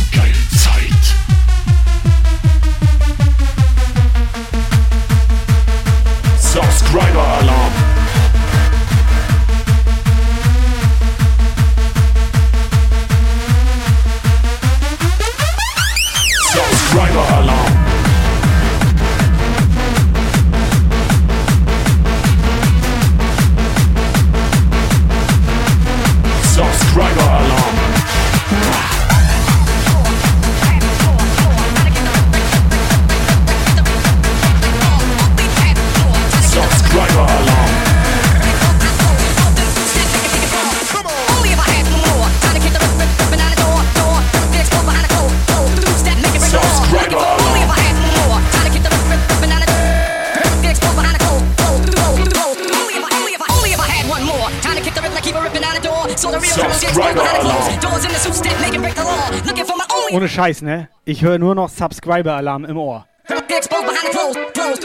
Hit 54.94 55.02
the 55.02 55.10
rhythm, 55.10 55.18
I 55.18 55.22
keep 55.22 55.36
on 55.36 55.44
ripping 55.44 55.64
out 55.64 55.78
a 55.78 55.82
door. 55.82 56.18
So 56.18 56.30
the 56.30 56.40
real 56.40 56.54
criminal 56.54 56.80
gets 56.80 56.96
right 56.96 57.16
behind 57.16 57.38
the 57.38 57.50
clothes. 57.50 57.78
Doors 57.82 58.06
in 58.06 58.12
the 58.12 58.20
soup 58.20 58.34
step, 58.34 58.62
make 58.62 58.74
and 58.74 58.84
break 58.84 58.94
the 58.94 59.04
law. 59.04 59.30
Looking 59.46 59.66
for 59.66 59.76
my 59.76 59.86
only. 59.92 60.14
Ohne 60.14 60.30
Scheiß, 60.30 60.62
ne? 60.62 60.88
Ich 61.06 61.24
höre 61.24 61.40
nur 61.40 61.56
noch 61.56 61.70
Subscriber-Alarm 61.70 62.66
im 62.66 62.78
Ohr. 62.78 63.08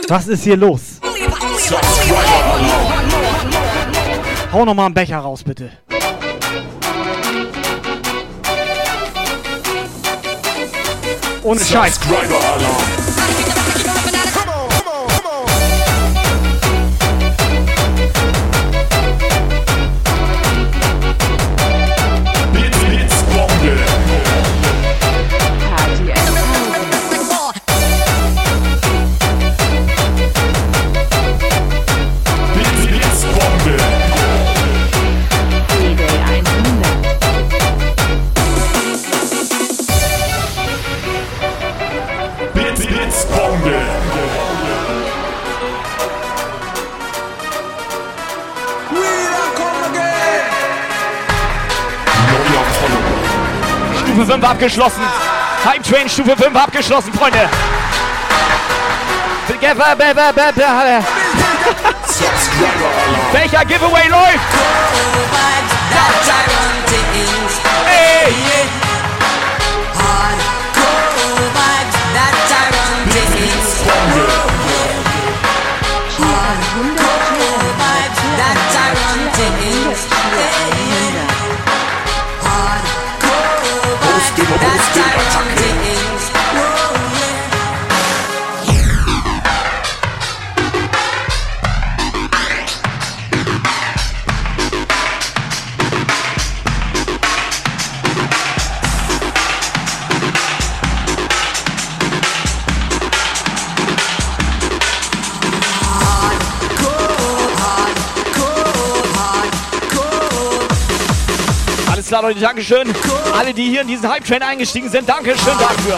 Was 0.07 0.27
ist 0.27 0.43
hier 0.43 0.57
los? 0.57 0.99
Hau 4.51 4.65
nochmal 4.65 4.85
einen 4.87 4.95
Becher 4.95 5.19
raus, 5.19 5.43
bitte. 5.43 5.71
Ohne 11.43 11.59
Scheiß. 11.59 11.95
Subscriber-Alarm. 11.95 12.78
5 54.29 54.43
abgeschlossen. 54.43 55.01
Hype 55.65 55.81
Train 55.83 56.07
Stufe 56.07 56.37
5 56.37 56.55
abgeschlossen, 56.55 57.11
Freunde. 57.11 57.49
Welcher 63.31 63.65
Giveaway 63.65 64.07
läuft? 64.07 64.39
Hey! 67.87 68.58
Leute, 112.21 112.39
Dankeschön. 112.39 112.93
Alle, 113.33 113.53
die 113.53 113.69
hier 113.69 113.81
in 113.81 113.87
diesen 113.87 114.09
Hype-Train 114.09 114.41
eingestiegen 114.41 114.89
sind, 114.89 115.07
Dankeschön 115.07 115.53
dafür. 115.57 115.97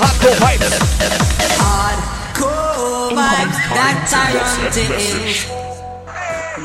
Hardcore 0.00 0.36
Vibes. 0.40 0.78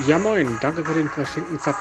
Ja 0.08 0.18
moin, 0.18 0.58
danke 0.62 0.84
für 0.84 0.94
den 0.94 1.10
verschenkten 1.10 1.60
Zapf. 1.60 1.78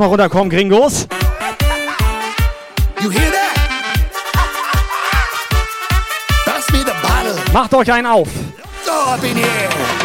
Erstmal 0.00 0.08
runterkommen, 0.08 0.50
Gringos. 0.50 1.06
Macht 7.52 7.74
euch 7.74 7.92
einen 7.92 8.06
auf. 8.06 8.28
So 8.84 8.92
up 8.92 9.22
in 9.24 9.36
here. 9.36 9.99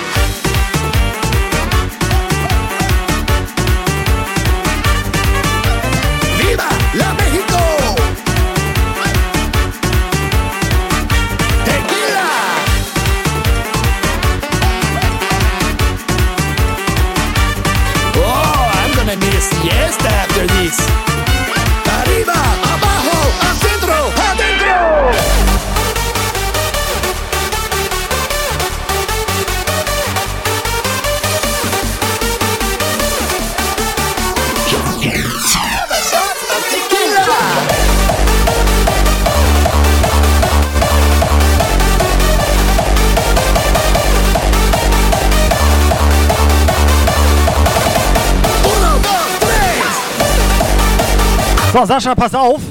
So, 51.75 51.83
Sascha, 51.83 52.15
pass 52.15 52.33
auf. 52.33 52.61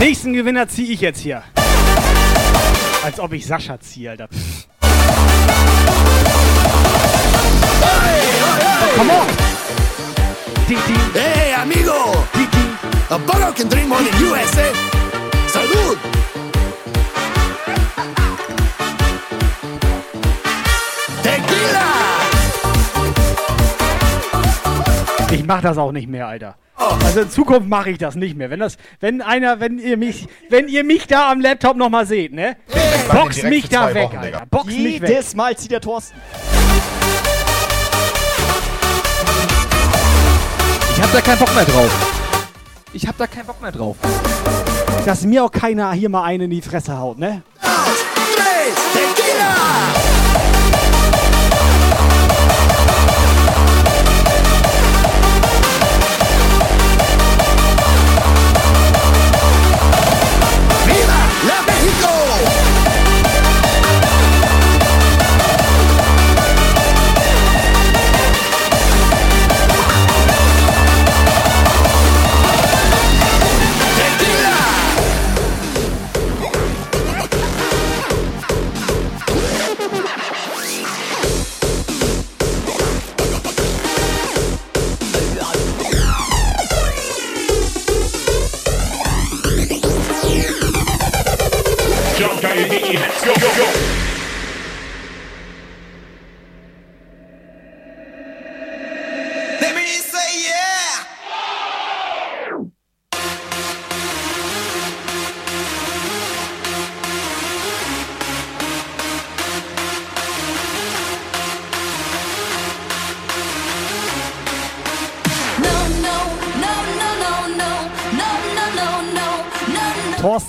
Nächsten 0.00 0.32
Gewinner 0.32 0.66
ziehe 0.66 0.94
ich 0.94 1.00
jetzt 1.00 1.20
hier. 1.20 1.44
Als 3.04 3.20
ob 3.20 3.32
ich 3.34 3.46
Sascha 3.46 3.78
ziehe, 3.78 4.10
Alter. 4.10 4.26
Pff. 4.26 4.66
Come 8.96 9.12
on. 9.12 9.26
Ding. 10.68 10.76
Hey, 11.14 11.54
amigo. 11.54 12.26
A 13.10 13.18
bottle 13.18 13.52
can 13.52 13.68
drink 13.68 13.86
more 13.88 14.00
than 14.02 14.08
eh? 14.08 14.72
Salud. 15.46 15.98
Tequila. 21.22 21.92
Ich 25.30 25.46
mach 25.46 25.60
das 25.62 25.78
auch 25.78 25.92
nicht 25.92 26.08
mehr, 26.08 26.26
Alter. 26.26 26.56
Also 27.04 27.20
in 27.20 27.30
Zukunft 27.30 27.68
mache 27.68 27.90
ich 27.90 27.98
das 27.98 28.14
nicht 28.14 28.36
mehr. 28.36 28.50
Wenn 28.50 28.60
das, 28.60 28.76
wenn 29.00 29.20
einer, 29.20 29.60
wenn 29.60 29.78
ihr 29.78 29.96
mich, 29.96 30.26
wenn 30.48 30.68
ihr 30.68 30.84
mich 30.84 31.06
da 31.06 31.30
am 31.30 31.40
Laptop 31.40 31.76
noch 31.76 31.90
mal 31.90 32.06
seht, 32.06 32.32
ne? 32.32 32.56
Box 33.12 33.42
mich 33.42 33.68
da 33.68 33.94
weg, 33.94 34.04
Wochen, 34.04 34.16
Alter. 34.16 34.42
Box 34.50 34.66
mich 34.66 35.00
weg. 35.00 35.08
Jedes 35.08 35.34
Mal 35.34 35.56
zieht 35.56 35.70
der 35.70 35.80
Thorsten. 35.80 36.16
Ich 40.94 41.02
hab 41.02 41.12
da 41.12 41.20
keinen 41.20 41.38
Bock 41.38 41.54
mehr 41.54 41.64
drauf. 41.64 41.90
Ich 42.92 43.06
hab 43.06 43.16
da 43.16 43.26
keinen 43.26 43.46
Bock 43.46 43.60
mehr 43.62 43.72
drauf. 43.72 43.96
Dass 45.06 45.24
mir 45.24 45.44
auch 45.44 45.50
keiner 45.50 45.92
hier 45.92 46.08
mal 46.08 46.24
einen 46.24 46.44
in 46.44 46.50
die 46.50 46.62
Fresse 46.62 46.98
haut, 46.98 47.18
ne? 47.18 47.42
Viva 48.94 50.11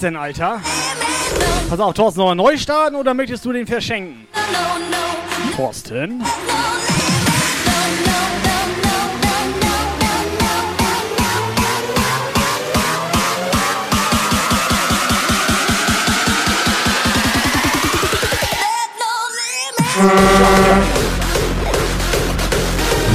Thorsten, 0.04 0.18
Alter. 0.18 0.62
Pass 1.70 1.80
auf, 1.80 1.94
Thorsten, 1.94 2.20
noch 2.20 2.28
mal 2.28 2.36
neu 2.36 2.58
starten 2.58 2.98
oder 2.98 3.14
möchtest 3.14 3.46
du 3.46 3.54
den 3.54 3.66
verschenken? 3.66 4.28
Thorsten? 5.56 6.22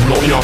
Neuer 0.08 0.42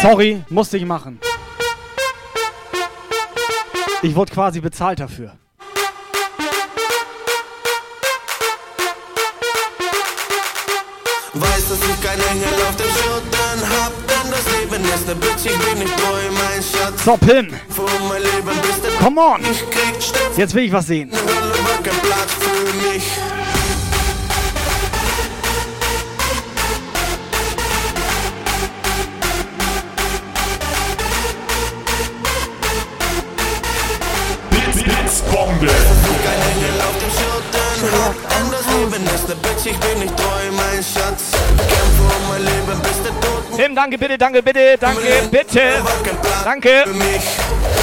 Sorry, 0.00 0.42
musste 0.48 0.78
ich 0.78 0.86
machen. 0.86 1.20
Ich 4.00 4.14
wurde 4.14 4.32
quasi 4.32 4.60
bezahlt 4.60 5.00
dafür. 5.00 5.32
Weiß, 11.34 11.68
dass 11.68 11.78
ich 11.78 12.02
kein 12.02 12.18
Engel 12.18 12.48
auf 12.66 12.76
dem 12.76 12.86
Schultern 12.86 13.60
hab, 13.78 13.92
denn 14.08 14.30
das 14.30 14.46
Leben 14.58 14.84
ist 14.84 15.06
ne 15.06 15.14
Bitch, 15.16 15.44
ich 15.44 15.58
bin 15.58 15.78
nicht 15.80 15.96
treu, 15.98 16.22
mein 16.32 16.62
Schatz. 16.62 17.04
So, 17.04 17.16
Pim. 17.18 17.52
Come 18.98 19.20
on. 19.20 19.42
Jetzt 20.36 20.54
will 20.54 20.64
ich 20.64 20.72
was 20.72 20.86
sehen. 20.86 21.12
Kein 21.88 22.00
Platz 22.00 22.32
für 22.38 22.74
mich. 22.74 23.04
Blitz, 34.50 34.82
Blitzbombe. 34.82 35.66
Kein 35.66 36.40
Engel 36.50 36.80
auf 36.80 36.98
dem 36.98 37.10
denn 38.32 38.50
das 38.50 38.66
Leben 38.66 39.06
ist 39.14 39.28
ne 39.28 39.34
Bitch, 39.36 39.66
ich 39.66 39.78
bin 39.78 39.98
nicht 40.00 40.16
treu, 40.16 40.24
mein 40.52 40.82
Schatz. 40.82 41.32
Kämpfe 41.56 42.02
um 42.02 42.28
mein 42.28 42.44
Leben, 42.44 42.82
bis 42.82 43.02
der 43.02 43.20
Tod 43.20 43.56
Tim, 43.56 43.74
danke 43.74 43.96
bitte, 43.96 44.18
danke 44.18 44.42
bitte, 44.42 44.76
danke 44.78 45.28
bitte. 45.30 45.60
Danke. 46.44 46.84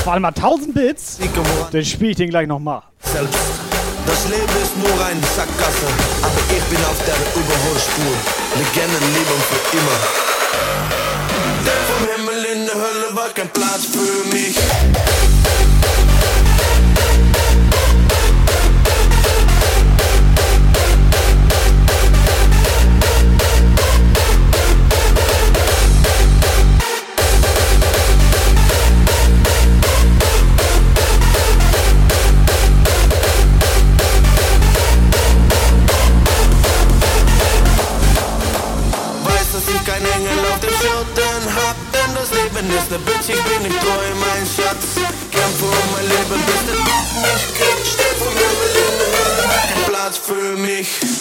Warte 0.04 0.20
mal, 0.20 0.28
1000 0.28 0.74
Bits? 0.76 1.18
Dann 1.72 1.84
spiele 1.84 2.12
ich 2.12 2.18
den 2.18 2.30
gleich 2.30 2.48
nochmal. 2.48 2.84
selbst. 3.02 3.75
Das 4.06 4.28
Leben 4.28 4.56
ist 4.62 4.78
nur 4.78 5.06
eine 5.06 5.22
Sackgasse, 5.36 5.88
aber 6.22 6.40
ich 6.56 6.64
bin 6.66 6.80
auf 6.86 6.98
der 7.06 7.16
Überholspur. 7.36 8.16
Legenden 8.56 9.14
leben 9.14 9.42
für 9.50 9.78
immer. 9.78 10.00
Denn 11.66 11.82
vom 11.90 12.08
Himmel 12.16 12.46
in 12.46 12.66
der 12.66 12.76
Hölle 12.76 13.16
war 13.16 13.30
kein 13.30 13.50
Platz 13.50 13.88
für 13.92 14.36
mich. 14.36 14.56
Ne 42.98 43.06
Bitch, 43.06 43.30
ich 43.30 43.44
bin 43.44 43.64
nicht 43.64 43.80
treu, 43.82 44.08
mein 44.20 44.46
Schatz. 44.46 44.96
Kämpfe 45.32 45.66
um 45.66 45.92
mein 45.94 46.08
Leben, 46.08 46.42
bis 46.46 46.62
der 46.66 46.76
Tod 46.76 47.08
mich 47.22 47.46
kriegt. 47.58 47.88
Steh 47.88 48.16
vom 48.18 48.34
Himmel 48.34 48.70
in 48.76 48.98
der 49.00 49.50
kein 49.68 49.84
Platz 49.92 50.18
für 50.18 50.58
mich. 50.58 51.15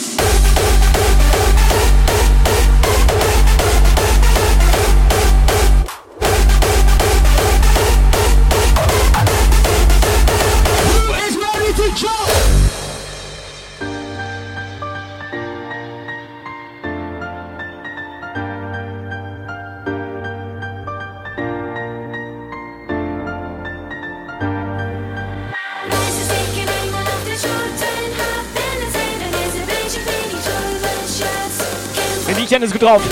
Mädchen 32.55 32.63
ist 32.63 32.73
gut 32.73 32.83
drauf. 32.83 33.03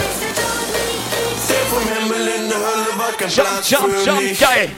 Jump, 3.29 3.49
jump, 3.65 4.07
jump, 4.07 4.39
geil. 4.39 4.71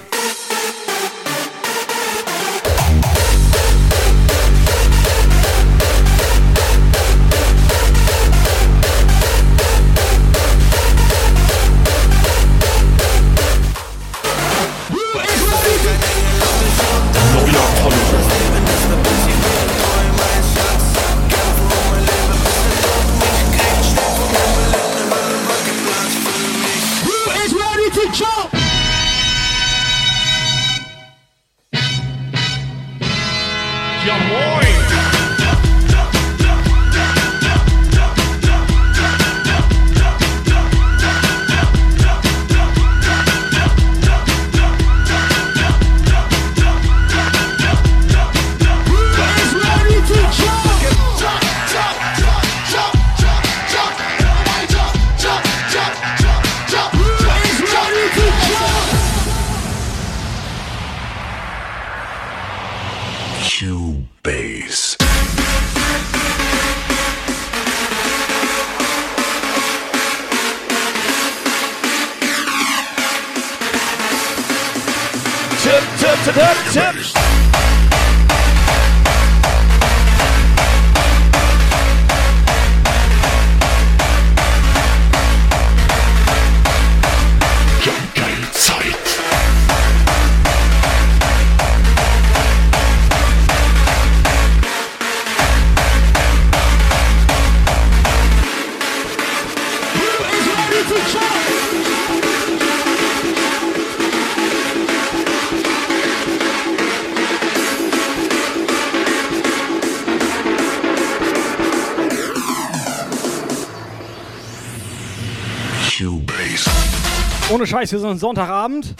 Ohne 117.65 117.71
Scheiß, 117.71 117.93
wir 117.93 117.99
sind 117.99 118.11
ein 118.11 118.19
Sonntagabend. 118.19 118.95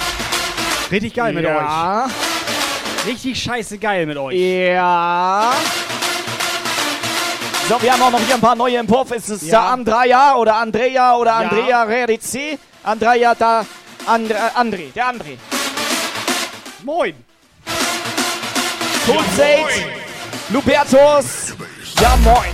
Richtig 0.91 1.13
geil 1.13 1.35
mit 1.35 1.45
Ja. 1.45 2.07
euch. 2.07 3.07
Richtig 3.07 3.39
scheiße 3.43 3.77
geil 3.77 4.07
mit 4.07 4.17
euch. 4.17 4.35
Ja. 4.35 5.53
So, 7.69 7.83
wir 7.83 7.93
haben 7.93 8.01
auch 8.01 8.11
noch 8.11 8.21
hier 8.21 8.37
ein 8.37 8.41
paar 8.41 8.55
neue 8.57 8.79
im 8.79 8.87
Puff. 8.87 9.11
Ist 9.11 9.29
es 9.29 9.43
Ja. 9.43 9.49
der 9.51 9.61
Andrea 9.71 10.35
oder 10.37 10.57
Andrea 10.57 11.15
oder 11.17 11.31
Ja. 11.33 11.37
Andrea 11.41 11.83
Rerici? 11.83 12.59
Andrea 12.83 13.35
da. 13.35 13.67
Andre, 14.07 14.35
André, 14.57 14.91
der 14.95 15.09
André. 15.13 15.37
Moin. 16.85 17.15
Pulsate. 19.05 19.85
Lubertus. 20.49 21.53
Ja, 22.01 22.17
moin. 22.25 22.54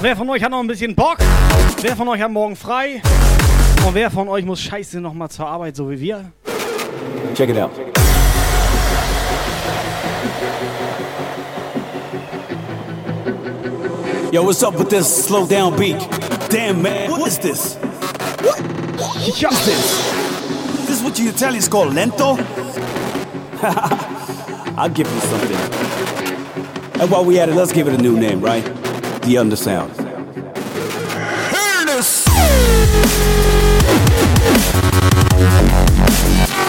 Wer 0.00 0.16
von 0.16 0.28
euch 0.30 0.42
hat 0.42 0.50
noch 0.50 0.60
ein 0.60 0.66
bisschen 0.66 0.94
Bock? 0.94 1.18
Wer 1.80 1.96
von 1.96 2.08
euch 2.08 2.20
hat 2.20 2.30
morgen 2.30 2.56
frei? 2.56 3.02
Und 3.86 3.94
wer 3.94 4.10
von 4.10 4.28
euch 4.28 4.44
muss 4.44 4.60
scheiße 4.60 5.00
nochmal 5.00 5.30
zur 5.30 5.46
Arbeit, 5.46 5.76
so 5.76 5.90
wie 5.90 6.00
wir? 6.00 6.32
Check 7.34 7.50
it 7.50 7.58
out. 7.58 7.70
Yo, 14.32 14.44
what's 14.44 14.62
up 14.62 14.78
with 14.78 14.88
this 14.88 15.06
slow 15.24 15.46
down 15.46 15.76
beat? 15.76 15.98
Damn, 16.50 16.82
man, 16.82 17.10
what 17.10 17.26
is 17.26 17.38
this? 17.38 17.76
What? 18.42 18.60
What 18.96 19.16
is 19.26 19.40
this? 19.64 20.86
This 20.86 20.98
is 20.98 21.02
what 21.02 21.18
you 21.18 21.30
Italians 21.30 21.68
call 21.68 21.86
lento? 21.86 22.36
I'll 24.76 24.88
give 24.88 25.08
you 25.10 25.20
something. 25.20 27.00
And 27.00 27.10
while 27.10 27.24
we 27.24 27.40
at 27.40 27.48
it, 27.48 27.54
let's 27.54 27.72
give 27.72 27.88
it 27.88 27.94
a 27.98 28.02
new 28.02 28.18
name, 28.18 28.40
right? 28.40 28.79
The 29.22 29.38
Undersound. 29.38 29.90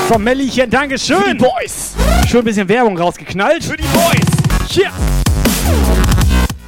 So, 0.10 0.18
Mellchen, 0.18 0.70
Dankeschön. 0.70 1.22
Für 1.22 1.34
die 1.34 1.38
Boys. 1.38 1.94
Schön 2.28 2.40
ein 2.40 2.44
bisschen 2.44 2.68
Werbung 2.68 2.98
rausgeknallt. 2.98 3.64
Für 3.64 3.78
die 3.78 3.84
Boys. 3.84 4.78
Yeah. 4.78 4.92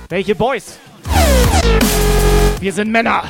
Welche 0.08 0.34
Boys? 0.34 0.78
Wir 2.62 2.72
sind 2.72 2.90
Männer. 2.90 3.24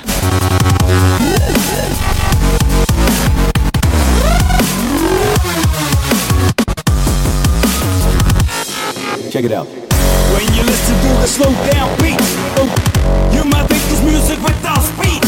Check 9.32 9.46
it 9.46 9.54
out. 9.54 9.83
When 10.34 10.50
you 10.58 10.64
listen 10.66 10.98
to 10.98 11.12
the 11.22 11.30
slow 11.30 11.54
down 11.70 11.94
beat, 12.02 12.18
oh, 12.58 12.66
you 13.30 13.46
might 13.46 13.70
think 13.70 13.86
this 13.86 14.02
music 14.02 14.42
without 14.42 14.82
speed. 14.82 15.22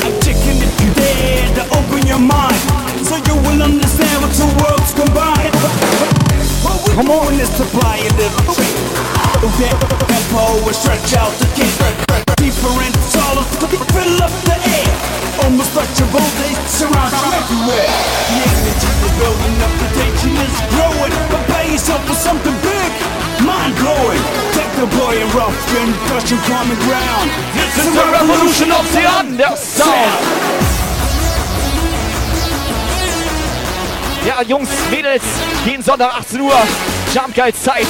I'm 0.00 0.16
checking 0.24 0.56
if 0.64 0.72
you 0.80 0.88
dare 0.96 1.44
to 1.60 1.64
open 1.76 2.08
your 2.08 2.18
mind, 2.18 2.56
so 3.04 3.20
you 3.20 3.36
will 3.44 3.60
understand 3.60 4.16
what 4.24 4.32
two 4.32 4.48
worlds 4.64 4.96
combine. 4.96 5.52
What 6.64 6.80
we're 6.88 7.04
doing 7.04 7.36
is 7.36 7.52
supply 7.52 8.00
a 8.00 8.10
little. 8.16 8.56
That 9.60 9.76
tempo 10.08 10.64
will 10.64 10.72
stretch 10.72 11.12
out 11.20 11.36
the 11.36 11.46
kick. 11.52 11.68
Deeper 12.40 12.72
and 12.80 12.96
taller 13.12 13.44
to 13.60 13.66
fill 13.92 14.16
up 14.24 14.32
the 14.48 14.56
air. 14.56 14.88
Almost 15.44 15.76
touchable, 15.76 16.24
they 16.40 16.52
surround 16.64 17.12
you 17.12 17.28
everywhere. 17.28 17.92
The 18.32 18.40
energy 18.40 18.88
is 19.04 19.12
building 19.20 19.56
up, 19.60 19.72
the 19.84 19.88
tension 20.00 20.32
is 20.32 20.56
growing. 20.72 21.12
Prepare 21.28 21.68
yourself 21.70 22.00
for 22.08 22.16
something 22.16 22.56
big, 22.64 22.75
mind 23.46 23.74
blowing. 23.78 24.22
Take 24.52 24.72
the 24.74 24.88
boy 24.98 25.14
and 25.22 25.30
rough 25.32 25.54
and 25.78 25.94
crush 26.10 26.30
your 26.30 26.42
common 26.50 26.76
ground. 26.84 27.30
This 27.54 27.72
is 27.78 27.94
the 27.94 28.06
revolution 28.10 28.68
of 28.72 28.84
the 28.92 29.04
undersound. 29.06 30.20
Ja, 34.26 34.42
Jungs, 34.42 34.68
Mädels, 34.90 35.22
jeden 35.64 35.82
Sonntag 35.84 36.10
18 36.18 36.40
Uhr, 36.40 36.66
Jump 37.14 37.34
Guide 37.34 37.56
Zeit. 37.56 37.86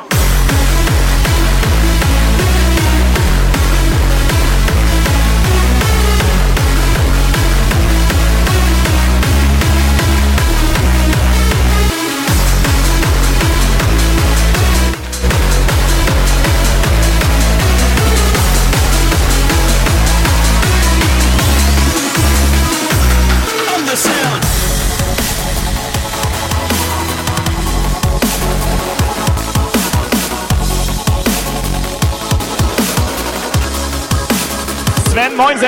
Sven, 35.41 35.57
moinsen. 35.57 35.67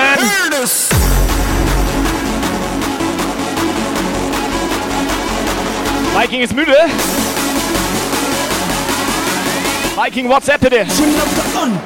Viking 6.16 6.42
ist 6.42 6.54
müde. 6.54 6.76
Viking, 9.96 10.28
WhatsApp 10.28 10.60
bitte. 10.60 10.86
Undersound. 10.86 11.80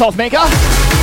Saltmaker. 0.00 0.99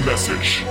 WhatsApp-Message. 0.00 0.64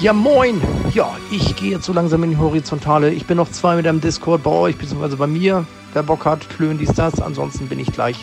Ja, 0.00 0.12
moin. 0.12 0.60
Ja, 0.92 1.16
ich 1.30 1.56
gehe 1.56 1.70
jetzt 1.70 1.84
so 1.84 1.92
langsam 1.92 2.22
in 2.22 2.30
die 2.30 2.36
Horizontale. 2.36 3.10
Ich 3.10 3.26
bin 3.26 3.36
noch 3.36 3.50
zwei 3.50 3.76
mit 3.76 3.86
einem 3.86 4.00
Discord 4.00 4.42
bei 4.42 4.50
euch, 4.50 4.76
beziehungsweise 4.76 5.16
bei 5.16 5.26
mir. 5.26 5.66
Wer 5.92 6.02
Bock 6.02 6.24
hat, 6.24 6.48
klönen 6.50 6.78
dies, 6.78 6.92
das. 6.92 7.20
Ansonsten 7.20 7.68
bin 7.68 7.78
ich 7.78 7.92
gleich 7.92 8.16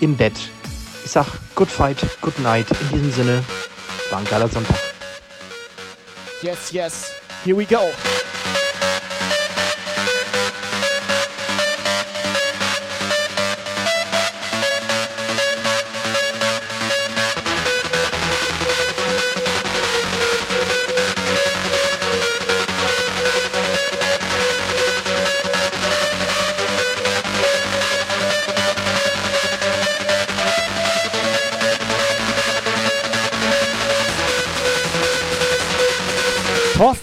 im 0.00 0.16
Bett. 0.16 0.34
Ich 1.04 1.10
sag, 1.10 1.26
good 1.54 1.68
fight, 1.68 1.98
good 2.20 2.38
night. 2.40 2.66
In 2.90 2.98
diesem 2.98 3.12
Sinne, 3.12 3.44
war 4.10 4.18
ein 4.18 4.24
geiler 4.26 4.48
Sonntag. 4.48 4.76
Yes, 6.42 6.72
yes. 6.72 7.12
Here 7.44 7.56
we 7.56 7.64
go. 7.64 7.90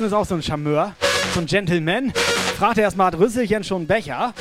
Thorsten 0.02 0.06
ist 0.06 0.14
auch 0.14 0.26
so 0.26 0.36
ein 0.36 0.41
Charmeur, 0.41 0.95
so 1.34 1.41
ein 1.41 1.45
Gentleman. 1.45 2.11
Fragt 2.57 2.78
er 2.78 2.86
erstmal, 2.86 3.07
hat 3.07 3.19
Rüsselchen 3.19 3.64
schon 3.64 3.86
Becher? 3.86 4.34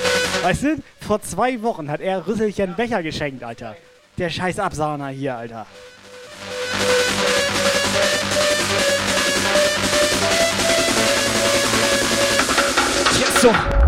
Weißt 0.42 0.62
du, 0.62 0.76
vor 1.06 1.20
zwei 1.20 1.60
Wochen 1.62 1.90
hat 1.90 2.00
er 2.00 2.26
Rüsselchen 2.26 2.74
Becher 2.76 3.02
geschenkt, 3.02 3.44
Alter. 3.44 3.76
Der 4.16 4.30
scheiß 4.30 4.58
Absahner 4.58 5.08
hier, 5.08 5.36
Alter. 5.36 5.66
Jetzt 13.18 13.42
so. 13.42 13.79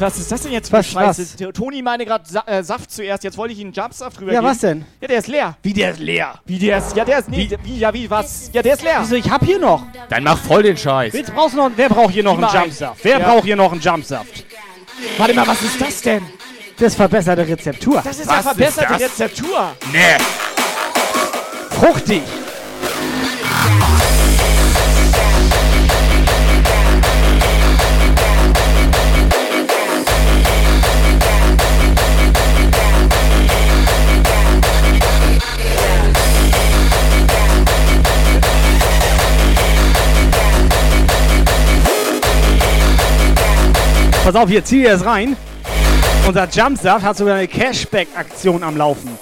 Was 0.00 0.14
ist, 0.14 0.20
ist 0.22 0.32
das 0.32 0.42
denn 0.42 0.52
jetzt 0.52 0.68
für 0.70 0.78
Was, 0.78 0.86
Scheiße? 0.86 1.22
was? 1.46 1.52
Toni 1.54 1.82
meine 1.82 2.06
gerade 2.06 2.24
Sa 2.28 2.42
äh, 2.46 2.62
Saft 2.62 2.90
zuerst, 2.90 3.22
jetzt 3.22 3.36
wollte 3.36 3.52
ich 3.52 3.60
ihm 3.60 3.66
einen 3.68 3.74
Jumpsaft 3.74 4.18
drüber 4.18 4.32
Ja, 4.32 4.40
geben. 4.40 4.50
was 4.50 4.58
denn? 4.58 4.84
Ja, 5.00 5.08
der 5.08 5.18
ist 5.18 5.28
leer. 5.28 5.56
Wie 5.62 5.72
der 5.72 5.90
ist 5.92 5.98
leer? 6.00 6.34
Wie 6.46 6.58
der 6.58 6.78
ist, 6.78 6.96
ja, 6.96 7.04
der 7.04 7.18
ist, 7.18 7.28
nee, 7.28 7.50
wie, 7.62 7.78
ja, 7.78 7.92
wie, 7.92 8.08
was? 8.10 8.50
Ja, 8.52 8.62
der 8.62 8.74
ist 8.74 8.82
leer. 8.82 8.98
Wieso, 9.02 9.14
ich 9.16 9.30
hab 9.30 9.44
hier 9.44 9.58
noch. 9.58 9.84
Dann 10.08 10.24
mach 10.24 10.38
voll 10.38 10.62
den 10.62 10.76
Scheiß. 10.76 11.12
Jetzt 11.12 11.34
brauchst 11.34 11.52
du 11.54 11.58
noch, 11.58 11.70
wer 11.76 11.88
braucht 11.88 12.12
hier 12.14 12.22
noch 12.24 12.38
einen 12.42 12.62
Jumpsaft? 12.62 13.04
Wer 13.04 13.18
Ja. 13.20 13.28
braucht 13.28 13.44
hier 13.44 13.56
noch 13.56 13.72
einen 13.72 13.80
Jumpsaft? 13.80 14.44
Warte 15.18 15.34
mal, 15.34 15.46
was 15.46 15.62
ist 15.62 15.80
das 15.80 16.00
denn? 16.02 16.22
Das 16.78 16.94
verbesserte 16.94 17.46
Rezeptur. 17.46 18.00
Das 18.02 18.18
ist 18.18 18.26
Was 18.26 18.36
ja 18.36 18.42
verbesserte 18.42 18.94
ist 18.94 19.02
das? 19.02 19.20
Rezeptur. 19.30 19.72
Nee. 19.92 19.98
fruchtig. 21.70 22.22
Pass 44.32 44.42
auf, 44.44 44.48
hier, 44.48 44.64
zieh 44.64 44.82
dir 44.82 44.92
das 44.92 45.04
rein. 45.04 45.36
Unser 46.24 46.48
Jumpsaft 46.48 47.04
hat 47.04 47.16
sogar 47.16 47.34
eine 47.34 47.48
Cashback-Aktion 47.48 48.62
am 48.62 48.76
Laufen. 48.76 49.18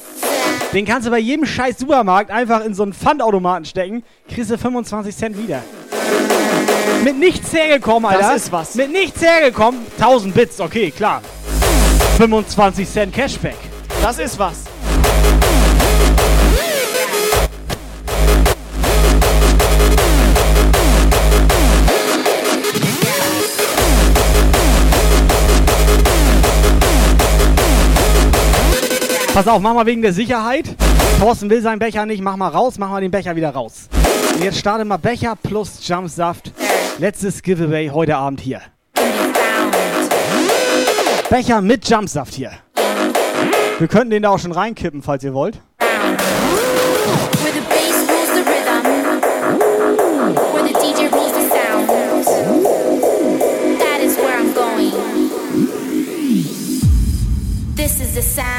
Den 0.74 0.85
kannst 0.85 1.06
du 1.06 1.10
bei 1.10 1.18
jedem 1.18 1.47
scheiß 1.47 1.78
Supermarkt 1.78 2.30
einfach 2.30 2.62
in 2.62 2.74
so 2.74 2.82
einen 2.82 2.93
Pfandautomaten 2.93 3.64
stecken, 3.64 4.02
kriegst 4.30 4.51
du 4.51 4.59
25 4.59 5.16
Cent 5.16 5.39
wieder. 5.39 5.62
Mit 7.02 7.18
nichts 7.18 7.51
hergekommen, 7.55 8.10
Das 8.12 8.22
Alter. 8.22 8.36
ist 8.36 8.52
was. 8.52 8.74
Mit 8.74 8.93
nichts 8.93 9.22
hergekommen. 9.22 9.80
1000 9.98 10.35
Bits, 10.35 10.60
okay, 10.60 10.90
klar. 10.90 11.22
25 12.18 12.86
Cent 12.86 13.14
Cashback. 13.14 13.56
Das 14.02 14.18
ist 14.18 14.39
was. 14.39 14.64
Pass 29.39 29.47
auf, 29.47 29.62
mach 29.62 29.73
mal 29.73 29.86
wegen 29.86 30.02
der 30.02 30.12
Sicherheit. 30.12 30.74
Thorsten 31.20 31.48
will 31.48 31.62
seinen 31.62 31.78
Becher 31.78 32.05
nicht, 32.06 32.20
mach 32.20 32.35
mal 32.35 32.48
raus, 32.48 32.74
mach 32.77 32.90
mal 32.90 33.01
den 33.01 33.12
Becher 33.12 33.36
wieder 33.36 33.51
raus. 33.51 33.89
Und 34.35 34.43
jetzt 34.43 34.59
starte 34.59 34.85
mal 34.85 34.97
Becher 34.97 35.36
plus 35.40 35.86
Jumpsaft. 35.86 36.51
Letztes 36.98 37.40
Giveaway 37.40 37.89
heute 37.89 38.16
Abend 38.16 38.40
hier. 38.40 38.60
Becher 41.31 41.60
mit 41.60 41.89
Jumpsaft 41.89 42.35
hier. 42.35 42.51
Wir 43.78 43.86
könnten 43.86 44.10
den 44.10 44.24
da 44.24 44.31
auch 44.31 44.40
schon 44.40 44.51
reinkippen, 44.51 45.02
falls 45.02 45.23
ihr 45.23 45.35
wollt. 45.35 45.60
This 57.77 58.01
is 58.01 58.15
the 58.16 58.23
sound. 58.23 58.57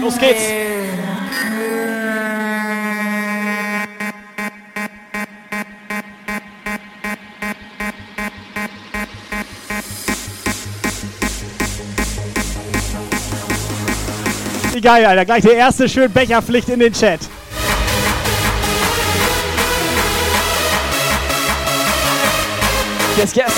Los 0.00 0.18
geht's. 0.18 0.42
Geil, 14.86 15.04
Alter. 15.04 15.24
Gleich 15.24 15.42
der 15.42 15.54
erste 15.54 15.88
schön 15.88 16.12
Becherpflicht 16.12 16.68
in 16.68 16.78
den 16.78 16.92
Chat. 16.92 17.18
Yes, 23.16 23.34
yes. 23.34 23.52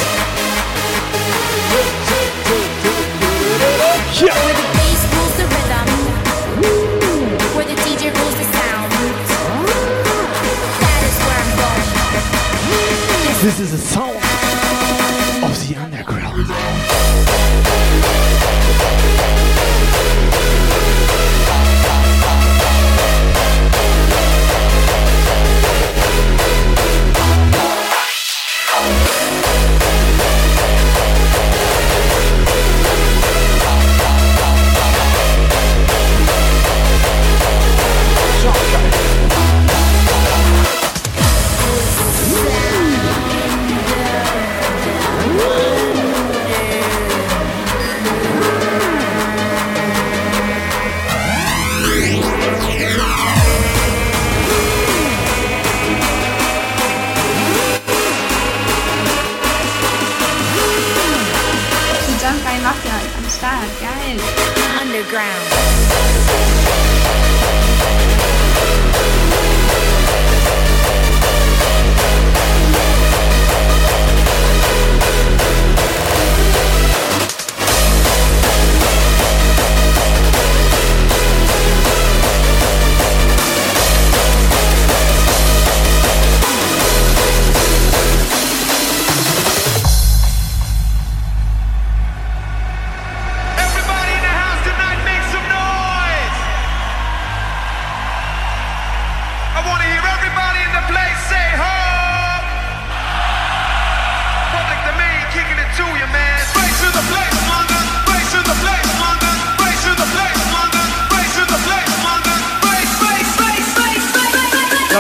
Ja. 4.21 4.58
This 13.49 13.61
is 13.61 13.73
a 13.73 13.79
sound 13.79 14.15
of 15.43 15.69
the 15.69 15.77
underground. 15.77 16.18
ground. 65.19 65.48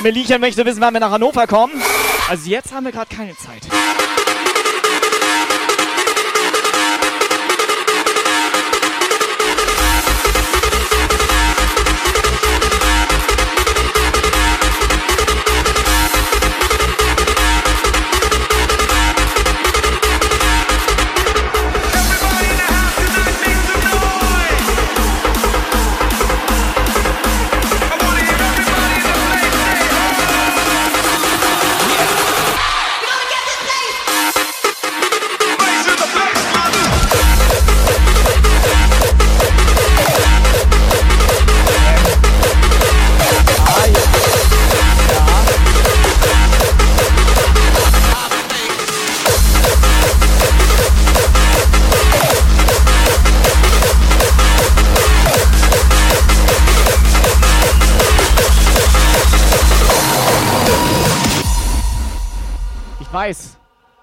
Meliechen 0.02 0.40
möchte 0.40 0.64
wissen, 0.64 0.80
wann 0.80 0.94
wir 0.94 1.00
nach 1.00 1.10
Hannover 1.10 1.46
kommen. 1.46 1.72
Also 2.28 2.48
jetzt 2.48 2.72
haben 2.72 2.84
wir 2.84 2.92
gerade 2.92 3.14
keine 3.14 3.36
Zeit. 3.36 3.62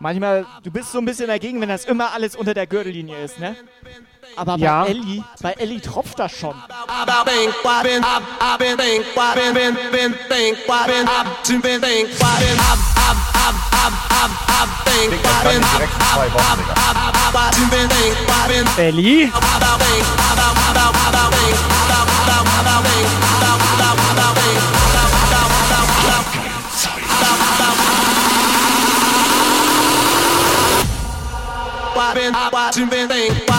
Manchmal, 0.05 0.45
du 0.61 0.69
bist 0.69 0.91
so 0.91 0.99
ein 0.99 1.05
bisschen 1.05 1.25
dagegen, 1.25 1.59
wenn 1.61 1.69
das 1.69 1.83
immer 1.85 2.13
alles 2.13 2.35
unter 2.35 2.53
der 2.53 2.67
Gürtellinie 2.67 3.17
ist, 3.23 3.39
ne? 3.39 3.55
Aber 4.35 4.55
bei 4.55 4.63
Ja. 4.63 4.85
Ellie, 4.85 5.23
bei 5.41 5.53
Ellie 5.53 5.81
tropft 5.81 6.19
das 6.19 6.31
schon. 6.31 6.53
Ellie? 18.77 19.31
I've 32.07 32.51
watching, 32.51 32.87
watching, 32.87 33.07
think, 33.07 33.54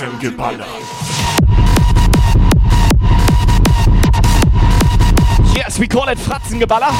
Fratzengeballer. 0.00 0.64
Yes, 5.54 5.78
we 5.78 5.86
call 5.86 6.08
it 6.08 6.18
Fratzengeballer. 6.18 6.90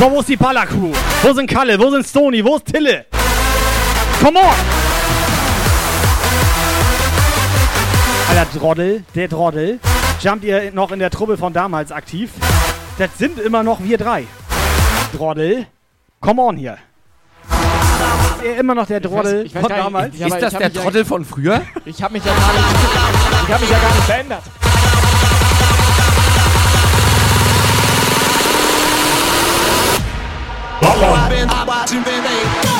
So, 0.00 0.10
wo 0.10 0.20
ist 0.20 0.30
die 0.30 0.36
Baller-Crew? 0.36 0.92
Wo 1.22 1.32
sind 1.34 1.46
Kalle? 1.46 1.78
Wo 1.78 1.90
sind 1.90 2.06
Stony? 2.06 2.42
Wo 2.42 2.56
ist 2.56 2.64
Tille? 2.64 3.04
Come 4.22 4.38
on! 4.38 4.54
Alter, 8.30 8.58
Droddel, 8.58 9.04
der 9.14 9.28
Droddel. 9.28 9.78
Jumpt 10.22 10.44
ihr 10.44 10.72
noch 10.72 10.90
in 10.92 11.00
der 11.00 11.10
Truppe 11.10 11.36
von 11.36 11.52
damals 11.52 11.92
aktiv? 11.92 12.30
Das 12.96 13.10
sind 13.18 13.38
immer 13.40 13.62
noch 13.62 13.80
wir 13.82 13.98
drei. 13.98 14.24
Droddel, 15.14 15.66
come 16.22 16.40
on 16.40 16.56
hier. 16.56 16.78
Ist 17.50 18.46
er 18.46 18.56
immer 18.58 18.74
noch 18.74 18.86
der 18.86 19.00
Droddel 19.00 19.44
ich 19.44 19.54
weiß 19.54 19.60
von 19.60 19.68
gar 19.68 19.76
nicht, 19.76 19.86
damals? 19.86 20.14
ich- 20.14 20.20
ich 20.20 20.32
hab 20.32 20.62
mich 20.74 20.94
ja- 20.94 21.04
von 21.04 21.24
früher? 21.26 21.60
Ich 21.84 22.02
habe 22.02 22.14
mich 22.14 22.24
ja 22.24 22.32
gar 22.32 22.52
nicht, 22.54 22.64
ich 23.46 23.52
habe 23.52 23.60
mich 23.60 23.70
ja 23.70 23.78
gar 23.78 23.94
nicht 23.94 24.04
verändert. 24.04 24.42
Bye-bye. 30.80 32.79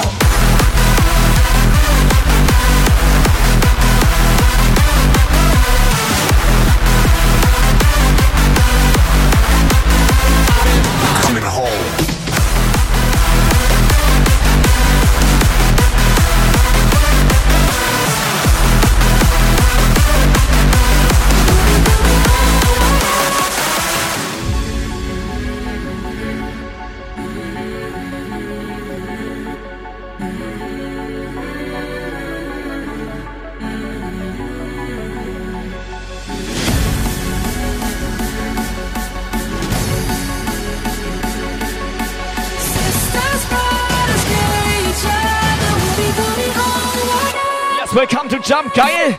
Jump, 48.60 48.74
geil! 48.74 49.16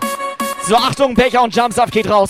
So, 0.68 0.76
Achtung, 0.76 1.16
Becher 1.16 1.42
und 1.42 1.56
Jumpsaft 1.56 1.92
geht 1.92 2.08
raus. 2.08 2.30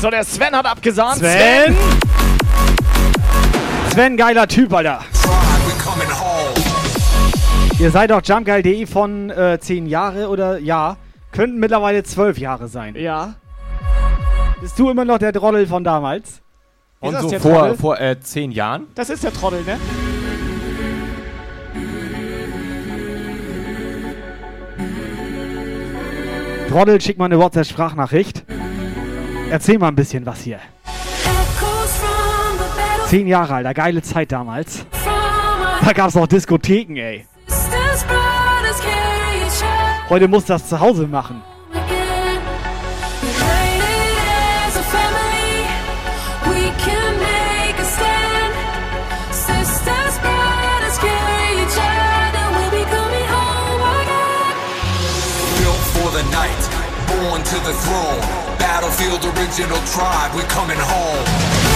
So, 0.00 0.10
der 0.10 0.24
Sven 0.24 0.54
hat 0.54 0.66
abgesahnt. 0.66 1.18
Sven? 1.18 1.76
Sven, 3.92 4.16
geiler 4.16 4.46
Typ, 4.46 4.72
Alter. 4.72 5.00
Ihr 7.78 7.90
seid 7.90 8.10
doch 8.10 8.22
jumpgeil.de 8.24 8.86
von 8.86 9.28
äh, 9.28 9.58
10 9.60 9.84
Jahre 9.86 10.30
oder 10.30 10.58
ja, 10.58 10.96
könnten 11.30 11.58
mittlerweile 11.58 12.02
12 12.02 12.38
Jahre 12.38 12.68
sein. 12.68 12.94
Ja. 12.96 13.34
Bist 14.62 14.78
du 14.78 14.88
immer 14.88 15.04
noch 15.04 15.18
der 15.18 15.32
Droddel 15.32 15.66
von 15.66 15.84
damals? 15.84 16.40
Und 17.00 17.12
das 17.12 17.22
so 17.22 17.38
vor, 17.38 17.52
Trottel? 17.52 17.76
vor 17.76 18.00
äh, 18.00 18.18
zehn 18.18 18.50
Jahren? 18.50 18.86
Das 18.94 19.10
ist 19.10 19.22
der 19.22 19.32
Trottel, 19.32 19.62
ne? 19.64 19.78
Droddel, 26.70 26.98
schick 27.02 27.18
mal 27.18 27.26
eine 27.26 27.38
WhatsApp-Sprachnachricht. 27.38 28.46
Erzähl 29.50 29.78
mal 29.78 29.88
ein 29.88 29.96
bisschen 29.96 30.24
was 30.24 30.40
hier. 30.40 30.60
Zehn 33.08 33.26
Jahre, 33.26 33.56
Alter, 33.56 33.74
geile 33.74 34.00
Zeit 34.00 34.32
damals. 34.32 34.86
Da 35.84 35.92
gab's 35.92 36.16
auch 36.16 36.26
Diskotheken, 36.26 36.96
ey. 36.96 37.26
Heute 40.08 40.28
muss 40.28 40.44
das 40.44 40.68
zu 40.68 40.78
Hause 40.78 41.06
machen. 41.06 41.42
Built 55.58 55.82
for 55.94 56.10
the 56.12 56.22
night, 56.30 56.62
born 57.08 57.42
to 57.42 57.56
the 57.66 57.72
throne. 57.84 58.20
Battlefield 58.58 59.24
original 59.24 59.80
tribe, 59.86 60.34
we're 60.34 60.48
coming 60.48 60.78
home. 60.78 61.75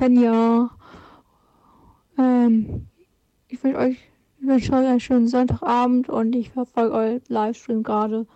Ist 0.00 0.06
Fenja. 0.06 0.70
Ähm, 2.18 2.86
ich 3.48 3.62
wünsche 3.62 3.78
euch, 3.78 3.96
ich 4.40 4.46
wünsche 4.46 4.72
euch 4.72 4.86
einen 4.86 5.00
schönen 5.00 5.28
Sonntagabend 5.28 6.08
und 6.08 6.34
ich 6.34 6.50
verfolge 6.50 6.94
euren 6.94 7.22
Livestream 7.28 7.82
gerade. 7.82 8.26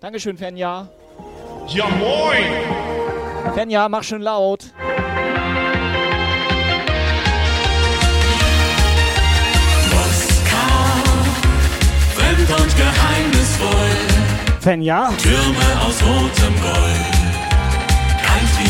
Dankeschön, 0.00 0.36
Fenja. 0.36 0.88
Ja, 1.68 1.88
moin! 1.88 3.54
Fenja, 3.54 3.88
mach 3.88 4.02
schön 4.02 4.22
laut. 4.22 4.72
Fremd 12.14 12.50
und 12.50 12.76
geheimnisvoll. 12.76 14.60
Fenja. 14.60 15.12
Türme 15.18 15.86
aus 15.86 16.02
rotem 16.02 16.54
Gold. 16.60 17.15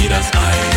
Das 0.09 0.31
Eis. 0.35 0.76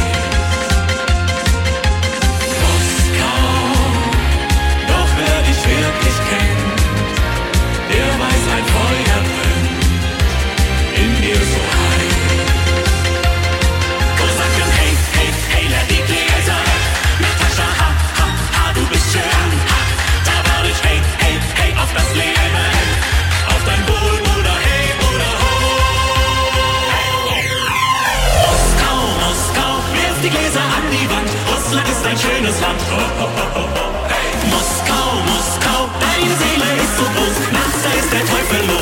Russland 31.70 31.88
ist 31.88 32.04
ein 32.04 32.18
schönes 32.18 32.60
Land. 32.62 32.82
Ho, 32.90 32.98
ho, 32.98 33.28
ho, 33.28 33.46
ho, 33.54 33.62
ho. 33.62 33.86
Hey. 34.08 34.34
Moskau, 34.50 35.22
Moskau, 35.30 35.88
deine 36.02 36.34
Seele 36.42 36.82
ist 36.82 36.98
so 36.98 37.04
groß. 37.04 37.38
Nachts, 37.54 37.86
ist 37.96 38.12
der 38.12 38.26
Teufel 38.26 38.66
los. 38.66 38.79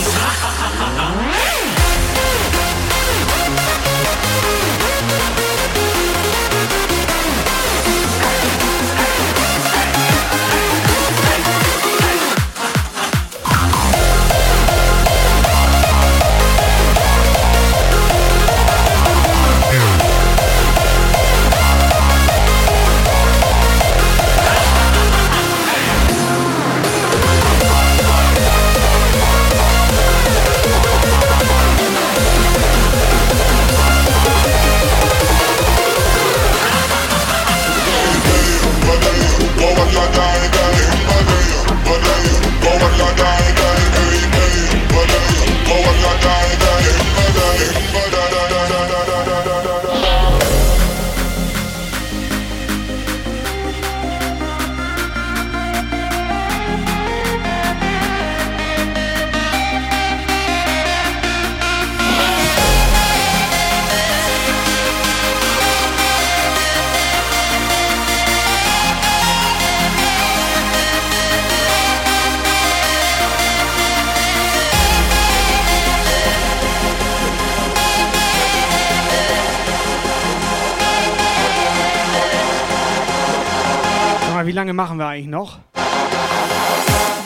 Machen 84.78 85.00
wir 85.00 85.08
eigentlich 85.08 85.28
noch? 85.28 85.58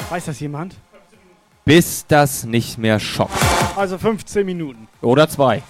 Weiß 0.10 0.26
das 0.26 0.40
jemand? 0.40 0.76
Bis 1.66 2.08
das 2.08 2.44
nicht 2.46 2.80
mehr 2.80 3.00
schockt. 3.00 3.38
Also 3.76 3.98
15 4.00 4.46
Minuten. 4.46 4.88
Oder 5.02 5.30
zwei. 5.30 5.62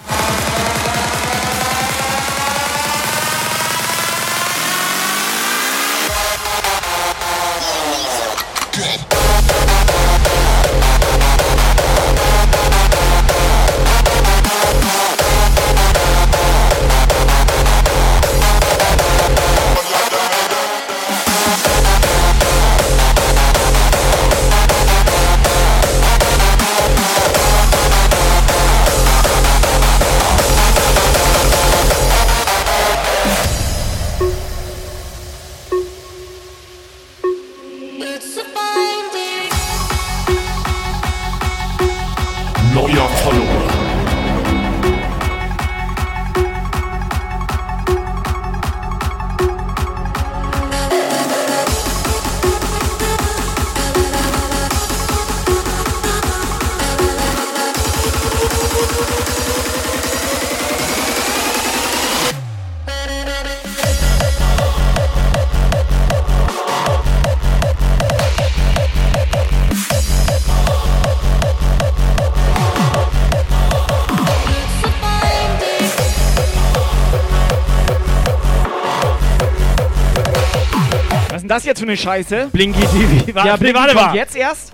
Für 81.81 81.87
eine 81.87 81.97
Scheiße? 81.97 82.49
Blinky 82.51 82.79
TV. 83.25 83.43
Ja, 83.45 83.57
Blinky 83.57 83.79
warte 83.79 83.95
mal. 83.95 84.15
jetzt 84.15 84.35
erst? 84.35 84.73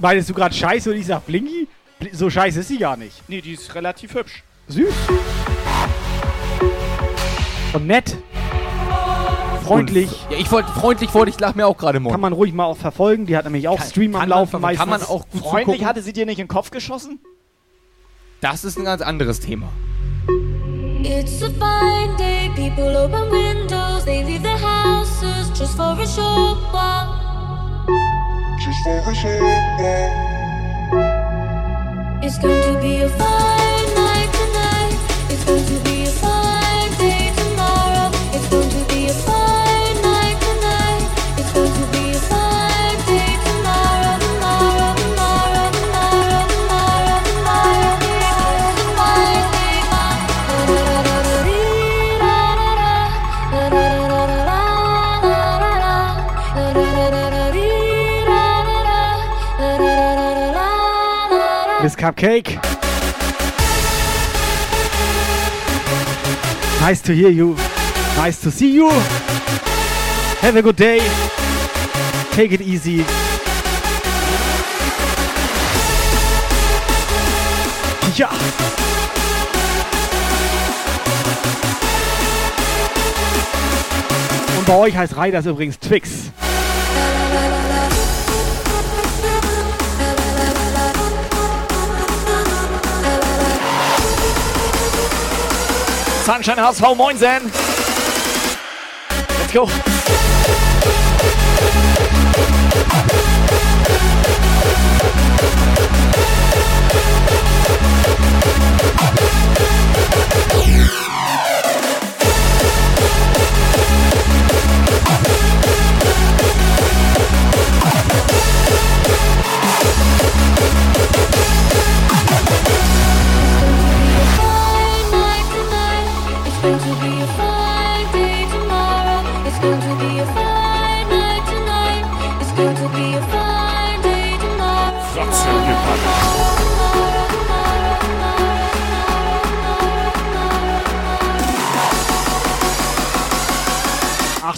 Meinst 0.00 0.30
du 0.30 0.34
gerade 0.34 0.54
scheiße 0.54 0.90
und 0.90 0.96
ich 0.96 1.06
sag 1.06 1.26
Blinky? 1.26 1.68
Bl- 2.00 2.14
So 2.14 2.30
scheiße 2.30 2.60
ist 2.60 2.68
sie 2.68 2.78
gar 2.78 2.96
nicht. 2.96 3.22
Nee, 3.28 3.40
die 3.42 3.52
ist 3.52 3.74
relativ 3.74 4.14
hübsch. 4.14 4.42
Süß. 4.68 4.94
Und 7.74 7.86
nett. 7.86 8.16
Freundlich. 9.64 10.10
Ja, 10.30 10.38
ich 10.38 10.50
wollte 10.50 10.70
freundlich 10.72 11.12
wollte 11.12 11.30
ich 11.30 11.38
lach 11.38 11.54
mir 11.54 11.66
auch 11.66 11.76
gerade 11.76 12.00
morgen. 12.00 12.12
Kann 12.14 12.20
man 12.22 12.32
ruhig 12.32 12.54
mal 12.54 12.64
auch 12.64 12.78
verfolgen. 12.78 13.26
Die 13.26 13.36
hat 13.36 13.44
nämlich 13.44 13.68
auch 13.68 13.82
Stream 13.82 14.14
am 14.16 14.26
Laufen 14.28 14.60
meistens. 14.62 14.78
kann 14.80 14.88
man 14.88 15.02
auch 15.02 15.28
gut 15.28 15.42
Freundlich 15.42 15.64
zugucken. 15.66 15.86
hatte 15.86 16.00
sie 16.02 16.14
dir 16.14 16.24
nicht 16.24 16.38
in 16.38 16.44
den 16.46 16.48
Kopf 16.48 16.70
geschossen? 16.70 17.20
Das 18.40 18.64
ist 18.64 18.78
ein 18.78 18.84
ganz 18.84 19.02
anderes 19.02 19.40
Thema. 19.40 19.68
It's 21.02 21.42
a 21.42 21.48
fine 21.50 22.16
day, 22.16 22.50
people 22.56 22.96
open 23.04 23.30
windows, 23.30 24.04
they 24.06 24.22
leave 24.22 24.47
houses 24.47 24.47
just 25.58 25.76
for 25.76 26.00
a 26.00 26.06
short 26.06 26.58
while. 26.72 27.18
Just 28.60 28.78
for 28.84 29.10
a 29.10 29.14
short 29.14 29.40
while. 29.80 30.12
It's 32.22 32.38
going 32.38 32.74
to 32.74 32.80
be 32.80 32.98
a 32.98 33.08
fine 33.08 33.94
night 33.96 34.30
tonight. 34.38 34.96
It's 35.28 35.44
going 35.44 35.66
to 35.66 35.80
be 35.82 35.87
Cupcake. 61.98 62.54
Nice 66.80 67.02
to 67.02 67.12
hear 67.12 67.28
you. 67.28 67.56
Nice 68.16 68.40
to 68.42 68.52
see 68.52 68.70
you. 68.70 68.88
Have 70.40 70.54
a 70.54 70.62
good 70.62 70.76
day. 70.76 71.00
Take 72.30 72.52
it 72.52 72.60
easy. 72.60 73.04
Ja. 78.14 78.30
Und 84.56 84.66
bei 84.66 84.74
euch 84.76 84.96
heißt 84.96 85.16
Riders 85.16 85.46
übrigens 85.46 85.80
Twix. 85.80 86.30
Sunshine 96.28 96.58
HSV, 96.58 96.94
moinsen. 96.94 97.42
Let's 99.40 99.50
go. 99.50 99.64
Fine 110.68 111.17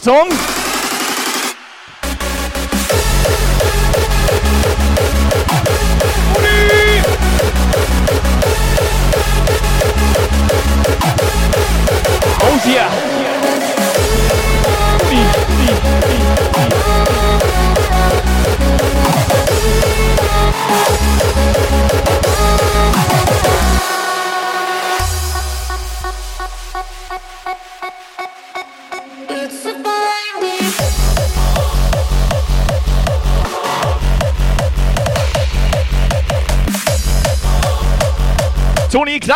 Achtung! 0.00 0.69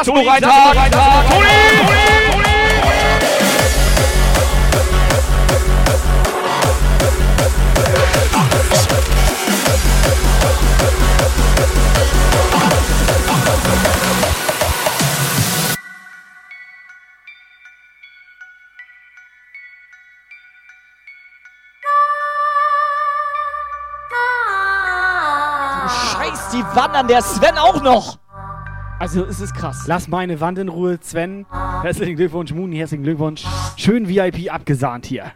Toni, 0.04 0.22
Klassenbucheintag! 0.22 0.90
Toni! 1.30 1.46
Scheiß, 25.88 26.50
die 26.52 26.62
wandern 26.74 27.08
der 27.08 27.22
Sven 27.22 27.56
auch 27.56 27.80
noch! 27.80 28.23
Also, 28.98 29.24
es 29.24 29.40
ist 29.40 29.54
krass. 29.54 29.84
Lass 29.86 30.08
meine 30.08 30.40
Wand 30.40 30.58
in 30.58 30.68
Ruhe, 30.68 30.98
Sven. 31.02 31.46
Herzlichen 31.82 32.16
Glückwunsch, 32.16 32.52
Muni, 32.52 32.76
herzlichen 32.76 33.02
Glückwunsch. 33.02 33.44
Schön 33.76 34.08
VIP 34.08 34.52
abgesahnt 34.52 35.04
hier. 35.06 35.32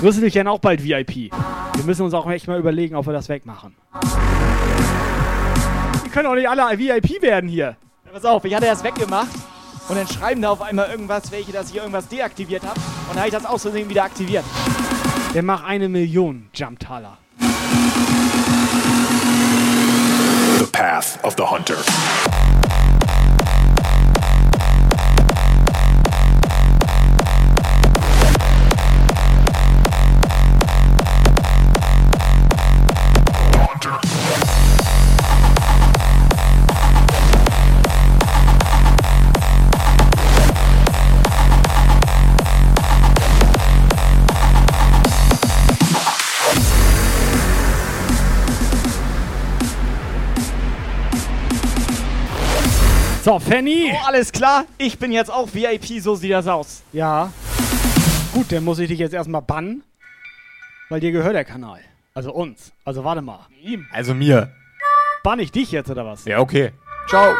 Wirst 0.00 0.18
du 0.18 0.22
dich 0.22 0.32
denn 0.32 0.48
auch 0.48 0.58
bald 0.58 0.82
VIP? 0.82 1.30
Wir 1.30 1.84
müssen 1.84 2.02
uns 2.02 2.14
auch 2.14 2.28
echt 2.30 2.48
mal 2.48 2.58
überlegen, 2.58 2.96
ob 2.96 3.06
wir 3.06 3.12
das 3.12 3.28
wegmachen. 3.28 3.76
Wir 6.02 6.10
können 6.10 6.26
auch 6.26 6.34
nicht 6.34 6.48
alle 6.48 6.78
VIP 6.78 7.22
werden 7.22 7.48
hier. 7.48 7.76
Ja, 8.06 8.12
pass 8.12 8.24
auf, 8.24 8.44
ich 8.44 8.54
hatte 8.54 8.66
das 8.66 8.82
weggemacht 8.82 9.30
und 9.88 9.96
dann 9.96 10.08
schreiben 10.08 10.42
da 10.42 10.50
auf 10.50 10.62
einmal 10.62 10.90
irgendwas, 10.90 11.30
welche, 11.30 11.52
dass 11.52 11.70
ich 11.70 11.76
irgendwas 11.76 12.08
deaktiviert 12.08 12.62
habe. 12.64 12.78
Und 12.78 13.10
dann 13.10 13.18
habe 13.18 13.28
ich 13.28 13.34
das 13.34 13.46
aus 13.46 13.62
Versehen 13.62 13.88
wieder 13.88 14.04
aktiviert. 14.04 14.44
Der 15.32 15.42
macht 15.42 15.64
eine 15.64 15.88
Million 15.88 16.48
Jumptaler. 16.52 17.18
The 20.58 20.66
path 20.72 21.18
of 21.22 21.34
the 21.36 21.44
hunter. 21.44 21.76
So, 53.22 53.38
Fanny. 53.38 53.92
Oh, 53.92 54.06
alles 54.06 54.32
klar. 54.32 54.64
Ich 54.78 54.98
bin 54.98 55.12
jetzt 55.12 55.30
auch 55.30 55.48
VIP, 55.52 56.00
so 56.00 56.14
sieht 56.14 56.32
das 56.32 56.46
aus. 56.46 56.82
Ja. 56.92 57.30
Gut, 58.32 58.50
dann 58.50 58.64
muss 58.64 58.78
ich 58.78 58.88
dich 58.88 58.98
jetzt 58.98 59.12
erstmal 59.12 59.42
bannen. 59.42 59.82
Weil 60.88 61.00
dir 61.00 61.12
gehört 61.12 61.34
der 61.34 61.44
Kanal. 61.44 61.80
Also 62.14 62.32
uns. 62.32 62.72
Also 62.84 63.04
warte 63.04 63.20
mal. 63.20 63.46
Ihm. 63.62 63.86
Also 63.92 64.14
mir. 64.14 64.50
Bann 65.22 65.38
ich 65.38 65.52
dich 65.52 65.70
jetzt 65.70 65.90
oder 65.90 66.06
was? 66.06 66.24
Ja, 66.24 66.38
okay. 66.40 66.72
Ciao. 67.08 67.34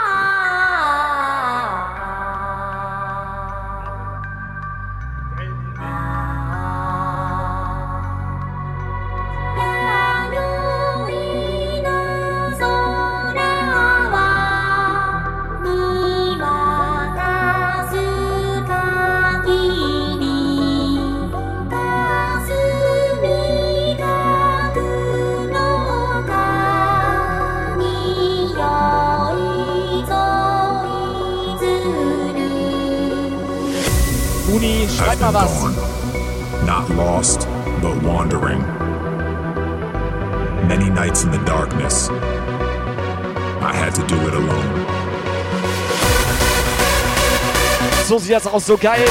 Aus, 48.52 48.66
so 48.66 48.76
geil. 48.76 49.06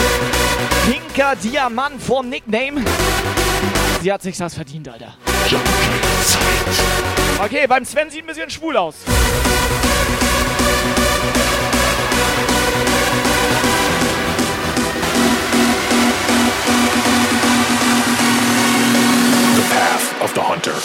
Pinker 0.86 1.36
Diamant 1.36 2.02
vorm 2.02 2.28
Nickname. 2.28 2.84
Sie 4.02 4.12
hat 4.12 4.22
sich 4.22 4.38
das 4.38 4.54
verdient, 4.54 4.90
Alter. 4.90 5.16
Okay, 7.42 7.66
beim 7.68 7.86
Sven 7.86 8.10
sieht 8.10 8.24
ein 8.24 8.28
bisschen 8.28 8.50
schwul 8.50 8.76
aus. 8.76 8.96
The 19.56 19.62
path 19.74 20.09
of 20.22 20.34
the 20.34 20.42
hunter. 20.42 20.76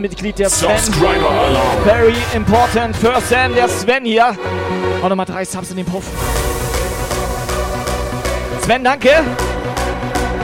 Ehrenmitglied 0.00 0.38
der 0.38 0.48
Sven. 0.48 0.78
Subscriber 0.78 1.30
Alarm. 1.30 1.84
Very 1.84 2.14
important 2.34 2.98
person, 3.00 3.54
der 3.54 3.68
Sven 3.68 4.06
hier. 4.06 4.34
Auch 5.02 5.08
nochmal 5.10 5.26
drei 5.26 5.44
Subs 5.44 5.70
in 5.70 5.76
den 5.76 5.84
Puff. 5.84 6.04
Sven, 8.62 8.82
danke. 8.82 9.10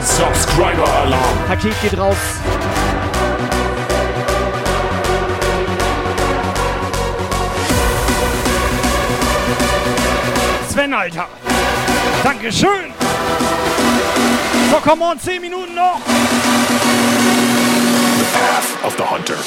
Subscriber 0.01 0.87
Alarm. 1.01 1.23
Paket 1.47 1.73
geht 1.81 1.97
raus. 1.97 2.17
Sven, 10.69 10.93
Alter. 10.93 11.27
Dankeschön. 12.23 12.93
So, 14.69 14.77
komm 14.83 15.01
on, 15.01 15.19
10 15.19 15.41
Minuten 15.41 15.73
noch. 15.73 15.99
Path 18.37 18.85
of 18.85 18.95
the 18.97 19.03
Hunter. 19.03 19.37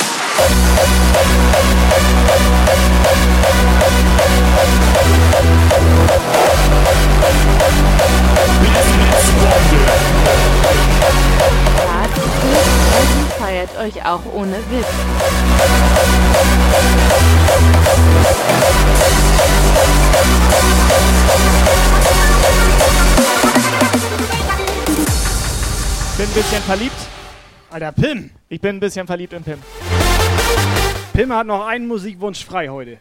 Feiert 13.38 13.76
euch 13.78 14.04
auch 14.04 14.20
ohne 14.34 14.56
Witz. 14.70 14.86
Bin 26.16 26.26
ein 26.26 26.32
bisschen 26.34 26.62
verliebt. 26.64 27.19
Alter, 27.70 27.92
Pim. 27.92 28.30
Ich 28.48 28.60
bin 28.60 28.76
ein 28.76 28.80
bisschen 28.80 29.06
verliebt 29.06 29.32
in 29.32 29.44
Pim. 29.44 29.58
Pim 31.12 31.32
hat 31.32 31.46
noch 31.46 31.66
einen 31.66 31.86
Musikwunsch 31.86 32.44
frei 32.44 32.68
heute. 32.68 32.98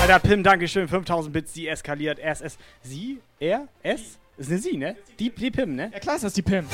Alter, 0.00 0.20
Pim, 0.20 0.44
Dankeschön. 0.44 0.86
5000 0.86 1.32
Bits, 1.32 1.52
die 1.52 1.66
eskaliert. 1.66 2.20
SS. 2.20 2.56
Sie? 2.82 3.18
Er? 3.40 3.66
S? 3.82 4.18
Ist 4.38 4.48
eine 4.48 4.58
Sie, 4.58 4.76
ne? 4.76 4.96
Die, 5.18 5.30
die 5.30 5.50
Pim, 5.50 5.74
ne? 5.74 5.90
Ja 5.92 5.98
klar 5.98 6.14
ist 6.14 6.24
das 6.24 6.34
die 6.34 6.42
Pim. 6.42 6.66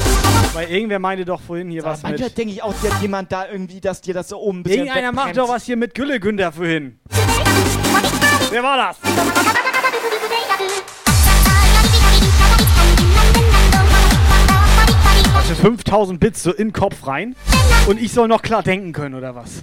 Weil 0.53 0.69
irgendwer 0.69 0.99
meinte 0.99 1.25
doch 1.25 1.41
vorhin 1.41 1.71
hier 1.71 1.83
was 1.83 2.03
Manchmal 2.03 2.29
mit... 2.29 2.39
denke 2.39 2.53
ich 2.53 2.63
auch, 2.63 2.75
hat 2.75 3.03
jemand 3.03 3.33
da 3.33 3.49
irgendwie, 3.49 3.81
dass 3.81 4.03
dir 4.03 4.15
das 4.15 4.29
so 4.29 4.39
oben 4.39 4.61
ein 4.61 4.63
bisschen 4.63 4.81
Irgendeiner 4.81 5.13
macht 5.13 5.37
doch 5.37 5.49
was 5.49 5.65
hier 5.65 5.77
mit 5.77 5.95
Gülle 5.95 6.21
Günther 6.21 6.53
vorhin. 6.53 7.01
Wer 8.51 8.63
war 8.63 8.77
das? 8.77 8.99
Also 15.49 15.63
5000 15.63 16.19
Bits 16.19 16.43
so 16.43 16.51
in 16.51 16.71
den 16.71 16.73
Kopf 16.73 17.07
rein 17.07 17.37
und 17.87 18.03
ich 18.03 18.13
soll 18.13 18.27
noch 18.27 18.43
klar 18.43 18.65
denken 18.65 18.93
können, 18.93 19.15
oder 19.15 19.37
was? 19.37 19.63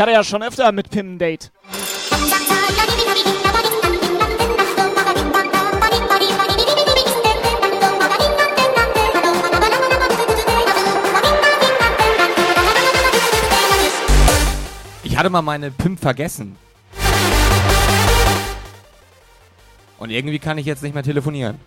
Ich 0.00 0.02
hatte 0.02 0.12
ja 0.12 0.24
schon 0.24 0.42
öfter 0.42 0.72
mit 0.72 0.88
Pim 0.88 1.16
ein 1.16 1.18
Date. 1.18 1.52
Ich 15.02 15.18
hatte 15.18 15.28
mal 15.28 15.42
meine 15.42 15.70
PIM 15.70 15.98
vergessen. 15.98 16.56
Und 19.98 20.08
irgendwie 20.08 20.38
kann 20.38 20.56
ich 20.56 20.64
jetzt 20.64 20.82
nicht 20.82 20.94
mehr 20.94 21.02
telefonieren. 21.02 21.60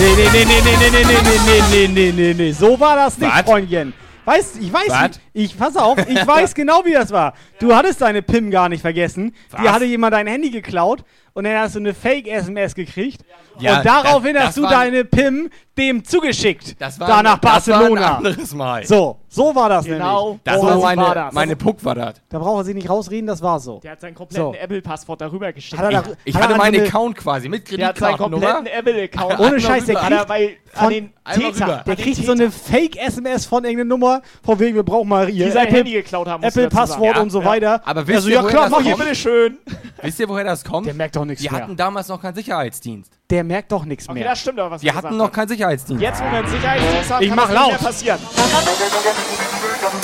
Nee, 0.00 0.14
nee, 0.14 0.28
nee, 0.32 0.44
nee, 0.44 0.60
nee, 0.62 0.90
nee, 0.90 0.90
nee, 0.90 1.02
nee, 1.02 1.38
nee, 1.44 1.88
nee, 1.88 1.88
nee, 1.88 2.12
nee, 2.12 2.34
nee. 2.34 2.52
So 2.52 2.78
war 2.78 2.94
das 2.94 3.18
nicht, 3.18 3.34
Was? 3.34 3.42
Freundchen. 3.42 3.92
Weißt, 4.24 4.58
ich 4.60 4.72
weiß, 4.72 4.90
Was? 4.90 5.20
ich, 5.32 5.58
pass 5.58 5.76
auf, 5.76 5.98
ich 6.08 6.24
weiß 6.24 6.54
genau, 6.54 6.84
wie 6.84 6.92
das 6.92 7.10
war. 7.10 7.34
Du 7.58 7.74
hattest 7.74 8.00
deine 8.00 8.22
PIM 8.22 8.52
gar 8.52 8.68
nicht 8.68 8.82
vergessen. 8.82 9.34
Dir 9.52 9.64
Was? 9.64 9.72
hatte 9.72 9.86
jemand 9.86 10.14
dein 10.14 10.28
Handy 10.28 10.50
geklaut 10.50 11.02
und 11.38 11.44
dann 11.44 11.56
hast 11.56 11.76
du 11.76 11.78
eine 11.78 11.94
Fake-SMS 11.94 12.74
gekriegt. 12.74 13.22
Ja, 13.60 13.78
und 13.78 13.86
daraufhin 13.86 14.34
das- 14.34 14.42
hast 14.44 14.48
das 14.48 14.54
du 14.56 14.62
war- 14.62 14.70
deine 14.70 15.04
PIM 15.04 15.50
dem 15.76 16.04
zugeschickt. 16.04 16.80
Das 16.80 16.98
war- 16.98 17.06
da 17.08 17.22
nach 17.22 17.38
das 17.38 17.68
war 17.68 17.76
ein 17.76 17.80
Barcelona. 17.82 18.16
anderes 18.16 18.54
Mal. 18.54 18.84
So, 18.84 19.18
so 19.28 19.54
war 19.54 19.68
das 19.68 19.84
Genau. 19.84 20.24
nämlich. 20.26 20.40
Das 20.44 20.60
so 20.60 20.66
war 20.66 20.78
meine, 20.78 21.02
war 21.02 21.14
das. 21.14 21.32
meine 21.34 21.56
Puck 21.56 21.84
war 21.84 21.94
das. 21.94 22.14
Da 22.28 22.38
braucht 22.38 22.60
er 22.62 22.64
sich 22.64 22.74
nicht 22.74 22.88
rausreden, 22.90 23.26
das 23.28 23.40
war 23.42 23.58
so. 23.60 23.78
Der 23.80 23.92
hat 23.92 24.00
seinen 24.00 24.14
kompletten 24.16 24.52
So. 24.52 24.58
Apple-Passwort 24.58 25.20
darüber 25.20 25.52
geschickt. 25.52 25.80
Hat 25.80 25.92
er 25.92 26.02
da- 26.02 26.08
Ich 26.24 26.34
Hat 26.34 26.42
hatte 26.44 26.56
meinen 26.56 26.74
eine- 26.80 26.86
Account 26.88 27.16
quasi 27.16 27.48
mit 27.48 27.70
der 27.70 27.88
hat 27.88 27.98
seinen 27.98 28.16
Kreditkartennummer. 28.16 28.54
kompletten 28.54 28.78
Apple-Account. 28.78 29.38
Ohne 29.40 29.60
Scheiß, 29.60 29.84
der 29.86 30.02
Hat 30.02 30.10
er 30.12 30.24
kriegt 30.26 30.58
von- 30.72 30.90
den 30.90 31.12
Täter. 31.34 31.84
Der 31.86 31.96
kriegt 31.96 32.16
so 32.24 32.32
eine 32.32 32.50
Fake-SMS 32.50 33.46
von 33.46 33.64
irgendeiner 33.64 33.88
Nummer, 33.88 34.22
von 34.44 34.58
wegen, 34.58 34.74
wir 34.76 34.82
brauchen 34.84 35.08
mal 35.08 35.28
ihr 35.30 35.46
die 35.46 35.50
sein 35.52 35.66
Apple- 35.66 35.78
Handy 35.78 35.92
geklaut 35.92 36.26
haben. 36.28 36.42
musst 36.42 36.56
du 36.56 36.60
dazu 36.62 36.66
Apple-Passwort 36.76 37.14
sagen. 37.14 37.20
und 37.22 37.30
so 37.30 37.40
Ja. 37.40 37.46
weiter. 37.46 37.82
Aber 37.84 38.06
wisst 38.06 38.16
also, 38.16 38.28
ihr, 38.30 38.34
ja 38.36 38.42
klar, 38.44 38.68
mach 38.70 38.80
Hier, 38.82 38.96
bitteschön. 38.96 39.58
Wisst 40.02 40.18
ihr, 40.20 40.28
woher 40.28 40.44
das 40.44 40.64
kommt? 40.64 40.86
Der 40.86 40.94
merkt 40.94 41.16
doch 41.16 41.24
nichts 41.28 41.42
Wir 41.44 41.52
mehr. 41.52 41.62
hatten 41.62 41.76
damals 41.76 42.08
noch 42.08 42.20
keinen 42.20 42.34
Sicherheitsdienst. 42.34 43.12
Der 43.30 43.44
merkt 43.44 43.70
doch 43.72 43.84
nichts 43.84 44.08
Okay, 44.08 44.18
mehr. 44.18 44.28
das 44.28 44.40
stimmt 44.40 44.58
aber, 44.58 44.72
was 44.72 44.82
Wir 44.82 44.94
hatten 44.94 45.16
noch 45.16 45.30
keinen 45.30 45.48
Sicherheitsdienst. 45.48 46.02
Jetzt, 46.02 46.20
wo 46.20 46.24
wir 46.24 46.38
einen 46.38 46.48
Sicherheitsdienst 46.48 47.10
haben, 47.10 47.22
Ich 47.22 47.28
kann 47.28 47.36
mach 47.36 47.48
das 47.50 47.52
nicht 47.52 47.68
mehr 47.68 47.70
laut. 47.70 47.80
passieren. 47.80 48.18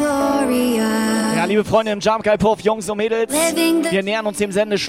Ja, 0.00 1.44
liebe 1.44 1.64
Freunde 1.64 1.92
im 1.92 2.00
Jump 2.00 2.24
Guy 2.24 2.38
Puff, 2.38 2.60
Jungs 2.60 2.88
und 2.88 2.96
Mädels, 2.96 3.32
wir 3.32 4.02
nähern 4.02 4.26
uns 4.26 4.38
dem 4.38 4.50
and 4.50 4.80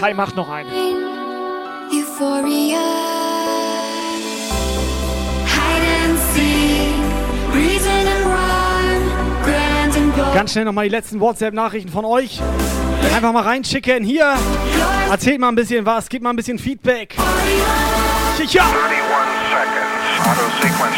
Kai 0.00 0.14
macht 0.14 0.34
noch 0.36 0.48
einen. 0.48 0.68
Euphoria. 1.92 2.78
Hide 5.46 5.86
and 6.04 6.18
seek, 6.34 6.94
reason 7.54 7.90
and 7.90 8.26
rhyme, 8.26 9.44
grand 9.44 9.96
and 9.96 10.14
glorious. 10.14 10.34
Ganz 10.34 10.52
schnell 10.52 10.64
nochmal 10.64 10.84
die 10.86 10.90
letzten 10.90 11.20
WhatsApp-Nachrichten 11.20 11.90
von 11.90 12.04
euch. 12.04 12.40
Einfach 13.14 13.32
mal 13.32 13.42
reinschicken 13.44 14.02
hier. 14.02 14.34
Erzählt 15.08 15.38
mal 15.38 15.50
ein 15.50 15.54
bisschen 15.54 15.86
was, 15.86 16.08
gebt 16.08 16.24
mal 16.24 16.30
ein 16.30 16.36
bisschen 16.36 16.58
Feedback. 16.58 17.14
Sicher! 18.38 18.64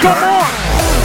Come 0.01 0.15
on! 0.15 0.96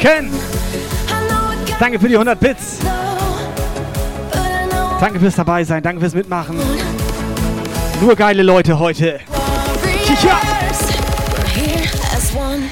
Ken! 0.00 0.30
Danke 1.78 2.00
für 2.00 2.08
die 2.08 2.14
100 2.14 2.40
Bits. 2.40 2.78
Danke 4.98 5.20
fürs 5.20 5.36
dabei 5.36 5.62
sein, 5.62 5.82
danke 5.82 6.00
fürs 6.00 6.14
Mitmachen. 6.14 6.58
Nur 8.00 8.16
geile 8.16 8.42
Leute 8.42 8.78
heute. 8.78 9.20
Sicher! 10.04 10.38
We're 11.36 11.48
here 11.48 11.90
as 12.16 12.34
one. 12.34 12.62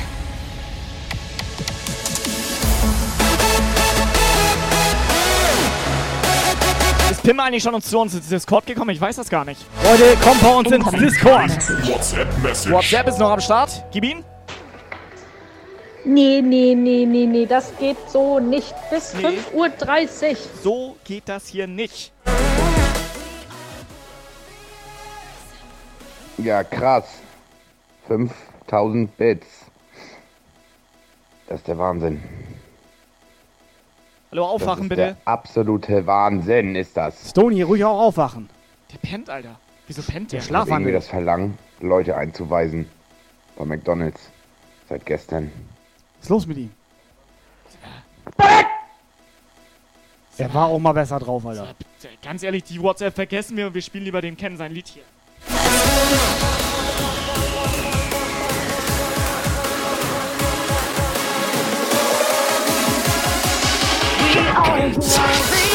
Ist 7.10 7.22
Pim 7.22 7.40
eigentlich 7.40 7.62
schon 7.62 7.78
zu 7.82 7.98
uns 7.98 8.14
ins 8.14 8.28
Discord 8.28 8.64
gekommen? 8.64 8.88
Ich 8.88 9.00
weiß 9.02 9.16
das 9.16 9.28
gar 9.28 9.44
nicht. 9.44 9.66
Leute, 9.84 10.16
kommt 10.22 10.42
bei 10.42 10.54
uns 10.54 10.70
ins 10.70 10.90
Discord. 10.92 11.50
WhatsApp-Message. 11.50 12.72
WhatsApp 12.72 13.08
ist 13.08 13.18
noch 13.18 13.30
am 13.30 13.40
Start. 13.40 13.84
Gib 13.92 14.04
ihn. 14.04 14.24
Nee, 16.08 16.40
nee, 16.40 16.74
nee, 16.74 17.04
nee, 17.04 17.26
nee, 17.26 17.44
das 17.44 17.76
geht 17.76 17.98
so 18.08 18.40
nicht. 18.40 18.74
Bis 18.88 19.12
Nee. 19.12 19.26
5.30 19.52 20.30
Uhr. 20.30 20.36
So 20.62 20.96
geht 21.04 21.28
das 21.28 21.48
hier 21.48 21.66
nicht. 21.66 22.12
Ja, 26.38 26.64
krass. 26.64 27.04
5000 28.06 29.14
Bits. 29.18 29.46
Das 31.46 31.58
ist 31.58 31.68
der 31.68 31.76
Wahnsinn. 31.76 32.22
Hallo, 34.30 34.44
das 34.44 34.50
aufwachen 34.52 34.82
ist 34.84 34.88
bitte. 34.88 35.02
Der 35.02 35.16
absolute 35.26 36.06
Wahnsinn 36.06 36.74
ist 36.74 36.96
das. 36.96 37.30
Stony, 37.32 37.60
ruhig 37.60 37.84
auch 37.84 38.00
aufwachen. 38.00 38.48
Der 38.90 39.06
pennt, 39.06 39.28
Alter. 39.28 39.60
Wieso 39.86 40.00
pennt 40.00 40.32
der? 40.32 40.38
Ich 40.40 40.50
habe 40.50 40.70
irgendwie 40.70 40.92
das 40.92 41.08
Verlangen, 41.08 41.58
Leute 41.80 42.16
einzuweisen. 42.16 42.88
Bei 43.58 43.66
McDonalds. 43.66 44.30
Seit 44.88 45.04
gestern. 45.04 45.52
Was 46.18 46.24
ist 46.24 46.30
los 46.30 46.46
mit 46.46 46.58
ihm? 46.58 46.72
Der 50.38 50.54
war 50.54 50.66
auch 50.66 50.78
mal 50.78 50.92
besser 50.92 51.18
drauf, 51.18 51.44
Alter. 51.46 51.74
Ganz 52.22 52.42
ehrlich, 52.42 52.62
die 52.64 52.80
WhatsApp 52.80 53.14
vergessen 53.14 53.56
wir 53.56 53.66
und 53.66 53.74
wir 53.74 53.82
spielen 53.82 54.04
lieber 54.04 54.20
den 54.20 54.36
Ken 54.36 54.56
sein 54.56 54.72
Lied 54.72 54.86
hier. 54.88 55.02
And 64.80 65.67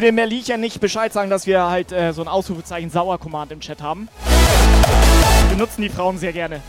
Bitte 0.00 0.12
Merlicher 0.12 0.58
nicht 0.58 0.78
Bescheid 0.78 1.12
sagen, 1.12 1.28
dass 1.28 1.48
wir 1.48 1.68
halt 1.68 1.90
äh, 1.90 2.12
so 2.12 2.22
ein 2.22 2.28
Ausrufezeichen 2.28 2.88
Sauer-Command 2.88 3.50
im 3.50 3.58
Chat 3.58 3.82
haben. 3.82 4.08
benutzen 5.50 5.82
die 5.82 5.88
Frauen 5.88 6.18
sehr 6.18 6.32
gerne. 6.32 6.62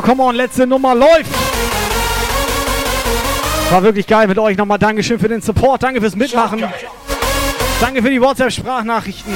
So, 0.00 0.06
come 0.06 0.22
on, 0.22 0.34
letzte 0.34 0.66
Nummer 0.66 0.94
läuft. 0.94 1.30
War 3.70 3.82
wirklich 3.82 4.06
geil 4.06 4.26
mit 4.28 4.38
euch. 4.38 4.56
Nochmal 4.56 4.78
Dankeschön 4.78 5.18
für 5.18 5.28
den 5.28 5.42
Support. 5.42 5.82
Danke 5.82 6.00
fürs 6.00 6.16
Mitmachen. 6.16 6.64
Danke 7.82 8.02
für 8.02 8.08
die 8.08 8.18
WhatsApp-Sprachnachrichten. 8.18 9.34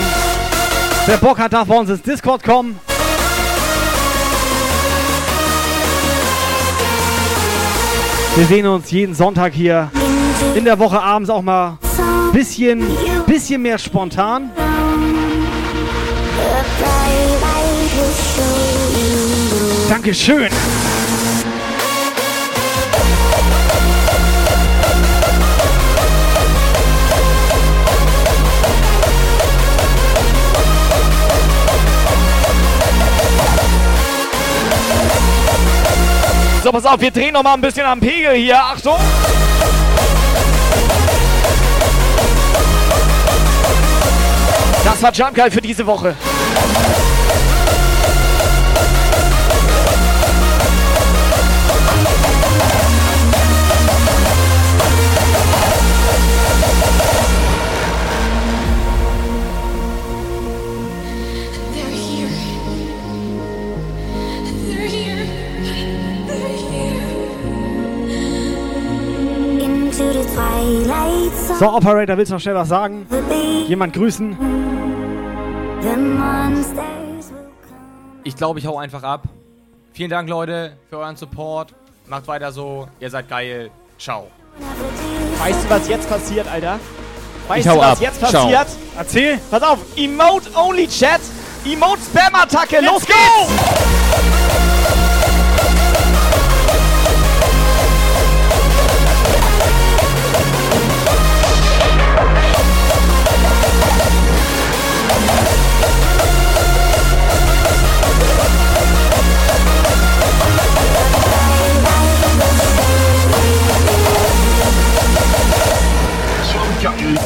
Wer 1.04 1.16
Bock 1.18 1.38
hat, 1.38 1.52
darf 1.52 1.68
bei 1.68 1.76
uns 1.76 1.90
ins 1.90 2.00
Discord 2.00 2.42
kommen. 2.42 2.80
Wir 8.36 8.46
sehen 8.46 8.66
uns 8.66 8.90
jeden 8.90 9.14
Sonntag 9.14 9.52
hier 9.52 9.90
in 10.54 10.64
der 10.64 10.78
Woche 10.78 10.98
abends 10.98 11.28
auch 11.28 11.42
mal 11.42 11.76
bisschen, 12.32 12.86
bisschen 13.26 13.60
mehr 13.60 13.76
spontan. 13.76 14.50
Dankeschön. 19.88 20.48
So, 36.62 36.72
pass 36.72 36.86
auf, 36.86 36.98
wir 36.98 37.10
drehen 37.10 37.34
noch 37.34 37.42
mal 37.42 37.52
ein 37.52 37.60
bisschen 37.60 37.84
am 37.84 38.00
Pegel 38.00 38.34
hier. 38.36 38.58
Achtung! 38.58 38.96
Das 44.82 45.02
war 45.02 45.12
Jump 45.12 45.34
Guy 45.34 45.50
für 45.50 45.60
diese 45.60 45.86
Woche. 45.86 46.16
So, 71.58 71.70
Operator, 71.72 72.16
willst 72.16 72.30
du 72.30 72.34
noch 72.34 72.40
schnell 72.40 72.54
was 72.54 72.68
sagen? 72.68 73.06
Jemand 73.68 73.92
grüßen? 73.94 74.36
Ich 78.24 78.36
glaube, 78.36 78.58
ich 78.58 78.66
hau 78.66 78.78
einfach 78.78 79.02
ab. 79.02 79.22
Vielen 79.92 80.10
Dank, 80.10 80.28
Leute, 80.28 80.76
für 80.90 80.98
euren 80.98 81.16
Support. 81.16 81.74
Macht 82.08 82.26
weiter 82.26 82.50
so. 82.52 82.88
Ihr 83.00 83.10
seid 83.10 83.28
geil. 83.28 83.70
Ciao. 83.98 84.26
Weißt 85.38 85.64
du, 85.64 85.70
was 85.70 85.88
jetzt 85.88 86.08
passiert, 86.08 86.46
Alter? 86.50 86.78
Weißt 87.48 87.60
Ich 87.66 87.68
hau 87.70 87.74
du, 87.76 87.80
was 87.80 87.92
ab. 87.92 88.00
jetzt 88.00 88.18
Ciao. 88.18 88.42
passiert? 88.44 88.66
Erzähl. 88.98 89.38
Pass 89.50 89.62
auf. 89.62 89.78
Emote 89.96 90.50
Only 90.56 90.88
Chat. 90.88 91.20
Emote 91.64 92.00
Spam 92.02 92.34
Attacke. 92.34 92.80
Los 92.80 93.04
geht's! 93.06 94.83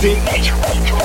This 0.00 0.97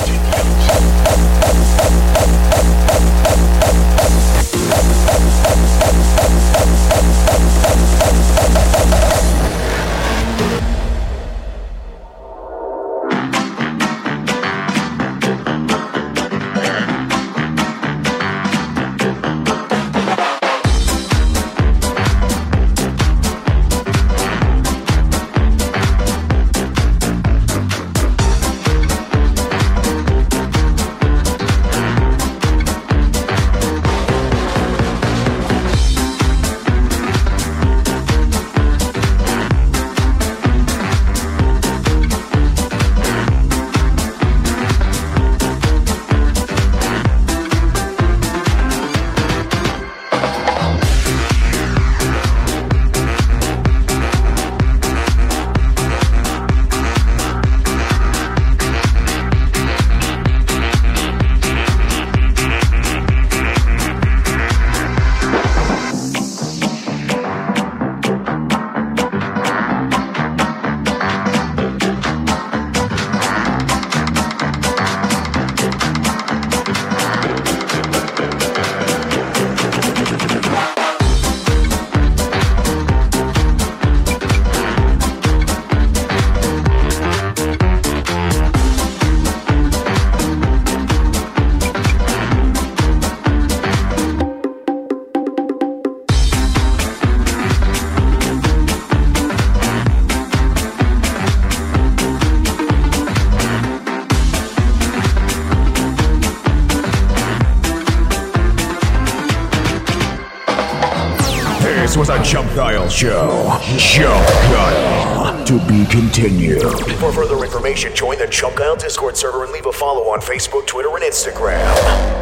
Jump 112.54 112.88
show. 112.88 113.58
Jump 113.76 114.26
Dial. 114.52 115.44
To 115.44 115.58
be 115.66 115.84
continued. 115.86 116.62
For 117.00 117.12
further 117.12 117.42
information, 117.42 117.92
join 117.96 118.18
the 118.18 118.28
Chunk 118.28 118.56
Kyle 118.56 118.76
Discord 118.76 119.16
server 119.16 119.42
and 119.42 119.52
leave 119.52 119.66
a 119.66 119.72
follow 119.72 120.02
on 120.12 120.20
Facebook, 120.20 120.64
Twitter, 120.64 120.90
and 120.90 121.02
Instagram. 121.02 122.13